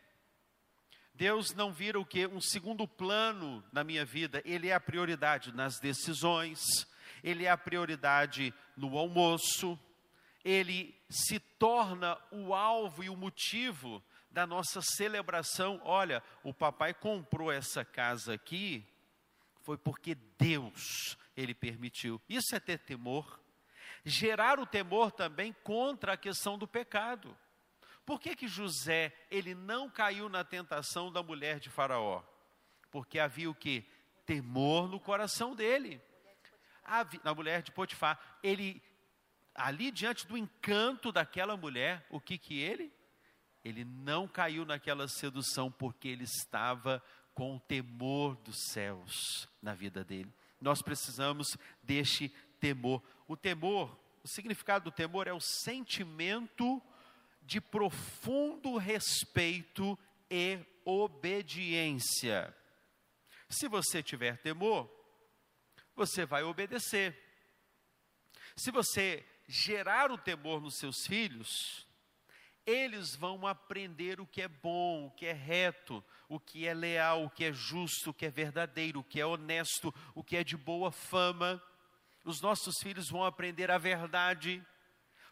Deus 1.14 1.52
não 1.52 1.72
vira 1.72 1.98
o 1.98 2.06
que? 2.06 2.26
Um 2.26 2.40
segundo 2.40 2.86
plano 2.86 3.64
na 3.72 3.82
minha 3.82 4.04
vida. 4.04 4.40
Ele 4.44 4.68
é 4.68 4.74
a 4.74 4.80
prioridade 4.80 5.52
nas 5.52 5.80
decisões, 5.80 6.60
ele 7.22 7.44
é 7.44 7.50
a 7.50 7.58
prioridade 7.58 8.54
no 8.76 8.96
almoço, 8.96 9.78
ele 10.44 10.94
se 11.10 11.40
torna 11.40 12.16
o 12.30 12.54
alvo 12.54 13.02
e 13.02 13.10
o 13.10 13.16
motivo 13.16 14.02
da 14.30 14.46
nossa 14.46 14.80
celebração. 14.80 15.80
Olha, 15.84 16.22
o 16.44 16.54
papai 16.54 16.94
comprou 16.94 17.50
essa 17.50 17.84
casa 17.84 18.34
aqui, 18.34 18.86
foi 19.62 19.76
porque 19.76 20.14
Deus 20.38 21.18
ele 21.38 21.54
permitiu. 21.54 22.20
Isso 22.28 22.54
é 22.56 22.58
ter 22.58 22.80
temor. 22.80 23.40
Gerar 24.04 24.58
o 24.58 24.66
temor 24.66 25.12
também 25.12 25.52
contra 25.62 26.14
a 26.14 26.16
questão 26.16 26.58
do 26.58 26.66
pecado. 26.66 27.36
Por 28.04 28.20
que 28.20 28.34
que 28.34 28.48
José, 28.48 29.14
ele 29.30 29.54
não 29.54 29.88
caiu 29.88 30.28
na 30.28 30.42
tentação 30.42 31.12
da 31.12 31.22
mulher 31.22 31.60
de 31.60 31.70
Faraó? 31.70 32.24
Porque 32.90 33.20
havia 33.20 33.48
o 33.48 33.54
que? 33.54 33.86
Temor 34.26 34.88
no 34.88 34.98
coração 34.98 35.54
dele. 35.54 36.02
Havia, 36.82 37.20
na 37.22 37.32
mulher 37.32 37.62
de 37.62 37.70
Potifar, 37.70 38.18
ele 38.42 38.82
ali 39.54 39.92
diante 39.92 40.26
do 40.26 40.36
encanto 40.36 41.12
daquela 41.12 41.56
mulher, 41.56 42.04
o 42.10 42.20
que 42.20 42.36
que 42.36 42.58
ele? 42.60 42.92
Ele 43.64 43.84
não 43.84 44.26
caiu 44.26 44.64
naquela 44.64 45.06
sedução 45.06 45.70
porque 45.70 46.08
ele 46.08 46.24
estava 46.24 47.02
com 47.32 47.56
o 47.56 47.60
temor 47.60 48.34
dos 48.36 48.56
céus 48.72 49.48
na 49.62 49.74
vida 49.74 50.02
dele 50.02 50.32
nós 50.60 50.82
precisamos 50.82 51.56
deste 51.82 52.28
temor. 52.60 53.02
O 53.26 53.36
temor, 53.36 53.98
o 54.22 54.28
significado 54.28 54.86
do 54.86 54.94
temor 54.94 55.26
é 55.26 55.32
o 55.32 55.40
sentimento 55.40 56.82
de 57.42 57.60
profundo 57.60 58.76
respeito 58.76 59.98
e 60.30 60.58
obediência. 60.84 62.54
Se 63.48 63.68
você 63.68 64.02
tiver 64.02 64.36
temor, 64.38 64.90
você 65.96 66.26
vai 66.26 66.42
obedecer. 66.42 67.16
Se 68.54 68.70
você 68.70 69.24
gerar 69.46 70.10
o 70.10 70.18
temor 70.18 70.60
nos 70.60 70.76
seus 70.76 71.06
filhos, 71.06 71.87
eles 72.68 73.16
vão 73.16 73.46
aprender 73.46 74.20
o 74.20 74.26
que 74.26 74.42
é 74.42 74.48
bom, 74.48 75.06
o 75.06 75.10
que 75.10 75.24
é 75.24 75.32
reto, 75.32 76.04
o 76.28 76.38
que 76.38 76.66
é 76.66 76.74
leal, 76.74 77.24
o 77.24 77.30
que 77.30 77.44
é 77.44 77.52
justo, 77.52 78.10
o 78.10 78.14
que 78.14 78.26
é 78.26 78.30
verdadeiro, 78.30 79.00
o 79.00 79.04
que 79.04 79.18
é 79.18 79.24
honesto, 79.24 79.94
o 80.14 80.22
que 80.22 80.36
é 80.36 80.44
de 80.44 80.54
boa 80.54 80.92
fama. 80.92 81.62
Os 82.24 82.42
nossos 82.42 82.74
filhos 82.82 83.08
vão 83.08 83.24
aprender 83.24 83.70
a 83.70 83.78
verdade, 83.78 84.62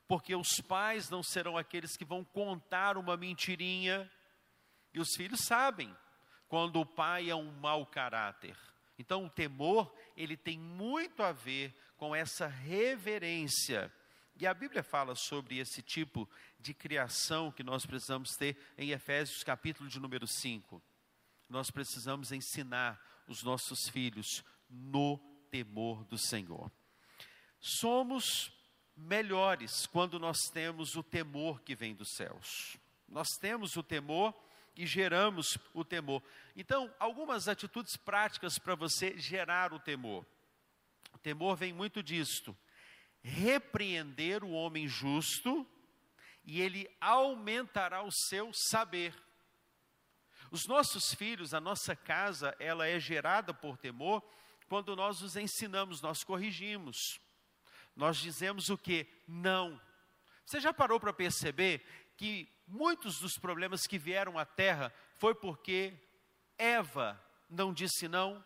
porque 0.09 0.34
os 0.34 0.62
pais 0.66 1.11
não 1.11 1.22
serão 1.22 1.59
aqueles 1.59 1.95
que 1.95 2.07
vão 2.07 2.24
contar 2.24 2.97
uma 2.97 3.18
mentirinha. 3.18 4.11
E 4.95 4.99
os 4.99 5.11
filhos 5.14 5.41
sabem 5.45 5.95
quando 6.49 6.80
o 6.80 6.87
pai 6.87 7.28
é 7.28 7.34
um 7.34 7.53
mau 7.53 7.84
caráter. 7.84 8.57
Então, 8.99 9.26
o 9.26 9.30
temor, 9.30 9.95
ele 10.16 10.39
tem 10.39 10.59
muito 10.59 11.22
a 11.22 11.32
ver 11.32 11.74
com 11.99 12.16
essa 12.16 12.47
reverência. 12.47 13.93
E 14.39 14.47
a 14.47 14.53
Bíblia 14.53 14.82
fala 14.82 15.14
sobre 15.14 15.59
esse 15.59 15.80
tipo 15.80 16.28
de 16.61 16.74
criação 16.74 17.51
que 17.51 17.62
nós 17.62 17.87
precisamos 17.87 18.37
ter 18.37 18.55
em 18.76 18.91
Efésios, 18.91 19.43
capítulo 19.43 19.89
de 19.89 19.99
número 19.99 20.26
5. 20.26 20.82
Nós 21.49 21.70
precisamos 21.70 22.32
ensinar 22.32 23.01
os 23.26 23.43
nossos 23.43 23.89
filhos 23.89 24.45
no 24.68 25.16
temor 25.51 26.05
do 26.05 26.18
Senhor. 26.18 26.70
Somos 27.59 28.53
melhores 28.95 29.87
quando 29.87 30.18
nós 30.18 30.37
temos 30.53 30.97
o 30.97 31.03
temor 31.03 31.62
que 31.62 31.74
vem 31.74 31.95
dos 31.95 32.14
céus. 32.14 32.76
Nós 33.09 33.28
temos 33.41 33.74
o 33.76 33.82
temor 33.82 34.34
e 34.76 34.87
geramos 34.87 35.57
o 35.72 35.82
temor. 35.82 36.22
Então, 36.55 36.95
algumas 36.99 37.49
atitudes 37.49 37.97
práticas 37.97 38.59
para 38.59 38.74
você 38.74 39.16
gerar 39.16 39.72
o 39.72 39.80
temor. 39.80 40.26
O 41.14 41.18
temor 41.18 41.57
vem 41.57 41.72
muito 41.72 42.03
disto. 42.03 42.55
Repreender 43.28 44.44
o 44.44 44.50
homem 44.52 44.86
justo 44.86 45.66
e 46.44 46.60
ele 46.60 46.88
aumentará 47.00 48.02
o 48.02 48.12
seu 48.12 48.52
saber. 48.52 49.12
Os 50.50 50.66
nossos 50.66 51.12
filhos, 51.12 51.52
a 51.52 51.60
nossa 51.60 51.96
casa, 51.96 52.54
ela 52.60 52.86
é 52.86 53.00
gerada 53.00 53.52
por 53.52 53.76
temor 53.76 54.22
quando 54.68 54.94
nós 54.94 55.22
os 55.22 55.36
ensinamos, 55.36 56.00
nós 56.00 56.22
corrigimos. 56.22 56.96
Nós 57.96 58.18
dizemos 58.18 58.68
o 58.68 58.78
que? 58.78 59.08
Não. 59.26 59.80
Você 60.44 60.60
já 60.60 60.72
parou 60.72 61.00
para 61.00 61.12
perceber 61.12 61.84
que 62.16 62.48
muitos 62.66 63.18
dos 63.18 63.36
problemas 63.38 63.86
que 63.86 63.98
vieram 63.98 64.38
à 64.38 64.44
terra 64.44 64.92
foi 65.14 65.34
porque 65.34 65.92
Eva 66.56 67.20
não 67.50 67.72
disse 67.72 68.06
não? 68.06 68.44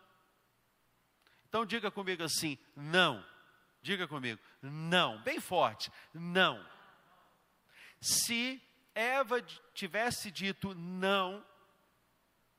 Então 1.48 1.66
diga 1.66 1.90
comigo 1.90 2.22
assim: 2.22 2.58
não. 2.74 3.24
Diga 3.82 4.06
comigo, 4.06 4.40
não. 4.60 5.20
Bem 5.22 5.40
forte, 5.40 5.90
não. 6.12 6.64
Se 8.00 8.62
Eva 8.94 9.40
tivesse 9.74 10.30
dito 10.30 10.74
não, 10.74 11.44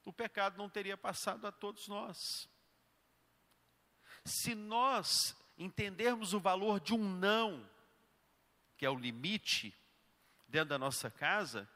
o 0.06 0.12
pecado 0.12 0.58
não 0.58 0.70
teria 0.70 0.98
passado 0.98 1.46
a 1.46 1.52
todos 1.52 1.88
nós. 1.88 2.50
Se 4.26 4.56
nós 4.56 5.36
entendermos 5.58 6.34
o 6.34 6.40
valor 6.40 6.80
de 6.80 6.94
um 6.94 7.10
não, 7.10 7.70
que 8.78 8.86
é 8.86 8.90
o 8.90 8.98
limite 8.98 9.76
dentro 10.48 10.70
da 10.70 10.80
nossa 10.80 11.10
casa, 11.10 11.70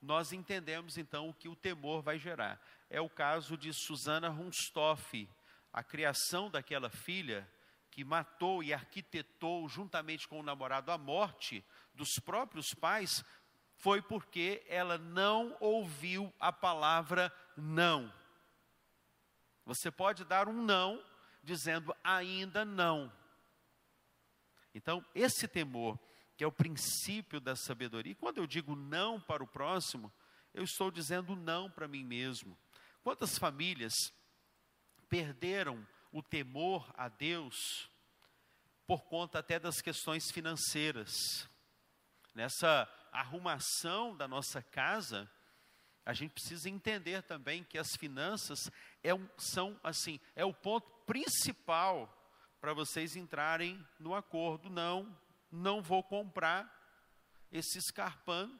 nós 0.00 0.32
entendemos 0.32 0.98
então 0.98 1.28
o 1.28 1.34
que 1.34 1.48
o 1.48 1.56
temor 1.56 2.02
vai 2.02 2.18
gerar. 2.18 2.60
É 2.90 3.00
o 3.00 3.08
caso 3.08 3.56
de 3.56 3.72
Susana 3.72 4.28
Runstoff, 4.28 5.28
a 5.72 5.82
criação 5.82 6.50
daquela 6.50 6.90
filha 6.90 7.50
que 7.96 8.04
matou 8.04 8.62
e 8.62 8.74
arquitetou 8.74 9.66
juntamente 9.70 10.28
com 10.28 10.38
o 10.38 10.42
namorado 10.42 10.92
a 10.92 10.98
morte 10.98 11.64
dos 11.94 12.18
próprios 12.18 12.74
pais, 12.74 13.24
foi 13.78 14.02
porque 14.02 14.62
ela 14.68 14.98
não 14.98 15.56
ouviu 15.60 16.30
a 16.38 16.52
palavra 16.52 17.32
não. 17.56 18.12
Você 19.64 19.90
pode 19.90 20.26
dar 20.26 20.46
um 20.46 20.62
não 20.62 21.02
dizendo 21.42 21.96
ainda 22.04 22.66
não. 22.66 23.10
Então, 24.74 25.02
esse 25.14 25.48
temor, 25.48 25.98
que 26.36 26.44
é 26.44 26.46
o 26.46 26.52
princípio 26.52 27.40
da 27.40 27.56
sabedoria, 27.56 28.14
quando 28.14 28.36
eu 28.36 28.46
digo 28.46 28.76
não 28.76 29.18
para 29.18 29.42
o 29.42 29.48
próximo, 29.48 30.12
eu 30.52 30.64
estou 30.64 30.90
dizendo 30.90 31.34
não 31.34 31.70
para 31.70 31.88
mim 31.88 32.04
mesmo. 32.04 32.58
Quantas 33.02 33.38
famílias 33.38 34.12
perderam 35.08 35.82
o 36.12 36.22
temor 36.22 36.90
a 36.96 37.08
Deus 37.08 37.90
por 38.86 39.04
conta 39.04 39.38
até 39.38 39.58
das 39.58 39.80
questões 39.80 40.30
financeiras? 40.30 41.48
Nessa 42.34 42.88
arrumação 43.12 44.16
da 44.16 44.28
nossa 44.28 44.62
casa, 44.62 45.30
a 46.04 46.12
gente 46.12 46.32
precisa 46.32 46.68
entender 46.68 47.22
também 47.22 47.64
que 47.64 47.78
as 47.78 47.96
finanças 47.96 48.70
é 49.02 49.12
um, 49.12 49.28
são 49.36 49.78
assim, 49.82 50.20
é 50.34 50.44
o 50.44 50.54
ponto 50.54 50.88
principal 51.04 52.12
para 52.60 52.72
vocês 52.72 53.16
entrarem 53.16 53.84
no 53.98 54.14
acordo. 54.14 54.70
Não, 54.70 55.16
não 55.50 55.82
vou 55.82 56.02
comprar 56.02 56.72
esse 57.50 57.78
escarpão. 57.78 58.58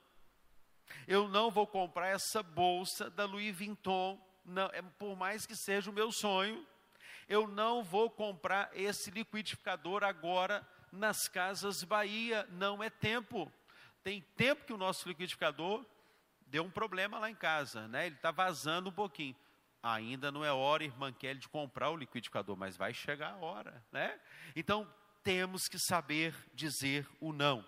Eu 1.07 1.29
não 1.29 1.51
vou 1.51 1.67
comprar 1.67 2.09
essa 2.09 2.43
bolsa 2.43 3.11
da 3.11 3.25
Louis 3.25 3.57
Vuitton. 3.57 4.21
Não, 4.45 4.67
é, 4.67 4.83
por 4.83 5.17
mais 5.17 5.47
que 5.47 5.57
seja 5.57 5.91
o 5.91 5.95
meu 5.95 6.11
sonho, 6.13 6.67
eu 7.29 7.47
não 7.49 7.83
vou 7.83 8.09
comprar 8.09 8.71
esse 8.73 9.11
liquidificador 9.11 10.05
agora 10.05 10.67
nas 10.93 11.29
casas 11.29 11.83
Bahia. 11.83 12.47
Não 12.51 12.83
é 12.83 12.91
tempo. 12.91 13.51
Tem 14.03 14.21
tempo 14.37 14.65
que 14.65 14.73
o 14.73 14.79
nosso 14.79 15.09
liquidificador 15.09 15.85
deu 16.47 16.65
um 16.65 16.71
problema 16.71 17.19
lá 17.19 17.29
em 17.29 17.35
casa, 17.35 17.89
né? 17.89 18.07
Ele 18.07 18.15
está 18.15 18.31
vazando 18.31 18.91
um 18.91 18.93
pouquinho. 18.93 19.35
Ainda 19.83 20.33
não 20.33 20.45
é 20.45 20.53
hora, 20.53 20.85
irmã 20.85 21.13
Kelly, 21.13 21.41
de 21.41 21.49
comprar 21.49 21.91
o 21.91 21.97
liquidificador, 21.97 22.57
mas 22.57 22.77
vai 22.77 22.95
chegar 22.95 23.33
a 23.33 23.37
hora, 23.37 23.85
né? 23.93 24.19
Então, 24.55 24.89
temos 25.23 25.69
que 25.69 25.79
saber 25.79 26.35
dizer 26.55 27.09
o 27.21 27.33
não. 27.33 27.65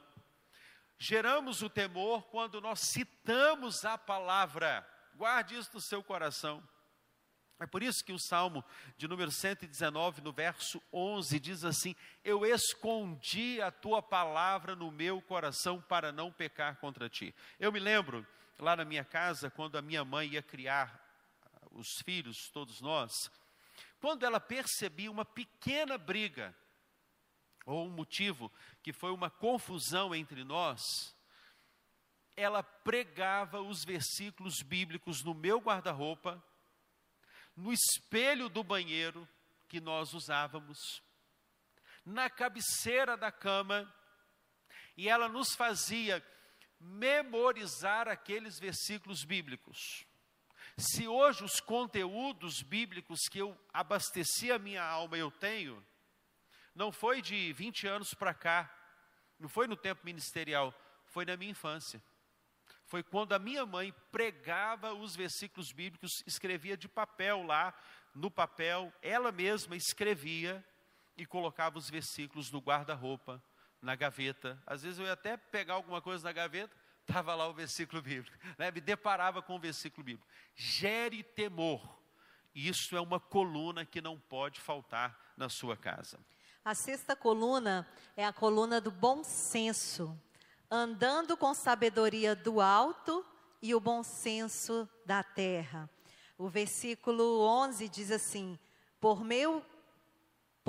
Geramos 0.97 1.63
o 1.63 1.71
temor 1.71 2.23
quando 2.29 2.61
nós 2.61 2.81
citamos 2.81 3.85
a 3.85 3.97
palavra. 3.97 4.87
Guarde 5.15 5.57
isso 5.57 5.71
no 5.75 5.81
seu 5.81 6.03
coração. 6.03 6.63
É 7.61 7.67
por 7.67 7.83
isso 7.83 8.05
que 8.05 8.13
o 8.13 8.19
Salmo 8.19 8.65
de 8.97 9.09
número 9.09 9.33
119, 9.33 10.23
no 10.23 10.33
verso 10.33 10.81
11, 10.93 11.41
diz 11.41 11.65
assim: 11.65 11.95
Eu 12.23 12.47
escondi 12.47 13.61
a 13.61 13.71
tua 13.71 14.01
palavra 14.01 14.77
no 14.77 14.93
meu 14.93 15.21
coração 15.21 15.81
para 15.81 16.13
não 16.13 16.31
pecar 16.31 16.77
contra 16.77 17.09
ti. 17.09 17.35
Eu 17.59 17.73
me 17.73 17.81
lembro 17.81 18.25
lá 18.59 18.77
na 18.77 18.85
minha 18.85 19.05
casa, 19.05 19.51
quando 19.51 19.77
a 19.77 19.83
minha 19.83 20.05
mãe 20.05 20.29
ia 20.29 20.43
criar 20.43 21.05
os 21.73 21.89
filhos, 22.05 22.49
todos 22.53 22.81
nós, 22.81 23.13
quando 24.01 24.25
ela 24.25 24.39
percebia 24.39 25.11
uma 25.11 25.25
pequena 25.25 25.99
briga, 25.99 26.55
ou 27.67 27.87
um 27.87 27.91
motivo 27.91 28.51
que 28.83 28.93
foi 28.93 29.11
uma 29.11 29.29
confusão 29.29 30.15
entre 30.15 30.43
nós, 30.43 30.81
ela 32.37 32.63
pregava 32.63 33.61
os 33.61 33.85
versículos 33.85 34.63
bíblicos 34.63 35.23
no 35.23 35.35
meu 35.35 35.59
guarda-roupa, 35.59 36.43
no 37.59 37.73
espelho 37.73 38.49
do 38.49 38.63
banheiro 38.63 39.29
que 39.69 39.81
nós 39.81 40.15
usávamos, 40.15 40.79
na 42.07 42.31
cabeceira 42.31 43.17
da 43.17 43.33
cama, 43.33 43.93
e 44.97 45.09
ela 45.09 45.29
nos 45.29 45.57
fazia 45.57 46.25
memorizar 46.79 48.07
aqueles 48.07 48.61
versículos 48.61 49.25
bíblicos. 49.25 50.07
Se 50.77 51.09
hoje 51.09 51.43
os 51.43 51.59
conteúdos 51.59 52.63
bíblicos 52.63 53.23
que 53.29 53.41
eu 53.41 53.61
abasteci 53.73 54.53
a 54.53 54.59
minha 54.59 54.85
alma 54.85 55.19
eu 55.19 55.29
tenho, 55.29 55.85
não 56.73 56.93
foi 56.93 57.21
de 57.21 57.53
20 57.55 57.89
anos 57.89 58.15
para 58.15 58.33
cá, 58.33 58.73
não 59.37 59.49
foi 59.49 59.67
no 59.67 59.77
tempo 59.77 60.03
ministerial, 60.05 60.73
foi 61.07 61.25
na 61.25 61.37
minha 61.37 61.51
infância. 61.51 62.01
Foi 62.89 63.03
quando 63.03 63.35
a 63.35 63.39
minha 63.39 63.67
mãe 63.67 63.95
pregava 64.11 64.95
os 64.95 65.15
versículos 65.15 65.73
bíblicos, 65.73 66.23
escrevia 66.27 66.75
de 66.75 66.89
papel 66.89 67.43
lá, 67.43 67.75
no 68.15 68.31
papel, 68.31 68.91
ela 69.03 69.31
mesma 69.31 69.77
escrevia 69.77 70.65
e 71.15 71.27
colocava 71.27 71.77
os 71.77 71.91
versículos 71.91 72.51
no 72.51 72.61
guarda-roupa 72.61 73.43
na 73.83 73.95
gaveta. 73.95 74.61
Às 74.67 74.83
vezes 74.83 74.99
eu 74.99 75.05
ia 75.05 75.13
até 75.13 75.37
pegar 75.37 75.75
alguma 75.75 76.01
coisa 76.01 76.25
na 76.25 76.33
gaveta, 76.33 76.75
estava 77.03 77.35
lá 77.35 77.47
o 77.47 77.53
versículo 77.53 78.01
bíblico. 78.01 78.35
Né? 78.57 78.71
Me 78.71 78.81
deparava 78.81 79.43
com 79.43 79.57
o 79.57 79.61
versículo 79.61 80.03
bíblico. 80.03 80.27
Gere 80.55 81.23
temor. 81.23 81.99
Isso 82.55 82.97
é 82.97 83.01
uma 83.03 83.21
coluna 83.21 83.85
que 83.85 84.01
não 84.01 84.19
pode 84.19 84.63
faltar 84.63 85.35
na 85.37 85.51
sua 85.51 85.77
casa. 85.77 86.19
A 86.65 86.75
sexta 86.75 87.15
coluna 87.15 87.87
é 88.17 88.25
a 88.25 88.33
coluna 88.33 88.81
do 88.81 88.91
bom 88.91 89.23
senso. 89.23 90.19
Andando 90.71 91.37
com 91.37 91.55
sabedoria 91.55 92.35
do 92.35 92.61
alto 92.61 93.25
e 93.63 93.75
o 93.75 93.81
bom 93.81 94.03
senso 94.03 94.89
da 95.05 95.23
terra. 95.23 95.89
O 96.37 96.49
versículo 96.49 97.41
11 97.41 97.89
diz 97.89 98.11
assim: 98.11 98.59
Por 99.01 99.25
meu 99.25 99.65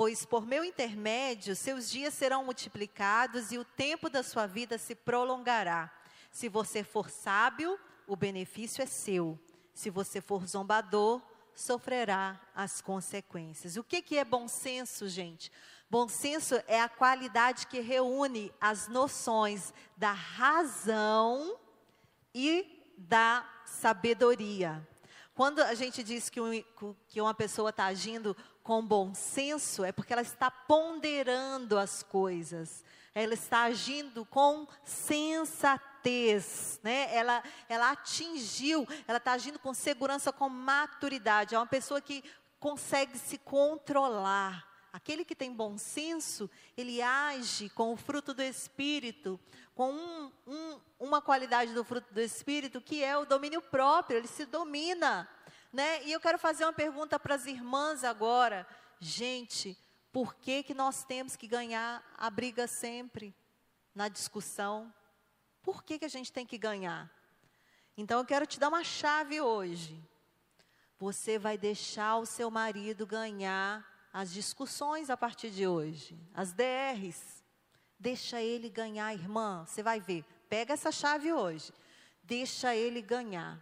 pois 0.00 0.24
por 0.24 0.46
meu 0.46 0.64
intermédio 0.64 1.54
seus 1.54 1.90
dias 1.90 2.14
serão 2.14 2.42
multiplicados 2.42 3.52
e 3.52 3.58
o 3.58 3.64
tempo 3.66 4.08
da 4.08 4.22
sua 4.22 4.46
vida 4.46 4.78
se 4.78 4.94
prolongará. 4.94 5.92
Se 6.30 6.48
você 6.48 6.82
for 6.82 7.10
sábio, 7.10 7.78
o 8.06 8.16
benefício 8.16 8.80
é 8.82 8.86
seu. 8.86 9.38
Se 9.74 9.90
você 9.90 10.22
for 10.22 10.46
zombador, 10.46 11.20
sofrerá 11.54 12.40
as 12.54 12.80
consequências. 12.80 13.76
O 13.76 13.84
que, 13.84 14.00
que 14.00 14.16
é 14.16 14.24
bom 14.24 14.48
senso, 14.48 15.06
gente? 15.06 15.52
Bom 15.90 16.08
senso 16.08 16.54
é 16.68 16.80
a 16.80 16.88
qualidade 16.88 17.66
que 17.66 17.80
reúne 17.80 18.54
as 18.60 18.86
noções 18.86 19.74
da 19.96 20.12
razão 20.12 21.58
e 22.32 22.94
da 22.96 23.44
sabedoria. 23.66 24.86
Quando 25.34 25.58
a 25.60 25.74
gente 25.74 26.04
diz 26.04 26.30
que, 26.30 26.40
um, 26.40 26.62
que 27.08 27.20
uma 27.20 27.34
pessoa 27.34 27.70
está 27.70 27.86
agindo 27.86 28.36
com 28.62 28.86
bom 28.86 29.12
senso, 29.14 29.82
é 29.82 29.90
porque 29.90 30.12
ela 30.12 30.22
está 30.22 30.48
ponderando 30.48 31.76
as 31.76 32.04
coisas, 32.04 32.84
ela 33.12 33.34
está 33.34 33.62
agindo 33.62 34.24
com 34.24 34.68
sensatez, 34.84 36.78
né? 36.84 37.12
ela, 37.12 37.42
ela 37.68 37.90
atingiu, 37.90 38.86
ela 39.08 39.18
está 39.18 39.32
agindo 39.32 39.58
com 39.58 39.74
segurança, 39.74 40.32
com 40.32 40.48
maturidade. 40.48 41.56
É 41.56 41.58
uma 41.58 41.66
pessoa 41.66 42.00
que 42.00 42.22
consegue 42.60 43.18
se 43.18 43.38
controlar. 43.38 44.69
Aquele 44.92 45.24
que 45.24 45.36
tem 45.36 45.52
bom 45.52 45.78
senso, 45.78 46.50
ele 46.76 47.00
age 47.00 47.68
com 47.70 47.92
o 47.92 47.96
fruto 47.96 48.34
do 48.34 48.42
Espírito, 48.42 49.38
com 49.74 49.92
um, 49.92 50.32
um, 50.46 50.80
uma 50.98 51.22
qualidade 51.22 51.72
do 51.72 51.84
fruto 51.84 52.12
do 52.12 52.20
Espírito 52.20 52.80
que 52.80 53.04
é 53.04 53.16
o 53.16 53.24
domínio 53.24 53.62
próprio, 53.62 54.18
ele 54.18 54.26
se 54.26 54.44
domina. 54.46 55.28
Né? 55.72 56.04
E 56.04 56.12
eu 56.12 56.20
quero 56.20 56.38
fazer 56.38 56.64
uma 56.64 56.72
pergunta 56.72 57.18
para 57.18 57.36
as 57.36 57.46
irmãs 57.46 58.02
agora. 58.02 58.66
Gente, 58.98 59.78
por 60.12 60.34
que, 60.34 60.64
que 60.64 60.74
nós 60.74 61.04
temos 61.04 61.36
que 61.36 61.46
ganhar 61.46 62.04
a 62.18 62.28
briga 62.28 62.66
sempre 62.66 63.32
na 63.94 64.08
discussão? 64.08 64.92
Por 65.62 65.84
que, 65.84 66.00
que 66.00 66.04
a 66.04 66.08
gente 66.08 66.32
tem 66.32 66.44
que 66.44 66.58
ganhar? 66.58 67.08
Então 67.96 68.18
eu 68.18 68.24
quero 68.24 68.46
te 68.46 68.58
dar 68.58 68.68
uma 68.68 68.82
chave 68.82 69.40
hoje. 69.40 70.02
Você 70.98 71.38
vai 71.38 71.56
deixar 71.56 72.16
o 72.16 72.26
seu 72.26 72.50
marido 72.50 73.06
ganhar 73.06 73.86
as 74.12 74.32
discussões 74.32 75.10
a 75.10 75.16
partir 75.16 75.50
de 75.50 75.66
hoje, 75.66 76.18
as 76.34 76.52
DRs. 76.52 77.42
Deixa 77.98 78.40
ele 78.40 78.68
ganhar, 78.68 79.12
irmã. 79.12 79.64
Você 79.66 79.82
vai 79.82 80.00
ver. 80.00 80.24
Pega 80.48 80.72
essa 80.72 80.90
chave 80.90 81.32
hoje. 81.32 81.72
Deixa 82.22 82.74
ele 82.74 83.02
ganhar. 83.02 83.60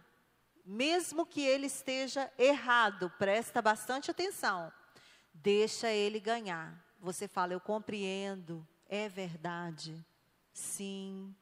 Mesmo 0.65 1.25
que 1.25 1.41
ele 1.41 1.67
esteja 1.67 2.31
errado, 2.37 3.11
presta 3.17 3.61
bastante 3.61 4.09
atenção. 4.11 4.71
Deixa 5.33 5.91
ele 5.91 6.19
ganhar. 6.19 6.73
Você 6.99 7.27
fala, 7.27 7.53
eu 7.53 7.59
compreendo. 7.59 8.67
É 8.87 9.09
verdade. 9.09 10.05
Sim. 10.53 11.35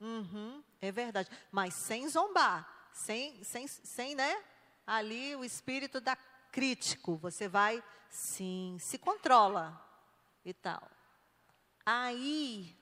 Uhum, 0.00 0.62
é 0.80 0.90
verdade. 0.90 1.28
Mas 1.50 1.74
sem 1.74 2.08
zombar. 2.08 2.88
Sem, 2.92 3.42
sem, 3.44 3.66
sem, 3.68 4.14
né? 4.14 4.42
Ali 4.86 5.36
o 5.36 5.44
espírito 5.44 6.00
da 6.00 6.16
crítico. 6.50 7.16
Você 7.16 7.48
vai, 7.48 7.82
sim, 8.08 8.76
se 8.78 8.98
controla 8.98 9.80
e 10.44 10.52
tal. 10.52 10.82
Aí, 11.84 12.76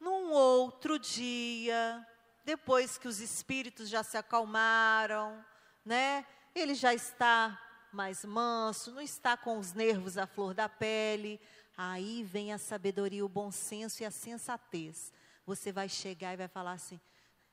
num 0.00 0.32
outro 0.32 0.98
dia, 0.98 2.06
depois 2.44 2.98
que 2.98 3.08
os 3.08 3.20
espíritos 3.20 3.88
já 3.88 4.02
se 4.02 4.16
acalmaram, 4.16 5.44
né? 5.84 6.26
Ele 6.54 6.74
já 6.74 6.94
está 6.94 7.60
mais 7.92 8.24
manso, 8.24 8.92
não 8.92 9.00
está 9.00 9.36
com 9.36 9.58
os 9.58 9.72
nervos 9.72 10.18
à 10.18 10.26
flor 10.26 10.54
da 10.54 10.68
pele. 10.68 11.40
Aí 11.76 12.22
vem 12.22 12.52
a 12.52 12.58
sabedoria, 12.58 13.24
o 13.24 13.28
bom 13.28 13.50
senso 13.50 14.02
e 14.02 14.06
a 14.06 14.10
sensatez. 14.10 15.12
Você 15.44 15.72
vai 15.72 15.88
chegar 15.88 16.32
e 16.32 16.36
vai 16.36 16.48
falar 16.48 16.72
assim: 16.72 17.00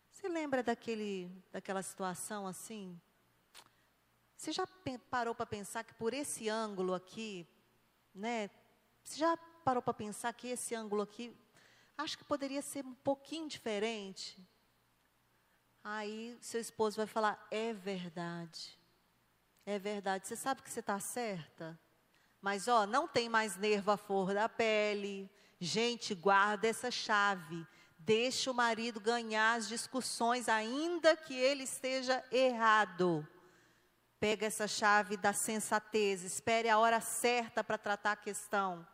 Você 0.10 0.28
lembra 0.28 0.64
daquele, 0.64 1.32
daquela 1.52 1.82
situação 1.82 2.48
assim? 2.48 3.00
Você 4.44 4.52
já 4.52 4.68
parou 5.10 5.34
para 5.34 5.46
pensar 5.46 5.86
que 5.86 5.94
por 5.94 6.14
esse 6.14 6.50
ângulo 6.50 6.94
aqui, 6.94 7.48
né? 8.14 8.50
Você 9.02 9.18
já 9.18 9.38
parou 9.64 9.82
para 9.82 9.94
pensar 9.94 10.34
que 10.34 10.50
esse 10.50 10.76
ângulo 10.76 11.02
aqui, 11.02 11.34
acho 11.98 12.18
que 12.18 12.26
poderia 12.26 12.62
ser 12.62 12.86
um 12.86 12.94
pouquinho 12.94 13.48
diferente? 13.48 14.38
Aí 15.82 16.38
seu 16.42 16.60
esposo 16.60 16.98
vai 16.98 17.08
falar: 17.08 17.48
é 17.50 17.72
verdade, 17.72 18.78
é 19.66 19.80
verdade. 19.80 20.28
Você 20.28 20.36
sabe 20.36 20.62
que 20.62 20.70
você 20.70 20.82
está 20.82 21.00
certa, 21.00 21.80
mas 22.42 22.68
ó, 22.68 22.86
não 22.86 23.08
tem 23.08 23.30
mais 23.30 23.56
nervo 23.56 23.92
à 23.92 23.96
flor 23.96 24.34
da 24.34 24.50
pele. 24.50 25.32
Gente, 25.58 26.14
guarda 26.14 26.68
essa 26.68 26.92
chave. 26.92 27.66
Deixa 27.98 28.52
o 28.52 28.54
marido 28.54 29.00
ganhar 29.00 29.54
as 29.54 29.70
discussões, 29.70 30.50
ainda 30.50 31.16
que 31.16 31.34
ele 31.34 31.64
esteja 31.64 32.22
errado. 32.30 33.26
Pega 34.24 34.46
essa 34.46 34.70
chave 34.70 35.18
da 35.18 35.34
sensatez, 35.34 36.24
espere 36.24 36.70
a 36.70 36.80
hora 36.80 37.02
certa 37.02 37.62
para 37.62 37.78
tratar 37.78 38.14
a 38.14 38.16
questão. 38.16 38.88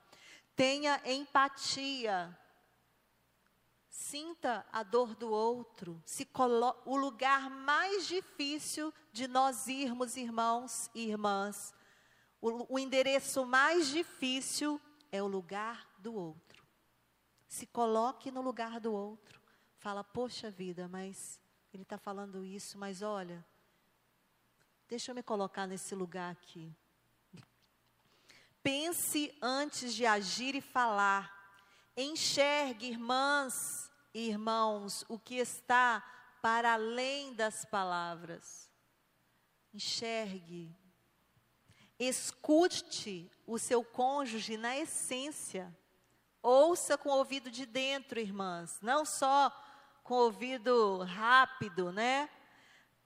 Tenha 0.55 0.99
empatia. 1.05 2.36
Sinta 3.88 4.65
a 4.71 4.82
dor 4.82 5.13
do 5.13 5.30
outro. 5.30 6.01
Se 6.03 6.27
o 6.84 6.97
lugar 6.97 7.47
mais 7.47 8.07
difícil 8.07 8.91
de 9.13 9.27
nós 9.27 9.67
irmos, 9.67 10.17
irmãos 10.17 10.89
e 10.95 11.09
irmãs, 11.09 11.75
o, 12.41 12.73
o 12.73 12.80
endereço 12.80 13.45
mais 13.45 13.88
difícil 13.89 14.82
é 15.11 15.21
o 15.21 15.27
lugar 15.27 15.88
do 15.99 16.15
outro. 16.15 16.65
Se 17.47 17.67
coloque 17.67 18.32
no 18.32 18.41
lugar 18.41 18.80
do 18.80 18.91
outro. 18.91 19.39
Fala, 19.77 20.03
poxa 20.03 20.49
vida, 20.49 20.88
mas 20.88 21.39
ele 21.71 21.84
está 21.84 21.99
falando 21.99 22.43
isso, 22.43 22.80
mas 22.80 23.03
olha, 23.03 23.45
Deixa 24.89 25.11
eu 25.11 25.15
me 25.15 25.21
colocar 25.21 25.67
nesse 25.67 25.93
lugar 25.93 26.31
aqui. 26.31 26.75
Pense 28.63 29.37
antes 29.39 29.93
de 29.93 30.03
agir 30.03 30.55
e 30.55 30.61
falar. 30.61 31.31
Enxergue, 31.95 32.87
irmãs 32.87 33.91
e 34.15 34.27
irmãos, 34.27 35.05
o 35.07 35.19
que 35.19 35.35
está 35.35 36.03
para 36.41 36.73
além 36.73 37.35
das 37.35 37.63
palavras. 37.65 38.67
Enxergue. 39.71 40.75
Escute 41.99 43.31
o 43.45 43.59
seu 43.59 43.83
cônjuge 43.83 44.57
na 44.57 44.75
essência. 44.75 45.71
Ouça 46.41 46.97
com 46.97 47.09
o 47.09 47.17
ouvido 47.17 47.51
de 47.51 47.67
dentro, 47.67 48.19
irmãs, 48.19 48.79
não 48.81 49.05
só 49.05 49.51
com 50.03 50.15
o 50.15 50.23
ouvido 50.23 51.03
rápido, 51.03 51.91
né? 51.91 52.27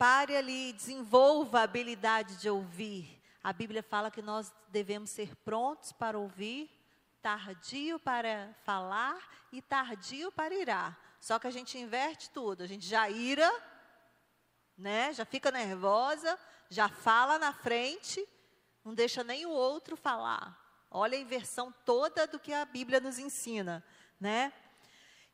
Pare 0.03 0.35
ali, 0.35 0.73
desenvolva 0.73 1.61
a 1.61 1.63
habilidade 1.63 2.35
de 2.35 2.49
ouvir. 2.49 3.23
A 3.41 3.53
Bíblia 3.53 3.81
fala 3.81 4.11
que 4.11 4.21
nós 4.21 4.53
devemos 4.67 5.09
ser 5.09 5.33
prontos 5.45 5.93
para 5.93 6.19
ouvir, 6.19 6.69
tardio 7.21 7.97
para 7.97 8.53
falar 8.65 9.17
e 9.49 9.61
tardio 9.61 10.29
para 10.29 10.53
irar. 10.53 10.99
Só 11.21 11.39
que 11.39 11.47
a 11.47 11.51
gente 11.51 11.77
inverte 11.77 12.29
tudo. 12.31 12.63
A 12.63 12.67
gente 12.67 12.85
já 12.85 13.09
ira, 13.09 13.49
né? 14.77 15.13
Já 15.13 15.23
fica 15.23 15.49
nervosa, 15.49 16.37
já 16.69 16.89
fala 16.89 17.39
na 17.39 17.53
frente, 17.53 18.27
não 18.83 18.93
deixa 18.93 19.23
nem 19.23 19.45
o 19.45 19.51
outro 19.51 19.95
falar. 19.95 20.85
Olha 20.91 21.17
a 21.17 21.21
inversão 21.21 21.73
toda 21.85 22.27
do 22.27 22.37
que 22.37 22.51
a 22.51 22.65
Bíblia 22.65 22.99
nos 22.99 23.17
ensina, 23.17 23.81
né? 24.19 24.51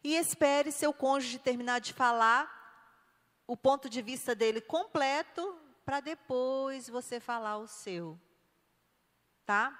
E 0.03 0.15
espere 0.15 0.71
seu 0.71 0.93
cônjuge 0.93 1.39
terminar 1.39 1.79
de 1.79 1.91
falar 1.91 2.58
o 3.49 3.57
ponto 3.57 3.89
de 3.89 4.01
vista 4.03 4.35
dele 4.35 4.61
completo 4.61 5.57
para 5.83 5.99
depois 5.99 6.87
você 6.87 7.19
falar 7.19 7.57
o 7.57 7.65
seu. 7.65 8.15
Tá? 9.43 9.75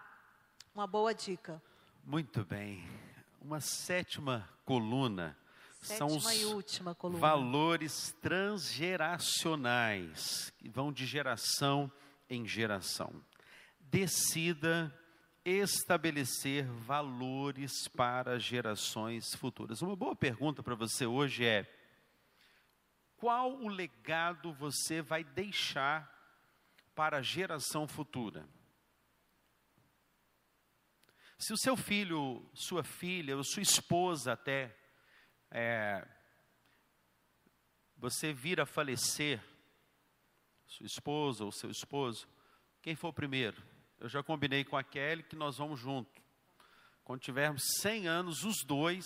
Uma 0.74 0.88
boa 0.88 1.14
dica. 1.14 1.62
Muito 2.04 2.44
bem. 2.44 2.84
Uma 3.40 3.62
sétima 3.62 4.50
coluna 4.66 5.38
sétima 5.84 6.10
são 6.10 6.18
os 6.18 6.26
valores 7.20 8.12
transgeracionais 8.20 10.52
que 10.58 10.68
vão 10.68 10.92
de 10.92 11.06
geração 11.06 11.92
em 12.28 12.48
geração. 12.48 13.24
Decida 13.80 14.92
estabelecer 15.46 16.66
valores 16.66 17.88
para 17.90 18.40
gerações 18.40 19.36
futuras. 19.36 19.84
Uma 19.84 19.96
boa 19.96 20.16
pergunta 20.16 20.64
para 20.64 20.74
você 20.74 21.06
hoje 21.06 21.46
é: 21.46 21.72
qual 23.20 23.54
o 23.54 23.68
legado 23.68 24.54
você 24.54 25.02
vai 25.02 25.24
deixar 25.24 26.10
para 26.96 27.18
a 27.18 27.22
geração 27.22 27.88
futura? 27.88 28.48
Se 31.38 31.54
o 31.54 31.58
seu 31.58 31.78
filho, 31.78 32.50
sua 32.54 32.84
filha, 32.84 33.38
ou 33.38 33.44
sua 33.44 33.62
esposa 33.62 34.34
até, 34.34 34.76
é, 35.52 36.06
você 37.98 38.34
vir 38.34 38.60
a 38.60 38.66
falecer, 38.66 39.42
sua 40.66 40.86
esposa 40.86 41.44
ou 41.44 41.52
seu 41.52 41.70
esposo, 41.70 42.28
quem 42.82 42.96
for 42.96 43.14
primeiro? 43.14 43.62
Eu 44.00 44.08
já 44.08 44.24
combinei 44.24 44.64
com 44.64 44.78
a 44.78 44.84
Kelly 44.84 45.24
que 45.24 45.36
nós 45.36 45.58
vamos 45.58 45.80
junto. 45.80 46.22
Quando 47.04 47.22
tivermos 47.22 47.64
100 47.82 48.08
anos, 48.08 48.44
os 48.44 48.64
dois, 48.66 49.06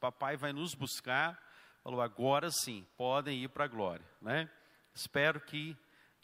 papai 0.00 0.36
vai 0.36 0.52
nos 0.52 0.74
buscar 0.74 1.51
falou: 1.82 2.00
agora 2.00 2.50
sim, 2.50 2.86
podem 2.96 3.42
ir 3.42 3.48
para 3.48 3.64
a 3.64 3.68
glória, 3.68 4.04
né? 4.20 4.50
Espero 4.94 5.40
que 5.40 5.76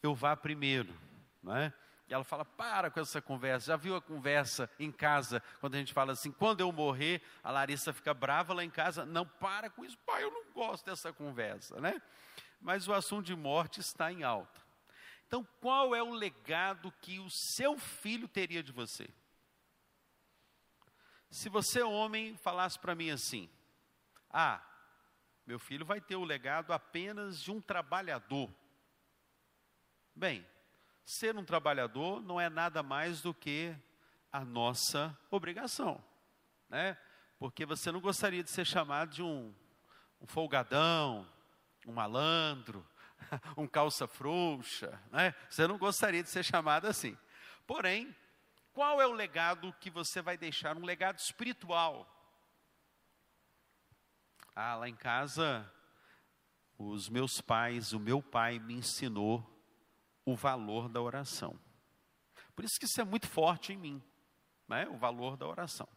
eu 0.02 0.14
vá 0.14 0.36
primeiro, 0.36 0.94
né? 1.42 1.72
E 2.08 2.14
ela 2.14 2.24
fala: 2.24 2.44
para 2.44 2.90
com 2.90 3.00
essa 3.00 3.20
conversa. 3.20 3.66
Já 3.66 3.76
viu 3.76 3.96
a 3.96 4.00
conversa 4.00 4.70
em 4.78 4.90
casa, 4.90 5.42
quando 5.60 5.74
a 5.74 5.78
gente 5.78 5.92
fala 5.92 6.12
assim: 6.12 6.32
quando 6.32 6.60
eu 6.60 6.72
morrer, 6.72 7.22
a 7.42 7.50
Larissa 7.50 7.92
fica 7.92 8.14
brava 8.14 8.54
lá 8.54 8.64
em 8.64 8.70
casa. 8.70 9.04
Não, 9.04 9.26
para 9.26 9.68
com 9.70 9.84
isso, 9.84 9.98
pai, 10.06 10.22
eu 10.22 10.30
não 10.30 10.52
gosto 10.52 10.86
dessa 10.86 11.12
conversa, 11.12 11.80
né? 11.80 12.00
mas 12.60 12.88
o 12.88 12.92
assunto 12.92 13.26
de 13.26 13.36
morte 13.36 13.80
está 13.80 14.12
em 14.12 14.22
alta. 14.22 14.60
Então, 15.26 15.46
qual 15.60 15.94
é 15.94 16.02
o 16.02 16.10
legado 16.10 16.92
que 17.02 17.18
o 17.18 17.28
seu 17.30 17.78
filho 17.78 18.26
teria 18.26 18.62
de 18.62 18.72
você? 18.72 19.08
Se 21.30 21.48
você, 21.48 21.82
homem, 21.82 22.36
falasse 22.38 22.78
para 22.78 22.94
mim 22.94 23.10
assim: 23.10 23.48
Ah, 24.30 24.62
meu 25.48 25.58
filho 25.58 25.86
vai 25.86 25.98
ter 25.98 26.14
o 26.14 26.24
legado 26.24 26.74
apenas 26.74 27.40
de 27.40 27.50
um 27.50 27.58
trabalhador. 27.58 28.54
Bem, 30.14 30.46
ser 31.06 31.34
um 31.38 31.42
trabalhador 31.42 32.20
não 32.20 32.38
é 32.38 32.50
nada 32.50 32.82
mais 32.82 33.22
do 33.22 33.32
que 33.32 33.74
a 34.30 34.44
nossa 34.44 35.18
obrigação, 35.30 36.04
né? 36.68 36.98
Porque 37.38 37.64
você 37.64 37.90
não 37.90 37.98
gostaria 37.98 38.44
de 38.44 38.50
ser 38.50 38.66
chamado 38.66 39.08
de 39.08 39.22
um, 39.22 39.54
um 40.20 40.26
folgadão, 40.26 41.26
um 41.86 41.92
malandro, 41.92 42.86
um 43.56 43.66
calça 43.66 44.06
frouxa, 44.06 45.00
né? 45.10 45.34
Você 45.48 45.66
não 45.66 45.78
gostaria 45.78 46.22
de 46.22 46.28
ser 46.28 46.44
chamado 46.44 46.86
assim. 46.86 47.16
Porém, 47.66 48.14
qual 48.74 49.00
é 49.00 49.06
o 49.06 49.12
legado 49.12 49.74
que 49.80 49.88
você 49.88 50.20
vai 50.20 50.36
deixar? 50.36 50.76
Um 50.76 50.84
legado 50.84 51.18
espiritual. 51.18 52.17
Ah, 54.60 54.74
lá 54.74 54.88
em 54.88 54.96
casa, 54.96 55.72
os 56.76 57.08
meus 57.08 57.40
pais, 57.40 57.92
o 57.92 58.00
meu 58.00 58.20
pai 58.20 58.58
me 58.58 58.74
ensinou 58.74 59.48
o 60.24 60.34
valor 60.34 60.88
da 60.88 61.00
oração. 61.00 61.56
Por 62.56 62.64
isso 62.64 62.76
que 62.76 62.84
isso 62.84 63.00
é 63.00 63.04
muito 63.04 63.28
forte 63.28 63.72
em 63.72 63.76
mim, 63.76 64.02
né? 64.66 64.88
o 64.88 64.98
valor 64.98 65.36
da 65.36 65.46
oração. 65.46 65.88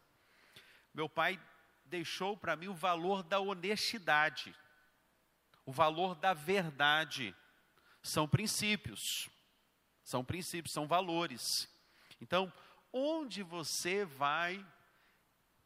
Meu 0.93 1.09
pai 1.09 1.41
deixou 1.85 2.37
para 2.37 2.55
mim 2.55 2.67
o 2.67 2.75
valor 2.75 3.23
da 3.23 3.39
honestidade, 3.39 4.55
o 5.65 5.71
valor 5.71 6.13
da 6.13 6.35
verdade. 6.35 7.35
São 8.03 8.27
princípios, 8.27 9.27
são 10.03 10.23
princípios, 10.23 10.71
são 10.71 10.85
valores. 10.85 11.67
Então, 12.21 12.53
onde 12.93 13.41
você 13.41 14.05
vai 14.05 14.63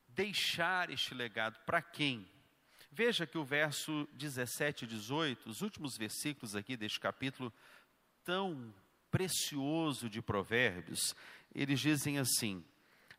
deixar 0.08 0.90
este 0.90 1.14
legado? 1.14 1.60
Para 1.66 1.82
quem? 1.82 2.34
Veja 2.98 3.28
que 3.28 3.38
o 3.38 3.44
verso 3.44 4.08
17 4.14 4.86
e 4.86 4.88
18, 4.88 5.50
os 5.50 5.62
últimos 5.62 5.98
versículos 5.98 6.56
aqui 6.56 6.78
deste 6.78 6.98
capítulo 6.98 7.52
tão 8.24 8.74
precioso 9.12 10.10
de 10.10 10.22
Provérbios, 10.22 11.14
eles 11.54 11.82
dizem 11.82 12.20
assim: 12.20 12.64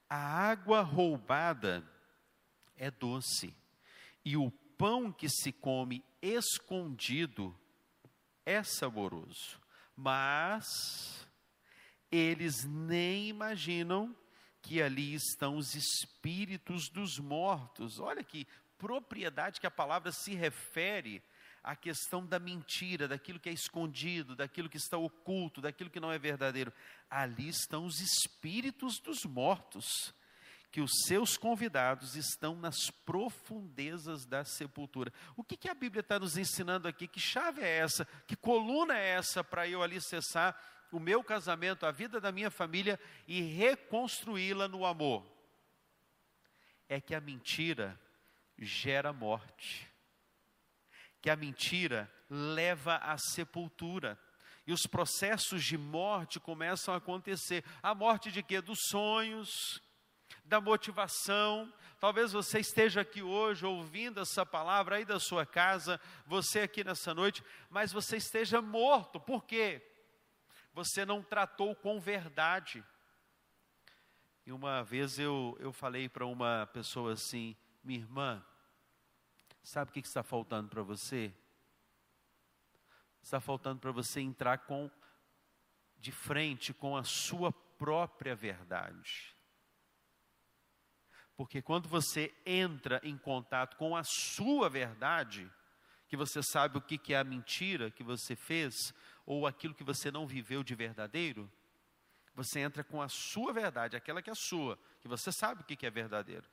a 0.09 0.17
água 0.17 0.81
roubada 0.81 1.87
é 2.75 2.91
doce, 2.91 3.55
e 4.25 4.35
o 4.35 4.51
pão 4.79 5.13
que 5.13 5.29
se 5.29 5.53
come 5.53 6.03
escondido 6.23 7.55
é 8.47 8.63
saboroso, 8.63 9.61
mas 9.95 11.29
eles 12.11 12.65
nem 12.65 13.29
imaginam 13.29 14.17
que 14.63 14.81
ali 14.81 15.13
estão 15.13 15.59
os 15.59 15.75
espíritos 15.75 16.89
dos 16.89 17.19
mortos. 17.19 18.01
Olha 18.01 18.25
que 18.25 18.49
propriedade 18.79 19.61
que 19.61 19.67
a 19.67 19.71
palavra 19.71 20.13
se 20.13 20.35
refere 20.35 21.23
à 21.63 21.75
questão 21.75 22.25
da 22.25 22.39
mentira, 22.39 23.09
daquilo 23.09 23.41
que 23.41 23.49
é 23.49 23.53
escondido, 23.53 24.37
daquilo 24.37 24.69
que 24.69 24.77
está 24.77 24.97
oculto, 24.97 25.61
daquilo 25.61 25.91
que 25.91 25.99
não 25.99 26.13
é 26.13 26.19
verdadeiro. 26.19 26.73
Ali 27.11 27.49
estão 27.49 27.85
os 27.85 28.01
espíritos 28.01 29.01
dos 29.01 29.25
mortos, 29.25 30.15
que 30.71 30.81
os 30.81 30.93
seus 31.07 31.37
convidados 31.37 32.15
estão 32.15 32.55
nas 32.55 32.91
profundezas 33.05 34.25
da 34.27 34.45
sepultura. 34.45 35.13
O 35.37 35.43
que, 35.43 35.57
que 35.57 35.69
a 35.69 35.75
Bíblia 35.75 36.01
está 36.01 36.21
nos 36.21 36.37
ensinando 36.37 36.87
aqui? 36.87 37.09
Que 37.09 37.19
chave 37.19 37.63
é 37.63 37.79
essa? 37.79 38.05
Que 38.27 38.37
coluna 38.37 38.97
é 38.97 39.09
essa 39.09 39.43
para 39.43 39.67
eu 39.67 39.83
ali 39.83 40.01
cessar 40.01 40.57
o 40.93 41.01
meu 41.01 41.25
casamento, 41.25 41.85
a 41.85 41.91
vida 41.91 42.21
da 42.21 42.31
minha 42.31 42.51
família 42.51 43.01
e 43.27 43.41
reconstruí-la 43.41 44.69
no 44.69 44.87
amor. 44.87 45.27
É 46.89 47.01
que 47.01 47.15
a 47.15 47.21
mentira 47.21 47.99
gera 48.59 49.13
morte, 49.13 49.91
que 51.21 51.31
a 51.31 51.37
mentira 51.37 52.11
leva 52.29 52.97
à 52.97 53.17
sepultura. 53.19 54.19
E 54.67 54.73
os 54.73 54.83
processos 54.83 55.65
de 55.65 55.79
morte 55.79 56.41
começam 56.41 56.93
a 56.93 56.97
acontecer. 56.97 57.65
A 57.83 57.95
morte 57.95 58.33
de 58.33 58.43
quê? 58.43 58.61
Dos 58.61 58.79
sonhos, 58.89 59.81
da 60.45 60.61
motivação. 60.61 61.73
Talvez 62.01 62.33
você 62.33 62.59
esteja 62.59 63.03
aqui 63.03 63.23
hoje 63.23 63.65
ouvindo 63.65 64.21
essa 64.21 64.45
palavra 64.45 64.97
aí 64.97 65.05
da 65.05 65.21
sua 65.21 65.47
casa, 65.47 66.01
você 66.27 66.61
aqui 66.61 66.83
nessa 66.83 67.15
noite, 67.15 67.45
mas 67.71 67.93
você 67.93 68.17
esteja 68.17 68.61
morto. 68.61 69.21
Por 69.21 69.45
quê? 69.45 69.83
você 70.77 71.07
não 71.07 71.23
tratou 71.23 71.75
com 71.75 71.99
verdade. 71.99 72.85
E 74.45 74.53
uma 74.53 74.85
vez 74.85 75.19
eu, 75.19 75.57
eu 75.59 75.73
falei 75.73 76.07
para 76.07 76.27
uma 76.27 76.67
pessoa 76.67 77.15
assim: 77.15 77.57
minha 77.87 78.01
irmã, 78.01 78.45
sabe 79.63 79.91
o 79.91 79.95
que 79.95 80.01
está 80.01 80.23
faltando 80.23 80.69
para 80.69 80.83
você? 80.83 81.33
Está 83.23 83.41
faltando 83.41 83.81
para 83.81 83.93
você 83.93 84.21
entrar 84.21 84.59
com 84.59 84.91
de 85.99 86.13
frente 86.13 86.75
com 86.75 86.97
a 86.97 87.03
sua 87.03 87.53
própria 87.53 88.35
verdade. 88.35 89.35
Porque 91.37 91.61
quando 91.61 91.89
você 91.89 92.35
entra 92.45 93.01
em 93.03 93.17
contato 93.17 93.77
com 93.77 93.97
a 93.97 94.03
sua 94.05 94.69
verdade, 94.69 95.51
que 96.09 96.17
você 96.17 96.43
sabe 96.43 96.79
o 96.79 96.81
que 96.81 97.13
é 97.13 97.19
a 97.19 97.25
mentira 97.25 97.91
que 97.91 98.03
você 98.03 98.37
fez, 98.37 98.95
ou 99.25 99.47
aquilo 99.47 99.75
que 99.75 99.85
você 99.85 100.11
não 100.11 100.27
viveu 100.27 100.63
de 100.63 100.75
verdadeiro, 100.75 101.51
você 102.35 102.61
entra 102.61 102.85
com 102.85 103.03
a 103.03 103.09
sua 103.09 103.53
verdade, 103.53 103.97
aquela 103.97 104.23
que 104.23 104.31
é 104.31 104.35
sua, 104.35 104.79
que 105.01 105.09
você 105.09 105.33
sabe 105.33 105.63
o 105.63 105.65
que 105.65 105.87
é 105.87 105.91
verdadeiro. 105.91 106.49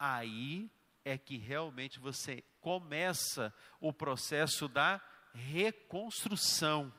Aí 0.00 0.70
é 1.04 1.18
que 1.18 1.36
realmente 1.36 2.00
você 2.00 2.42
começa 2.60 3.54
o 3.78 3.92
processo 3.92 4.66
da 4.66 5.00
reconstrução. 5.34 6.92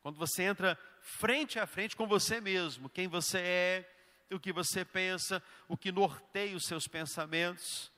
Quando 0.00 0.16
você 0.16 0.42
entra 0.42 0.78
frente 1.00 1.58
a 1.58 1.66
frente 1.66 1.94
com 1.94 2.06
você 2.06 2.40
mesmo, 2.40 2.88
quem 2.88 3.06
você 3.06 3.38
é, 3.38 3.96
o 4.32 4.40
que 4.40 4.52
você 4.52 4.84
pensa, 4.84 5.42
o 5.68 5.76
que 5.76 5.92
norteia 5.92 6.56
os 6.56 6.64
seus 6.64 6.88
pensamentos. 6.88 7.92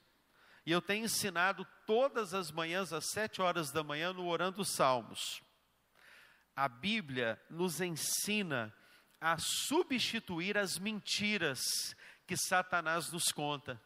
E 0.66 0.72
eu 0.72 0.83
tenho 0.83 1.05
ensinado 1.05 1.66
todas 1.87 2.35
as 2.35 2.51
manhãs, 2.51 2.93
às 2.93 3.11
sete 3.12 3.41
horas 3.41 3.70
da 3.70 3.85
manhã, 3.85 4.12
no 4.12 4.26
Orando 4.26 4.64
Salmos 4.64 5.41
a 6.59 6.68
Bíblia 6.68 7.41
nos 7.49 7.81
ensina 7.81 8.74
a 9.20 9.39
substituir 9.39 10.59
as 10.59 10.76
mentiras 10.76 11.61
que 12.29 12.37
Satanás 12.37 13.11
nos 13.11 13.33
conta. 13.33 13.81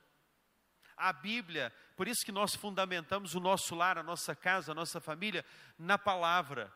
A 0.96 1.12
Bíblia, 1.12 1.72
por 1.96 2.08
isso 2.08 2.24
que 2.24 2.32
nós 2.32 2.56
fundamentamos 2.56 3.34
o 3.34 3.40
nosso 3.40 3.74
lar, 3.76 3.96
a 3.96 4.02
nossa 4.02 4.34
casa, 4.34 4.72
a 4.72 4.74
nossa 4.74 5.00
família 5.00 5.44
na 5.78 5.96
palavra. 5.96 6.72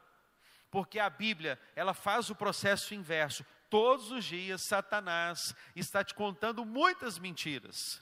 Porque 0.71 1.01
a 1.01 1.11
Bíblia, 1.11 1.61
ela 1.75 1.93
faz 1.93 2.31
o 2.31 2.37
processo 2.37 2.95
inverso. 2.95 3.45
Todos 3.69 4.13
os 4.13 4.25
dias 4.25 4.63
Satanás 4.63 5.55
está 5.75 6.05
te 6.05 6.15
contando 6.15 6.65
muitas 6.65 7.19
mentiras, 7.19 8.01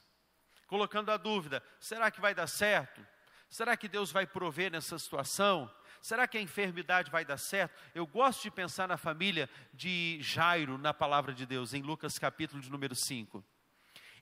colocando 0.67 1.11
a 1.11 1.17
dúvida: 1.17 1.63
será 1.81 2.11
que 2.11 2.21
vai 2.21 2.35
dar 2.35 2.47
certo? 2.47 3.05
Será 3.49 3.77
que 3.77 3.89
Deus 3.89 4.13
vai 4.13 4.27
prover 4.27 4.71
nessa 4.71 4.99
situação? 4.99 5.73
Será 6.03 6.29
que 6.29 6.37
a 6.37 6.43
enfermidade 6.43 7.11
vai 7.11 7.25
dar 7.25 7.39
certo? 7.39 7.75
Eu 7.95 8.07
gosto 8.07 8.43
de 8.43 8.51
pensar 8.51 8.87
na 8.87 8.99
família 8.99 9.49
de 9.73 10.19
Jairo 10.21 10.77
na 10.77 10.93
palavra 10.93 11.33
de 11.33 11.47
Deus, 11.47 11.73
em 11.73 11.81
Lucas 11.81 12.19
capítulo 12.19 12.61
de 12.61 12.71
número 12.71 12.95
5. 12.95 13.43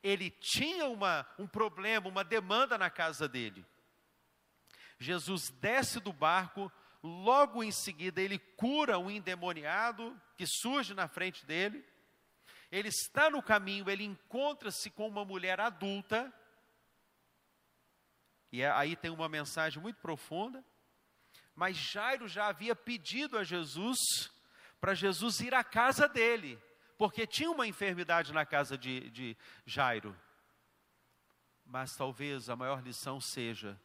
Ele 0.02 0.30
tinha 0.30 0.86
uma, 0.86 1.26
um 1.38 1.46
problema, 1.46 2.08
uma 2.08 2.24
demanda 2.24 2.76
na 2.76 2.90
casa 2.90 3.28
dele. 3.28 3.64
Jesus 4.98 5.50
desce 5.50 6.00
do 6.00 6.12
barco, 6.12 6.70
logo 7.02 7.62
em 7.62 7.72
seguida 7.72 8.20
ele 8.20 8.38
cura 8.38 8.98
um 8.98 9.10
endemoniado 9.10 10.20
que 10.36 10.46
surge 10.46 10.94
na 10.94 11.08
frente 11.08 11.44
dele. 11.44 11.84
Ele 12.70 12.88
está 12.88 13.28
no 13.28 13.42
caminho, 13.42 13.90
ele 13.90 14.04
encontra-se 14.04 14.90
com 14.90 15.06
uma 15.06 15.24
mulher 15.24 15.60
adulta. 15.60 16.32
E 18.50 18.62
é, 18.62 18.70
aí 18.70 18.96
tem 18.96 19.10
uma 19.10 19.28
mensagem 19.28 19.82
muito 19.82 20.00
profunda. 20.00 20.64
Mas 21.54 21.76
Jairo 21.76 22.26
já 22.26 22.46
havia 22.46 22.74
pedido 22.74 23.36
a 23.36 23.44
Jesus 23.44 23.98
para 24.80 24.94
Jesus 24.94 25.40
ir 25.40 25.54
à 25.54 25.62
casa 25.62 26.08
dele, 26.08 26.58
porque 27.02 27.26
tinha 27.26 27.50
uma 27.50 27.66
enfermidade 27.66 28.32
na 28.32 28.46
casa 28.46 28.78
de, 28.78 29.10
de 29.10 29.36
Jairo. 29.66 30.16
Mas 31.66 31.96
talvez 31.96 32.48
a 32.48 32.54
maior 32.54 32.80
lição 32.80 33.20
seja 33.20 33.76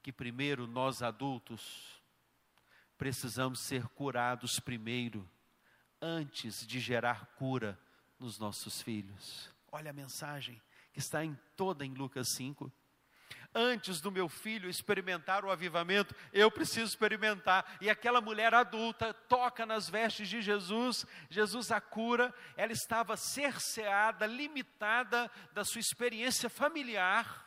que 0.00 0.12
primeiro 0.12 0.64
nós 0.64 1.02
adultos 1.02 2.00
precisamos 2.96 3.58
ser 3.58 3.88
curados 3.88 4.60
primeiro, 4.60 5.28
antes 6.00 6.64
de 6.64 6.78
gerar 6.78 7.26
cura 7.34 7.76
nos 8.20 8.38
nossos 8.38 8.80
filhos. 8.80 9.52
Olha 9.72 9.90
a 9.90 9.92
mensagem 9.92 10.62
que 10.92 11.00
está 11.00 11.24
em 11.24 11.36
toda 11.56 11.84
em 11.84 11.92
Lucas 11.92 12.28
5. 12.36 12.72
Antes 13.58 14.00
do 14.00 14.12
meu 14.12 14.28
filho 14.28 14.70
experimentar 14.70 15.44
o 15.44 15.50
avivamento, 15.50 16.14
eu 16.32 16.48
preciso 16.48 16.86
experimentar. 16.86 17.76
E 17.80 17.90
aquela 17.90 18.20
mulher 18.20 18.54
adulta 18.54 19.12
toca 19.12 19.66
nas 19.66 19.90
vestes 19.90 20.28
de 20.28 20.40
Jesus, 20.40 21.04
Jesus 21.28 21.72
a 21.72 21.80
cura, 21.80 22.32
ela 22.56 22.72
estava 22.72 23.16
cerceada, 23.16 24.26
limitada 24.26 25.28
da 25.52 25.64
sua 25.64 25.80
experiência 25.80 26.48
familiar. 26.48 27.44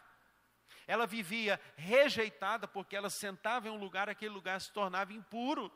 Ela 0.86 1.08
vivia 1.08 1.60
rejeitada 1.78 2.68
porque 2.68 2.96
ela 2.96 3.10
sentava 3.10 3.70
em 3.70 3.72
um 3.72 3.78
lugar, 3.78 4.10
aquele 4.10 4.34
lugar 4.34 4.60
se 4.60 4.74
tornava 4.74 5.14
impuro. 5.14 5.72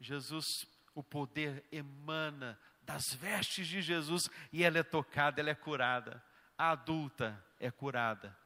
Jesus, 0.00 0.66
o 0.92 1.04
poder 1.04 1.64
emana 1.70 2.58
das 2.82 3.14
vestes 3.14 3.68
de 3.68 3.80
Jesus 3.80 4.28
e 4.52 4.64
ela 4.64 4.78
é 4.78 4.82
tocada, 4.82 5.40
ela 5.40 5.50
é 5.50 5.54
curada. 5.54 6.20
A 6.58 6.70
adulta 6.70 7.44
é 7.60 7.70
curada. 7.70 8.36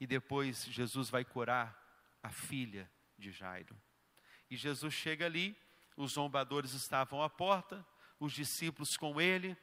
E 0.00 0.06
depois 0.06 0.64
Jesus 0.64 1.08
vai 1.08 1.24
curar 1.24 1.76
a 2.22 2.30
filha 2.30 2.90
de 3.18 3.30
Jairo. 3.30 3.76
E 4.50 4.56
Jesus 4.56 4.92
chega 4.92 5.26
ali, 5.26 5.56
os 5.96 6.12
zombadores 6.12 6.72
estavam 6.72 7.22
à 7.22 7.30
porta, 7.30 7.84
os 8.20 8.32
discípulos 8.32 8.96
com 8.96 9.20
ele, 9.20 9.56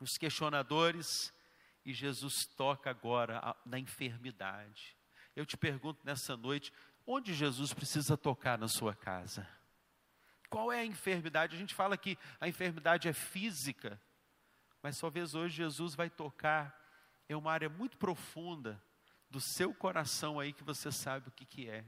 os 0.00 0.16
questionadores, 0.16 1.32
e 1.84 1.92
Jesus 1.92 2.46
toca 2.56 2.90
agora 2.90 3.56
na 3.64 3.78
enfermidade. 3.78 4.96
Eu 5.34 5.44
te 5.44 5.56
pergunto 5.56 6.00
nessa 6.04 6.36
noite, 6.36 6.72
onde 7.06 7.34
Jesus 7.34 7.72
precisa 7.72 8.16
tocar 8.16 8.58
na 8.58 8.68
sua 8.68 8.94
casa? 8.94 9.48
Qual 10.48 10.70
é 10.70 10.80
a 10.80 10.84
enfermidade? 10.84 11.56
A 11.56 11.58
gente 11.58 11.74
fala 11.74 11.96
que 11.96 12.18
a 12.40 12.46
enfermidade 12.46 13.08
é 13.08 13.12
física, 13.12 14.00
mas 14.82 14.98
talvez 14.98 15.34
hoje 15.34 15.56
Jesus 15.56 15.94
vai 15.94 16.10
tocar 16.10 16.78
em 17.28 17.34
uma 17.34 17.52
área 17.52 17.68
muito 17.68 17.96
profunda 17.96 18.82
do 19.32 19.40
seu 19.40 19.72
coração 19.72 20.38
aí 20.38 20.52
que 20.52 20.62
você 20.62 20.92
sabe 20.92 21.28
o 21.28 21.32
que, 21.32 21.46
que 21.46 21.68
é. 21.68 21.84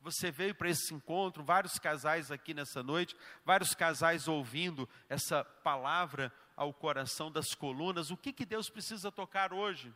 Você 0.00 0.32
veio 0.32 0.52
para 0.52 0.68
esse 0.68 0.92
encontro, 0.92 1.44
vários 1.44 1.78
casais 1.78 2.32
aqui 2.32 2.52
nessa 2.52 2.82
noite, 2.82 3.16
vários 3.44 3.72
casais 3.72 4.26
ouvindo 4.26 4.88
essa 5.08 5.44
palavra 5.44 6.32
ao 6.56 6.74
coração 6.74 7.30
das 7.30 7.54
colunas. 7.54 8.10
O 8.10 8.16
que, 8.16 8.32
que 8.32 8.44
Deus 8.44 8.68
precisa 8.68 9.12
tocar 9.12 9.52
hoje? 9.52 9.94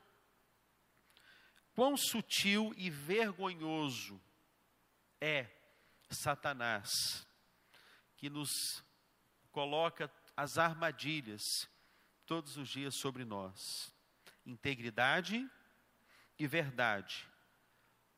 Quão 1.74 1.96
sutil 1.96 2.72
e 2.76 2.88
vergonhoso 2.88 4.20
é 5.20 5.50
Satanás 6.10 7.26
que 8.16 8.30
nos 8.30 8.50
coloca 9.50 10.08
as 10.36 10.56
armadilhas 10.56 11.42
todos 12.26 12.56
os 12.56 12.68
dias 12.68 12.94
sobre 12.98 13.24
nós. 13.24 13.58
Integridade 14.46 15.50
e 16.38 16.46
verdade 16.46 17.26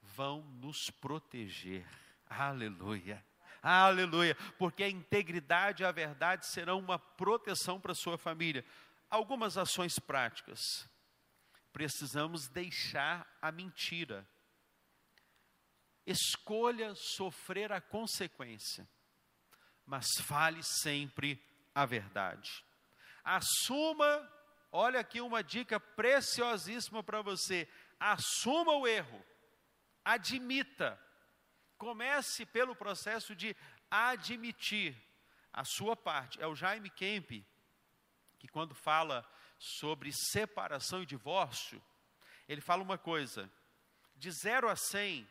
vão 0.03 0.43
nos 0.43 0.91
proteger. 0.91 1.87
Aleluia. 2.29 3.25
Aleluia. 3.63 4.35
Porque 4.59 4.83
a 4.83 4.89
integridade 4.89 5.83
e 5.83 5.87
a 5.87 5.93
verdade 5.93 6.47
serão 6.47 6.79
uma 6.79 6.99
proteção 6.99 7.81
para 7.81 7.93
a 7.93 7.97
sua 7.97 8.17
família. 8.17 8.65
Algumas 9.11 9.59
ações 9.59 9.99
práticas. 9.99 10.61
Precisamos 11.73 12.49
deixar 12.49 13.27
a 13.41 13.53
mentira. 13.53 14.27
Escolha 16.07 16.95
sofrer 16.95 17.73
a 17.73 17.81
consequência 17.81 18.89
mas 19.87 20.07
fale 20.21 20.63
sempre 20.63 21.41
a 21.73 21.87
verdade. 21.87 22.65
Assuma, 23.23 24.29
olha 24.73 24.99
aqui 25.01 25.21
uma 25.21 25.43
dica 25.43 25.79
preciosíssima 25.79 27.03
para 27.03 27.23
você: 27.23 27.69
assuma 27.99 28.73
o 28.73 28.87
erro, 28.87 29.25
admita. 30.05 31.01
Comece 31.79 32.47
pelo 32.47 32.75
processo 32.75 33.35
de 33.35 33.55
admitir 33.91 34.97
a 35.53 35.65
sua 35.65 35.95
parte. 35.97 36.41
É 36.41 36.47
o 36.47 36.55
Jaime 36.55 36.89
Kemp, 36.89 37.45
que 38.39 38.49
quando 38.49 38.75
fala 38.75 39.29
sobre 39.59 40.11
separação 40.13 41.03
e 41.03 41.07
divórcio, 41.07 41.83
ele 42.49 42.61
fala 42.61 42.83
uma 42.83 42.99
coisa: 42.99 43.51
de 44.15 44.31
0 44.31 44.69
a 44.69 44.77
100, 44.77 45.29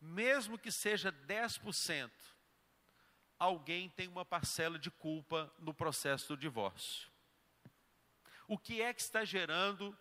mesmo 0.00 0.58
que 0.58 0.70
seja 0.70 1.12
10%, 1.12 2.10
alguém 3.38 3.88
tem 3.90 4.08
uma 4.08 4.24
parcela 4.24 4.78
de 4.78 4.90
culpa 4.90 5.52
no 5.58 5.74
processo 5.74 6.28
do 6.28 6.36
divórcio. 6.36 7.10
O 8.46 8.58
que 8.58 8.82
é 8.82 8.92
que 8.92 9.00
está 9.00 9.24
gerando 9.24 9.96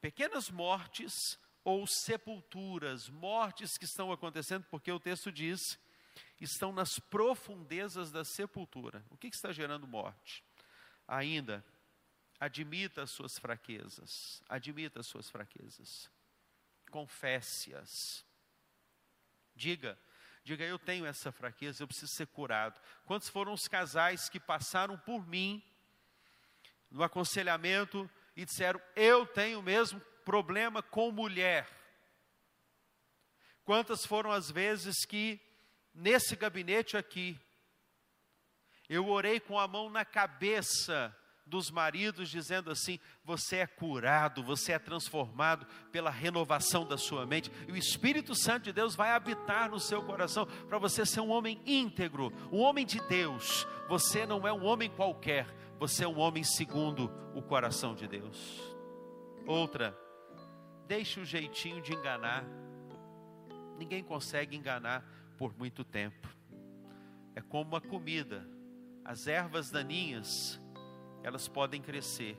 pequenas 0.00 0.50
mortes 0.50 1.38
ou 1.64 1.86
sepulturas, 1.86 3.08
mortes 3.08 3.76
que 3.76 3.84
estão 3.84 4.10
acontecendo, 4.10 4.64
porque 4.70 4.90
o 4.90 5.00
texto 5.00 5.30
diz, 5.30 5.78
estão 6.40 6.72
nas 6.72 6.98
profundezas 6.98 8.10
da 8.10 8.24
sepultura. 8.24 9.04
O 9.10 9.16
que, 9.16 9.28
que 9.30 9.36
está 9.36 9.52
gerando 9.52 9.86
morte? 9.86 10.44
Ainda, 11.06 11.64
admita 12.40 13.02
as 13.02 13.10
suas 13.10 13.38
fraquezas, 13.38 14.42
admita 14.48 15.00
as 15.00 15.06
suas 15.06 15.28
fraquezas, 15.28 16.10
confesse-as. 16.90 18.24
Diga, 19.54 19.98
Diga, 20.48 20.64
eu 20.64 20.78
tenho 20.78 21.04
essa 21.04 21.30
fraqueza, 21.30 21.82
eu 21.82 21.86
preciso 21.86 22.10
ser 22.10 22.26
curado. 22.28 22.80
Quantos 23.04 23.28
foram 23.28 23.52
os 23.52 23.68
casais 23.68 24.30
que 24.30 24.40
passaram 24.40 24.96
por 24.96 25.26
mim 25.26 25.62
no 26.90 27.02
aconselhamento 27.02 28.10
e 28.38 28.44
disseram: 28.44 28.80
Eu 28.94 29.26
tenho 29.26 29.60
mesmo 29.60 30.00
problema 30.24 30.80
com 30.80 31.10
mulher? 31.10 31.68
Quantas 33.64 34.06
foram 34.06 34.30
as 34.30 34.48
vezes 34.48 35.04
que, 35.04 35.40
nesse 35.92 36.36
gabinete 36.36 36.96
aqui, 36.96 37.36
eu 38.88 39.08
orei 39.08 39.40
com 39.40 39.58
a 39.58 39.66
mão 39.66 39.90
na 39.90 40.04
cabeça 40.04 41.14
dos 41.44 41.68
maridos, 41.68 42.30
dizendo 42.30 42.70
assim: 42.70 43.00
você 43.24 43.56
é 43.56 43.66
curado, 43.66 44.40
você 44.40 44.70
é 44.70 44.78
transformado 44.78 45.66
pela 45.90 46.08
renovação 46.08 46.86
da 46.86 46.96
sua 46.96 47.26
mente, 47.26 47.50
e 47.66 47.72
o 47.72 47.76
Espírito 47.76 48.36
Santo 48.36 48.64
de 48.64 48.72
Deus 48.72 48.94
vai 48.94 49.10
habitar 49.10 49.68
no 49.68 49.80
seu 49.80 50.00
coração 50.04 50.46
para 50.68 50.78
você 50.78 51.04
ser 51.04 51.20
um 51.20 51.30
homem 51.30 51.60
íntegro, 51.66 52.32
um 52.52 52.58
homem 52.58 52.86
de 52.86 53.00
Deus. 53.08 53.66
Você 53.88 54.24
não 54.24 54.46
é 54.46 54.52
um 54.52 54.64
homem 54.64 54.88
qualquer, 54.88 55.46
você 55.78 56.04
é 56.04 56.08
um 56.08 56.18
homem 56.18 56.42
segundo 56.42 57.10
o 57.34 57.42
coração 57.42 57.94
de 57.94 58.08
Deus. 58.08 58.60
Outra, 59.46 59.96
deixe 60.86 61.20
o 61.20 61.24
jeitinho 61.24 61.80
de 61.80 61.94
enganar. 61.94 62.44
Ninguém 63.78 64.02
consegue 64.02 64.56
enganar 64.56 65.04
por 65.36 65.56
muito 65.56 65.84
tempo. 65.84 66.28
É 67.34 67.40
como 67.40 67.70
uma 67.70 67.80
comida. 67.80 68.44
As 69.04 69.26
ervas 69.26 69.70
daninhas 69.70 70.60
elas 71.22 71.48
podem 71.48 71.80
crescer 71.80 72.36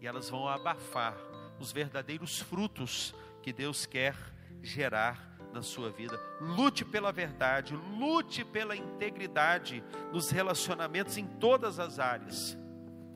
e 0.00 0.06
elas 0.06 0.30
vão 0.30 0.48
abafar 0.48 1.16
os 1.58 1.72
verdadeiros 1.72 2.38
frutos 2.38 3.14
que 3.42 3.52
Deus 3.52 3.84
quer 3.84 4.14
gerar 4.62 5.30
na 5.52 5.62
sua 5.62 5.90
vida. 5.90 6.18
Lute 6.40 6.84
pela 6.84 7.12
verdade, 7.12 7.74
lute 7.74 8.44
pela 8.44 8.76
integridade 8.76 9.82
nos 10.12 10.30
relacionamentos 10.30 11.16
em 11.16 11.26
todas 11.26 11.78
as 11.78 11.98
áreas. 11.98 12.59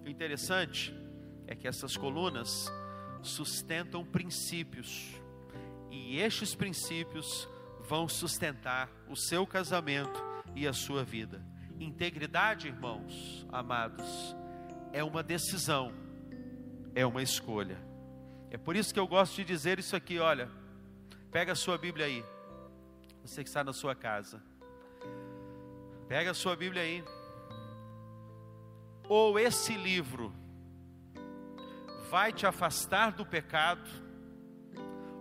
O 0.04 0.08
interessante 0.08 0.94
é 1.46 1.54
que 1.54 1.66
essas 1.66 1.96
colunas 1.96 2.70
sustentam 3.22 4.04
princípios, 4.04 5.14
e 5.90 6.18
estes 6.18 6.54
princípios 6.54 7.48
vão 7.80 8.06
sustentar 8.06 8.90
o 9.08 9.16
seu 9.16 9.46
casamento 9.46 10.22
e 10.54 10.68
a 10.68 10.74
sua 10.74 11.02
vida. 11.02 11.42
Integridade, 11.80 12.68
irmãos 12.68 13.46
amados, 13.50 14.36
é 14.92 15.02
uma 15.02 15.22
decisão, 15.22 15.92
é 16.94 17.06
uma 17.06 17.22
escolha. 17.22 17.78
É 18.50 18.58
por 18.58 18.76
isso 18.76 18.92
que 18.92 19.00
eu 19.00 19.06
gosto 19.06 19.36
de 19.36 19.44
dizer 19.44 19.78
isso 19.78 19.96
aqui, 19.96 20.18
olha. 20.18 20.50
Pega 21.32 21.52
a 21.52 21.56
sua 21.56 21.78
Bíblia 21.78 22.06
aí. 22.06 22.24
Você 23.22 23.42
que 23.42 23.48
está 23.48 23.64
na 23.64 23.72
sua 23.72 23.94
casa. 23.94 24.40
Pega 26.06 26.30
a 26.30 26.34
sua 26.34 26.54
Bíblia 26.54 26.82
aí. 26.82 27.02
Ou 29.08 29.38
esse 29.38 29.74
livro 29.74 30.32
vai 32.10 32.32
te 32.32 32.46
afastar 32.46 33.12
do 33.12 33.26
pecado, 33.26 33.90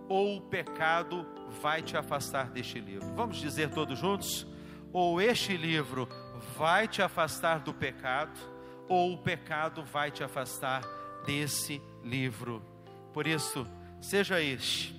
ou 0.08 0.36
o 0.36 0.40
pecado 0.42 1.26
vai 1.60 1.82
te 1.82 1.96
afastar 1.96 2.50
deste 2.50 2.78
livro. 2.78 3.14
Vamos 3.14 3.36
dizer 3.38 3.70
todos 3.70 3.98
juntos? 3.98 4.46
Ou 4.92 5.20
este 5.20 5.56
livro 5.56 6.08
vai 6.56 6.86
te 6.86 7.02
afastar 7.02 7.60
do 7.60 7.74
pecado, 7.74 8.38
ou 8.88 9.14
o 9.14 9.18
pecado 9.18 9.82
vai 9.82 10.10
te 10.10 10.22
afastar 10.22 10.82
desse 11.26 11.82
livro. 12.02 12.62
Por 13.12 13.26
isso, 13.26 13.66
seja 14.00 14.40
este 14.40 14.94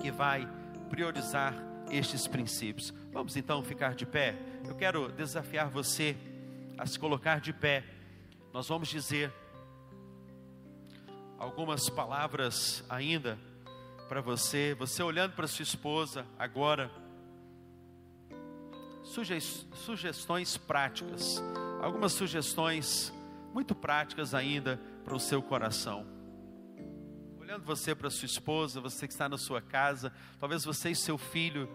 que 0.00 0.10
vai 0.10 0.48
priorizar 0.88 1.54
estes 1.90 2.26
princípios. 2.26 2.92
Vamos 3.12 3.36
então 3.36 3.62
ficar 3.62 3.94
de 3.94 4.06
pé. 4.06 4.36
Eu 4.66 4.74
quero 4.74 5.10
desafiar 5.12 5.68
você 5.68 6.16
a 6.80 6.86
se 6.86 6.98
colocar 6.98 7.42
de 7.42 7.52
pé. 7.52 7.84
Nós 8.54 8.66
vamos 8.66 8.88
dizer 8.88 9.30
algumas 11.38 11.90
palavras 11.90 12.82
ainda 12.88 13.38
para 14.08 14.22
você, 14.22 14.74
você 14.78 15.02
olhando 15.02 15.34
para 15.34 15.46
sua 15.46 15.62
esposa 15.62 16.24
agora. 16.38 16.90
Sugestões 19.74 20.56
práticas, 20.56 21.42
algumas 21.82 22.12
sugestões 22.12 23.12
muito 23.52 23.74
práticas 23.74 24.32
ainda 24.32 24.80
para 25.04 25.14
o 25.14 25.20
seu 25.20 25.42
coração. 25.42 26.06
Olhando 27.38 27.62
você 27.62 27.94
para 27.94 28.08
sua 28.08 28.24
esposa, 28.24 28.80
você 28.80 29.06
que 29.06 29.12
está 29.12 29.28
na 29.28 29.36
sua 29.36 29.60
casa, 29.60 30.14
talvez 30.38 30.64
você 30.64 30.92
e 30.92 30.96
seu 30.96 31.18
filho, 31.18 31.68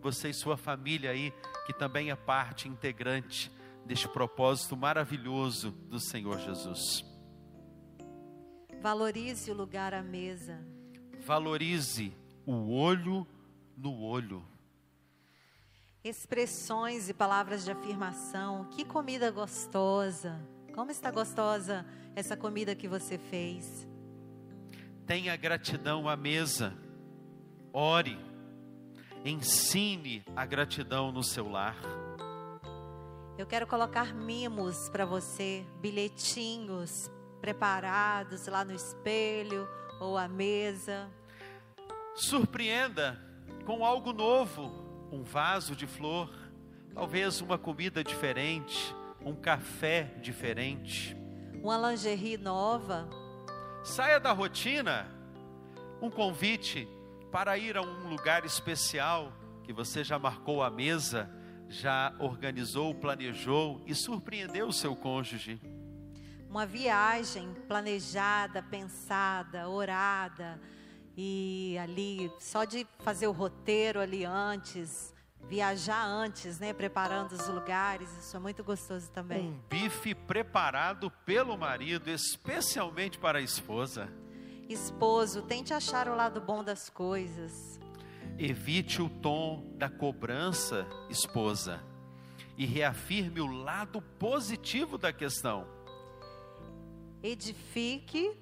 você 0.00 0.30
e 0.30 0.34
sua 0.34 0.56
família 0.56 1.10
aí, 1.10 1.30
que 1.66 1.74
também 1.74 2.10
é 2.10 2.16
parte 2.16 2.68
integrante 2.68 3.54
deste 3.86 4.08
propósito 4.08 4.76
maravilhoso 4.76 5.70
do 5.70 6.00
Senhor 6.00 6.38
Jesus. 6.40 7.04
Valorize 8.82 9.50
o 9.50 9.54
lugar 9.54 9.94
à 9.94 10.02
mesa. 10.02 10.60
Valorize 11.24 12.12
o 12.44 12.72
olho 12.72 13.26
no 13.76 14.02
olho. 14.02 14.44
Expressões 16.04 17.08
e 17.08 17.14
palavras 17.14 17.64
de 17.64 17.70
afirmação. 17.70 18.68
Que 18.70 18.84
comida 18.84 19.30
gostosa. 19.30 20.40
Como 20.74 20.90
está 20.90 21.10
gostosa 21.10 21.86
essa 22.14 22.36
comida 22.36 22.74
que 22.74 22.86
você 22.86 23.18
fez. 23.18 23.88
Tenha 25.06 25.34
gratidão 25.36 26.08
à 26.08 26.16
mesa. 26.16 26.76
Ore. 27.72 28.18
Ensine 29.24 30.24
a 30.36 30.46
gratidão 30.46 31.10
no 31.10 31.22
seu 31.22 31.48
lar. 31.48 31.76
Eu 33.38 33.44
quero 33.44 33.66
colocar 33.66 34.14
mimos 34.14 34.88
para 34.88 35.04
você, 35.04 35.62
bilhetinhos 35.78 37.10
preparados 37.38 38.46
lá 38.46 38.64
no 38.64 38.72
espelho 38.72 39.68
ou 40.00 40.16
à 40.16 40.26
mesa. 40.26 41.10
Surpreenda 42.14 43.20
com 43.66 43.84
algo 43.84 44.14
novo, 44.14 44.72
um 45.12 45.22
vaso 45.22 45.76
de 45.76 45.86
flor, 45.86 46.30
talvez 46.94 47.42
uma 47.42 47.58
comida 47.58 48.02
diferente, 48.02 48.96
um 49.20 49.34
café 49.34 50.04
diferente, 50.22 51.14
uma 51.62 51.90
lingerie 51.90 52.38
nova. 52.38 53.06
Saia 53.84 54.18
da 54.18 54.32
rotina, 54.32 55.06
um 56.00 56.08
convite 56.08 56.88
para 57.30 57.58
ir 57.58 57.76
a 57.76 57.82
um 57.82 58.08
lugar 58.08 58.46
especial 58.46 59.30
que 59.62 59.74
você 59.74 60.02
já 60.02 60.18
marcou 60.18 60.62
a 60.62 60.70
mesa, 60.70 61.28
já 61.68 62.14
organizou, 62.18 62.94
planejou 62.94 63.82
e 63.86 63.94
surpreendeu 63.94 64.68
o 64.68 64.72
seu 64.72 64.94
cônjuge 64.94 65.60
uma 66.56 66.64
viagem 66.64 67.52
planejada, 67.68 68.62
pensada, 68.62 69.68
orada, 69.68 70.58
e 71.14 71.76
ali, 71.78 72.32
só 72.40 72.64
de 72.64 72.86
fazer 73.00 73.26
o 73.26 73.32
roteiro 73.32 74.00
ali 74.00 74.24
antes, 74.24 75.14
viajar 75.48 76.02
antes, 76.02 76.58
né, 76.58 76.72
preparando 76.72 77.32
os 77.32 77.46
lugares, 77.48 78.10
isso 78.16 78.34
é 78.34 78.40
muito 78.40 78.64
gostoso 78.64 79.10
também. 79.10 79.50
Um 79.50 79.60
bife 79.68 80.14
preparado 80.14 81.10
pelo 81.26 81.58
marido, 81.58 82.08
especialmente 82.08 83.18
para 83.18 83.38
a 83.38 83.42
esposa. 83.42 84.08
Esposo, 84.66 85.42
tente 85.42 85.74
achar 85.74 86.08
o 86.08 86.14
lado 86.14 86.40
bom 86.40 86.64
das 86.64 86.88
coisas. 86.88 87.75
Evite 88.38 89.00
o 89.00 89.08
tom 89.08 89.74
da 89.76 89.88
cobrança, 89.88 90.86
esposa, 91.08 91.82
e 92.56 92.66
reafirme 92.66 93.40
o 93.40 93.46
lado 93.46 94.00
positivo 94.00 94.98
da 94.98 95.12
questão 95.12 95.76
edifique 97.22 98.32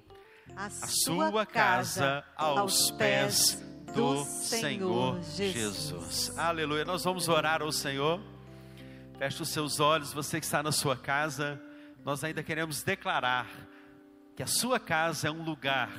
a, 0.55 0.65
a 0.65 0.69
sua, 0.69 1.29
sua 1.29 1.45
casa 1.45 2.23
aos 2.35 2.91
pés 2.91 3.61
do 3.93 4.23
Senhor 4.25 5.21
Jesus. 5.21 6.37
Aleluia. 6.37 6.85
Nós 6.85 7.03
vamos 7.03 7.27
orar 7.27 7.61
ao 7.61 7.71
Senhor. 7.71 8.21
Feche 9.17 9.41
os 9.41 9.49
seus 9.49 9.79
olhos, 9.79 10.13
você 10.13 10.39
que 10.39 10.45
está 10.45 10.61
na 10.61 10.71
sua 10.71 10.95
casa. 10.95 11.61
Nós 12.03 12.23
ainda 12.23 12.43
queremos 12.43 12.83
declarar 12.83 13.47
que 14.35 14.43
a 14.43 14.47
sua 14.47 14.79
casa 14.79 15.29
é 15.29 15.31
um 15.31 15.43
lugar 15.43 15.89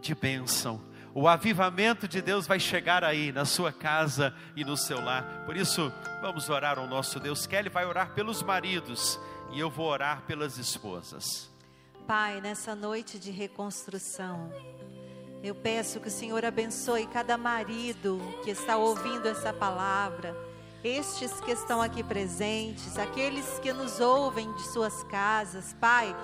de 0.00 0.14
bênção. 0.14 0.80
O 1.14 1.28
avivamento 1.28 2.08
de 2.08 2.22
Deus 2.22 2.46
vai 2.46 2.58
chegar 2.58 3.04
aí 3.04 3.32
na 3.32 3.44
sua 3.44 3.70
casa 3.70 4.34
e 4.56 4.64
no 4.64 4.78
seu 4.78 4.98
lar. 4.98 5.44
Por 5.44 5.56
isso, 5.56 5.92
vamos 6.22 6.48
orar 6.48 6.78
ao 6.78 6.86
nosso 6.86 7.20
Deus. 7.20 7.46
Kelly 7.46 7.68
vai 7.68 7.84
orar 7.84 8.14
pelos 8.14 8.42
maridos 8.42 9.20
e 9.52 9.60
eu 9.60 9.68
vou 9.68 9.88
orar 9.88 10.22
pelas 10.22 10.56
esposas. 10.56 11.50
Pai, 12.06 12.40
nessa 12.40 12.74
noite 12.74 13.18
de 13.18 13.30
reconstrução, 13.30 14.50
eu 15.42 15.54
peço 15.54 16.00
que 16.00 16.08
o 16.08 16.10
Senhor 16.10 16.46
abençoe 16.46 17.06
cada 17.06 17.36
marido 17.36 18.18
que 18.42 18.50
está 18.50 18.78
ouvindo 18.78 19.28
essa 19.28 19.52
palavra, 19.52 20.34
estes 20.82 21.40
que 21.42 21.50
estão 21.50 21.82
aqui 21.82 22.02
presentes, 22.02 22.96
aqueles 22.96 23.58
que 23.58 23.70
nos 23.72 24.00
ouvem 24.00 24.50
de 24.54 24.62
suas 24.68 25.02
casas. 25.04 25.76
Pai, 25.78 26.16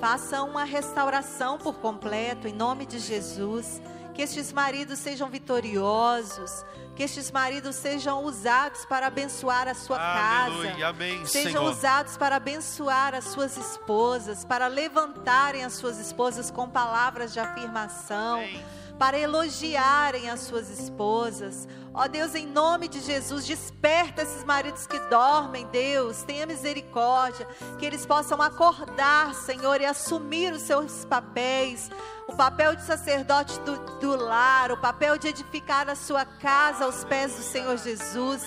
faça 0.00 0.44
uma 0.44 0.62
restauração 0.62 1.58
por 1.58 1.74
completo, 1.80 2.46
em 2.46 2.52
nome 2.52 2.86
de 2.86 3.00
Jesus. 3.00 3.82
Que 4.18 4.22
estes 4.22 4.52
maridos 4.52 4.98
sejam 4.98 5.30
vitoriosos, 5.30 6.64
que 6.96 7.04
estes 7.04 7.30
maridos 7.30 7.76
sejam 7.76 8.24
usados 8.24 8.84
para 8.84 9.06
abençoar 9.06 9.68
a 9.68 9.74
sua 9.74 9.96
Aleluia, 9.96 10.72
casa. 10.72 10.86
Amém, 10.88 11.24
sejam 11.24 11.62
Senhor. 11.62 11.70
usados 11.70 12.16
para 12.16 12.34
abençoar 12.34 13.14
as 13.14 13.26
suas 13.26 13.56
esposas, 13.56 14.44
para 14.44 14.66
levantarem 14.66 15.64
as 15.64 15.74
suas 15.74 16.00
esposas 16.00 16.50
com 16.50 16.68
palavras 16.68 17.32
de 17.32 17.38
afirmação. 17.38 18.38
Amém 18.38 18.60
para 18.98 19.16
elogiarem 19.16 20.28
as 20.28 20.40
suas 20.40 20.68
esposas. 20.68 21.68
Ó 22.00 22.06
Deus, 22.06 22.32
em 22.36 22.46
nome 22.46 22.86
de 22.86 23.00
Jesus, 23.00 23.44
desperta 23.44 24.22
esses 24.22 24.44
maridos 24.44 24.86
que 24.86 25.00
dormem, 25.10 25.66
Deus, 25.66 26.22
tenha 26.22 26.46
misericórdia, 26.46 27.44
que 27.76 27.84
eles 27.84 28.06
possam 28.06 28.40
acordar, 28.40 29.34
Senhor, 29.34 29.80
e 29.80 29.84
assumir 29.84 30.52
os 30.52 30.62
seus 30.62 31.04
papéis, 31.04 31.90
o 32.28 32.36
papel 32.36 32.76
de 32.76 32.84
sacerdote 32.84 33.58
do, 33.62 33.76
do 33.98 34.14
lar, 34.14 34.70
o 34.70 34.76
papel 34.76 35.18
de 35.18 35.26
edificar 35.26 35.90
a 35.90 35.96
sua 35.96 36.24
casa 36.24 36.84
aos 36.84 37.02
pés 37.02 37.34
do 37.34 37.42
Senhor 37.42 37.76
Jesus. 37.76 38.44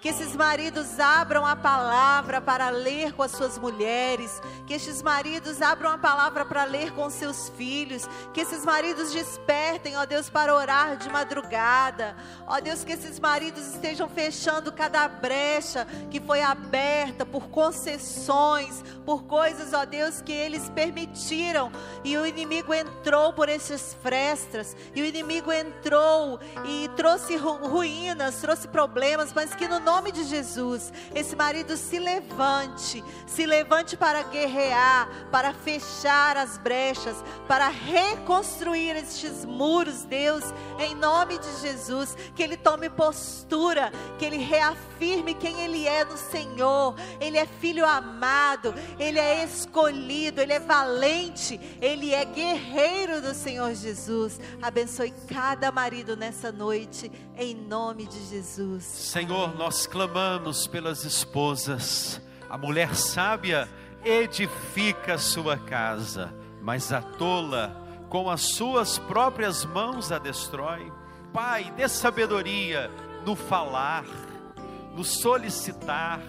Que 0.00 0.08
esses 0.08 0.36
maridos 0.36 1.00
abram 1.00 1.44
a 1.44 1.56
palavra 1.56 2.40
para 2.40 2.70
ler 2.70 3.12
com 3.12 3.22
as 3.22 3.32
suas 3.32 3.58
mulheres. 3.58 4.40
Que 4.66 4.74
esses 4.74 5.02
maridos 5.02 5.62
abram 5.62 5.90
a 5.90 5.98
palavra 5.98 6.44
para 6.44 6.64
ler 6.64 6.92
com 6.92 7.08
seus 7.10 7.48
filhos. 7.50 8.08
Que 8.32 8.42
esses 8.42 8.64
maridos 8.64 9.12
despertem, 9.12 9.96
ó 9.96 10.04
Deus, 10.04 10.28
para 10.28 10.54
orar 10.54 10.96
de 10.96 11.08
madrugada. 11.08 12.16
Ó 12.46 12.60
Deus, 12.60 12.84
que 12.84 12.92
esses 12.92 13.18
maridos 13.18 13.66
estejam 13.66 14.08
fechando 14.08 14.72
cada 14.72 15.08
brecha 15.08 15.86
que 16.10 16.20
foi 16.20 16.42
aberta 16.42 17.24
por 17.24 17.48
concessões, 17.48 18.84
por 19.04 19.24
coisas, 19.24 19.72
ó 19.72 19.84
Deus, 19.84 20.20
que 20.20 20.32
eles 20.32 20.68
permitiram. 20.70 21.72
E 22.04 22.16
o 22.16 22.26
inimigo 22.26 22.72
entrou 22.74 23.32
por 23.32 23.48
essas 23.48 23.94
frestas. 24.02 24.76
E 24.94 25.02
o 25.02 25.04
inimigo 25.04 25.50
entrou 25.52 26.38
e 26.64 26.88
trouxe 26.96 27.36
ruínas, 27.36 28.40
trouxe 28.40 28.68
problemas, 28.68 29.32
mas 29.32 29.54
que 29.54 29.66
no 29.66 29.80
nome 29.86 30.10
de 30.10 30.24
Jesus, 30.24 30.92
esse 31.14 31.36
marido 31.36 31.76
se 31.76 32.00
levante, 32.00 33.04
se 33.24 33.46
levante 33.46 33.96
para 33.96 34.24
guerrear, 34.24 35.08
para 35.30 35.54
fechar 35.54 36.36
as 36.36 36.58
brechas, 36.58 37.16
para 37.46 37.68
reconstruir 37.68 38.96
estes 38.96 39.44
muros, 39.44 40.02
Deus, 40.02 40.42
em 40.80 40.92
nome 40.96 41.38
de 41.38 41.60
Jesus, 41.60 42.16
que 42.34 42.42
ele 42.42 42.56
tome 42.56 42.90
postura, 42.90 43.92
que 44.18 44.24
ele 44.24 44.38
reafirme 44.38 45.34
quem 45.34 45.60
ele 45.60 45.86
é 45.86 46.04
no 46.04 46.16
Senhor. 46.16 46.96
Ele 47.20 47.38
é 47.38 47.46
filho 47.46 47.86
amado, 47.86 48.74
ele 48.98 49.20
é 49.20 49.44
escolhido, 49.44 50.40
ele 50.40 50.52
é 50.52 50.58
valente, 50.58 51.60
ele 51.80 52.12
é 52.12 52.24
guerreiro 52.24 53.22
do 53.22 53.32
Senhor 53.32 53.72
Jesus. 53.72 54.40
Abençoe 54.60 55.14
cada 55.28 55.70
marido 55.70 56.16
nessa 56.16 56.50
noite, 56.50 57.08
em 57.38 57.54
nome 57.54 58.06
de 58.06 58.26
Jesus. 58.26 58.82
Senhor, 58.82 59.56
nós 59.56 59.75
clamamos 59.84 60.68
pelas 60.68 61.04
esposas. 61.04 62.20
A 62.48 62.56
mulher 62.56 62.94
sábia 62.94 63.68
edifica 64.04 65.18
sua 65.18 65.58
casa, 65.58 66.32
mas 66.62 66.92
a 66.92 67.02
tola 67.02 67.84
com 68.08 68.30
as 68.30 68.42
suas 68.42 68.96
próprias 68.96 69.64
mãos 69.64 70.12
a 70.12 70.18
destrói. 70.18 70.92
Pai, 71.32 71.72
dê 71.76 71.88
sabedoria 71.88 72.88
no 73.24 73.34
falar, 73.34 74.04
no 74.94 75.02
solicitar, 75.02 76.20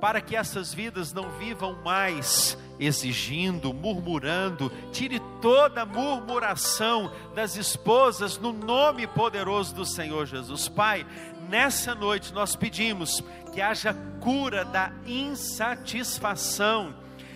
para 0.00 0.20
que 0.20 0.34
essas 0.34 0.74
vidas 0.74 1.12
não 1.12 1.30
vivam 1.38 1.78
mais 1.84 2.58
exigindo, 2.78 3.72
murmurando. 3.72 4.70
Tire 4.92 5.20
toda 5.40 5.86
murmuração 5.86 7.10
das 7.34 7.56
esposas 7.56 8.36
no 8.38 8.52
nome 8.52 9.06
poderoso 9.06 9.74
do 9.74 9.86
Senhor 9.86 10.26
Jesus. 10.26 10.68
Pai, 10.68 11.06
nessa 11.54 11.94
noite 11.94 12.34
nós 12.34 12.56
pedimos 12.56 13.22
que 13.52 13.62
haja 13.62 13.94
cura 14.20 14.64
da 14.64 14.90
insatisfação. 15.06 16.92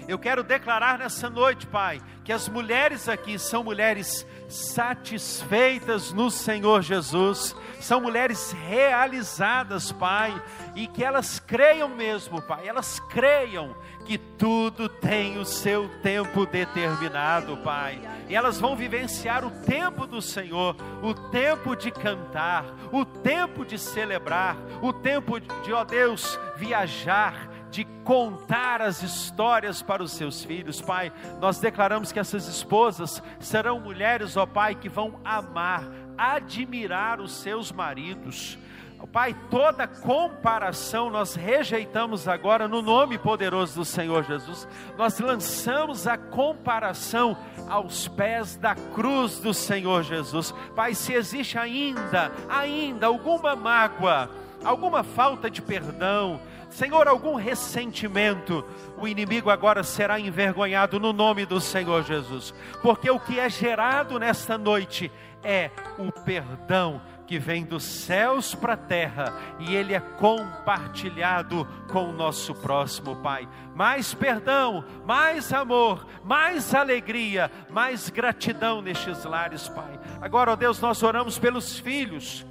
Eu 0.09 0.19
quero 0.19 0.43
declarar 0.43 0.99
nessa 0.99 1.31
noite, 1.31 1.69
Pai, 1.69 2.03
que 2.25 2.33
as 2.33 2.49
mulheres 2.49 3.09
aqui 3.09 3.39
são 3.39 3.63
mulheres 3.63 4.27
satisfeitas 4.49 6.13
no 6.13 6.33
Senhor 6.33 6.83
Jesus, 6.83 7.55
são 7.79 8.01
mulheres 8.01 8.51
realizadas, 8.51 9.93
Pai, 9.93 10.43
e 10.75 10.89
que 10.89 11.05
elas 11.05 11.39
creiam 11.39 11.89
mesmo, 11.89 12.43
Pai, 12.43 12.67
elas 12.67 12.99
creiam 12.99 13.77
que 14.09 14.17
tudo 14.17 14.89
tem 14.89 15.37
o 15.37 15.45
seu 15.45 15.87
tempo 16.01 16.47
determinado, 16.47 17.59
Pai, 17.59 18.01
e 18.27 18.35
elas 18.35 18.59
vão 18.59 18.75
vivenciar 18.75 19.45
o 19.45 19.51
tempo 19.51 20.07
do 20.07 20.23
Senhor, 20.23 20.75
o 21.03 21.13
tempo 21.13 21.77
de 21.77 21.91
cantar, 21.91 22.65
o 22.91 23.05
tempo 23.05 23.67
de 23.67 23.79
celebrar, 23.79 24.57
o 24.81 24.95
tempo 24.95 25.39
de, 25.39 25.75
ó 25.75 25.85
Deus, 25.85 26.41
viajar 26.57 27.51
de 27.71 27.85
contar 28.03 28.81
as 28.81 29.03
histórias 29.03 29.83
para 29.83 30.03
os 30.03 30.13
seus 30.13 30.43
filhos, 30.43 30.81
Pai. 30.81 31.13
Nós 31.39 31.61
declaramos 31.61 32.11
que 32.11 32.19
essas 32.19 32.49
esposas 32.49 33.23
serão 33.39 33.79
mulheres, 33.79 34.39
ó 34.39 34.47
Pai, 34.47 34.75
que 34.75 34.89
vão 34.89 35.21
amar, 35.23 35.83
admirar 36.17 37.21
os 37.21 37.33
seus 37.33 37.71
maridos. 37.71 38.59
Pai, 39.07 39.35
toda 39.51 39.87
comparação 39.87 41.09
nós 41.09 41.35
rejeitamos 41.35 42.29
agora 42.29 42.69
no 42.69 42.83
nome 42.83 43.17
poderoso 43.17 43.77
do 43.77 43.85
Senhor 43.85 44.25
Jesus. 44.25 44.69
Nós 44.97 45.19
lançamos 45.19 46.07
a 46.07 46.19
comparação 46.19 47.37
aos 47.69 48.07
pés 48.09 48.57
da 48.57 48.75
cruz 48.75 49.39
do 49.39 49.55
Senhor 49.55 50.03
Jesus. 50.03 50.53
Pai, 50.75 50.95
se 50.95 51.15
existe 51.15 51.57
ainda, 51.57 52.33
ainda 52.49 53.07
alguma 53.07 53.57
mágoa, 53.57 54.31
alguma 54.65 55.03
falta 55.03 55.51
de 55.51 55.63
perdão, 55.63 56.41
Senhor, 56.71 57.09
algum 57.09 57.35
ressentimento, 57.35 58.65
o 58.99 59.09
inimigo 59.09 59.49
agora 59.49 59.83
será 59.83 60.21
envergonhado 60.21 61.01
no 61.01 61.13
nome 61.13 61.47
do 61.47 61.61
Senhor 61.61 62.05
Jesus, 62.05 62.53
porque 62.83 63.11
o 63.11 63.19
que 63.19 63.41
é 63.41 63.49
gerado 63.49 64.19
nesta 64.19 64.59
noite 64.59 65.11
é 65.43 65.71
o 65.99 66.13
perdão 66.13 67.01
que 67.29 67.39
vem 67.39 67.63
dos 67.63 67.85
céus 67.85 68.55
para 68.55 68.73
a 68.73 68.77
terra 68.77 69.35
e 69.61 69.77
ele 69.77 69.93
é 69.93 70.01
compartilhado 70.01 71.69
com 71.93 72.09
o 72.09 72.13
nosso 72.13 72.55
próximo, 72.55 73.17
Pai. 73.17 73.47
Mais 73.75 74.15
perdão, 74.15 74.83
mais 75.05 75.53
amor, 75.53 76.07
mais 76.25 76.75
alegria, 76.75 77.51
mais 77.69 78.09
gratidão 78.09 78.81
nestes 78.81 79.25
lares, 79.25 79.69
Pai. 79.69 80.01
Agora, 80.23 80.53
ó 80.53 80.57
Deus, 80.57 80.81
nós 80.81 81.03
oramos 81.03 81.39
pelos 81.39 81.79
filhos. 81.79 82.47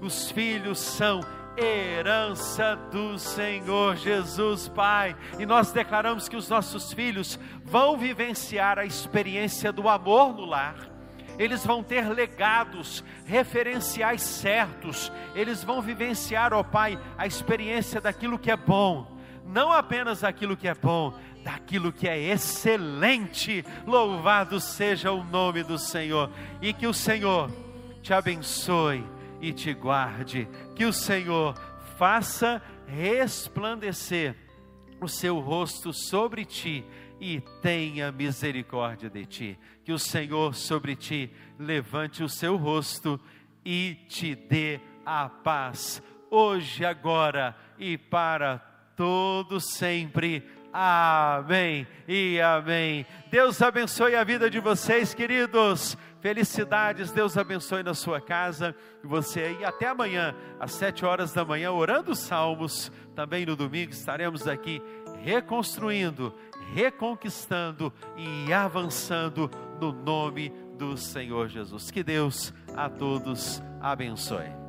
Os 0.00 0.30
filhos 0.30 0.78
são 0.78 1.20
herança 1.58 2.76
do 2.92 3.18
Senhor 3.18 3.96
Jesus, 3.96 4.68
Pai. 4.68 5.16
E 5.40 5.44
nós 5.44 5.72
declaramos 5.72 6.28
que 6.28 6.36
os 6.36 6.48
nossos 6.48 6.92
filhos 6.92 7.36
vão 7.64 7.98
vivenciar 7.98 8.78
a 8.78 8.84
experiência 8.84 9.72
do 9.72 9.88
amor 9.88 10.32
no 10.34 10.44
lar. 10.44 10.89
Eles 11.40 11.64
vão 11.64 11.82
ter 11.82 12.06
legados, 12.06 13.02
referenciais 13.24 14.20
certos. 14.20 15.10
Eles 15.34 15.64
vão 15.64 15.80
vivenciar, 15.80 16.52
ó 16.52 16.62
Pai, 16.62 17.00
a 17.16 17.26
experiência 17.26 17.98
daquilo 17.98 18.38
que 18.38 18.50
é 18.50 18.56
bom. 18.58 19.18
Não 19.46 19.72
apenas 19.72 20.22
aquilo 20.22 20.54
que 20.54 20.68
é 20.68 20.74
bom, 20.74 21.18
daquilo 21.42 21.94
que 21.94 22.06
é 22.06 22.18
excelente. 22.18 23.64
Louvado 23.86 24.60
seja 24.60 25.12
o 25.12 25.24
nome 25.24 25.62
do 25.62 25.78
Senhor. 25.78 26.30
E 26.60 26.74
que 26.74 26.86
o 26.86 26.92
Senhor 26.92 27.50
te 28.02 28.12
abençoe 28.12 29.02
e 29.40 29.50
te 29.50 29.72
guarde. 29.72 30.46
Que 30.76 30.84
o 30.84 30.92
Senhor 30.92 31.54
faça 31.96 32.60
resplandecer 32.86 34.36
o 35.00 35.08
seu 35.08 35.40
rosto 35.40 35.90
sobre 35.90 36.44
ti 36.44 36.84
e 37.20 37.40
tenha 37.60 38.10
misericórdia 38.10 39.08
de 39.08 39.26
ti. 39.26 39.58
Que 39.90 39.94
o 39.94 39.98
Senhor 39.98 40.54
sobre 40.54 40.94
ti 40.94 41.28
levante 41.58 42.22
o 42.22 42.28
seu 42.28 42.56
rosto 42.56 43.18
e 43.64 43.96
te 44.08 44.36
dê 44.36 44.78
a 45.04 45.28
paz, 45.28 46.00
hoje, 46.30 46.84
agora 46.84 47.56
e 47.76 47.98
para 47.98 48.58
todo 48.96 49.58
sempre. 49.58 50.48
Amém 50.72 51.88
e 52.06 52.40
amém. 52.40 53.04
Deus 53.32 53.60
abençoe 53.60 54.14
a 54.14 54.22
vida 54.22 54.48
de 54.48 54.60
vocês, 54.60 55.12
queridos. 55.12 55.98
Felicidades, 56.20 57.10
Deus 57.10 57.36
abençoe 57.36 57.82
na 57.82 57.92
sua 57.92 58.20
casa 58.20 58.76
e 59.02 59.06
você 59.08 59.40
aí. 59.40 59.64
Até 59.64 59.88
amanhã, 59.88 60.36
às 60.60 60.70
sete 60.70 61.04
horas 61.04 61.32
da 61.32 61.44
manhã, 61.44 61.72
orando 61.72 62.12
os 62.12 62.20
salmos. 62.20 62.92
Também 63.16 63.44
no 63.44 63.56
domingo 63.56 63.90
estaremos 63.90 64.46
aqui 64.46 64.80
reconstruindo, 65.24 66.32
reconquistando 66.72 67.92
e 68.16 68.52
avançando 68.52 69.50
no 69.80 69.92
nome 69.92 70.52
do 70.76 70.96
Senhor 70.96 71.48
Jesus. 71.48 71.90
Que 71.90 72.02
Deus 72.02 72.52
a 72.76 72.88
todos 72.88 73.62
abençoe. 73.80 74.59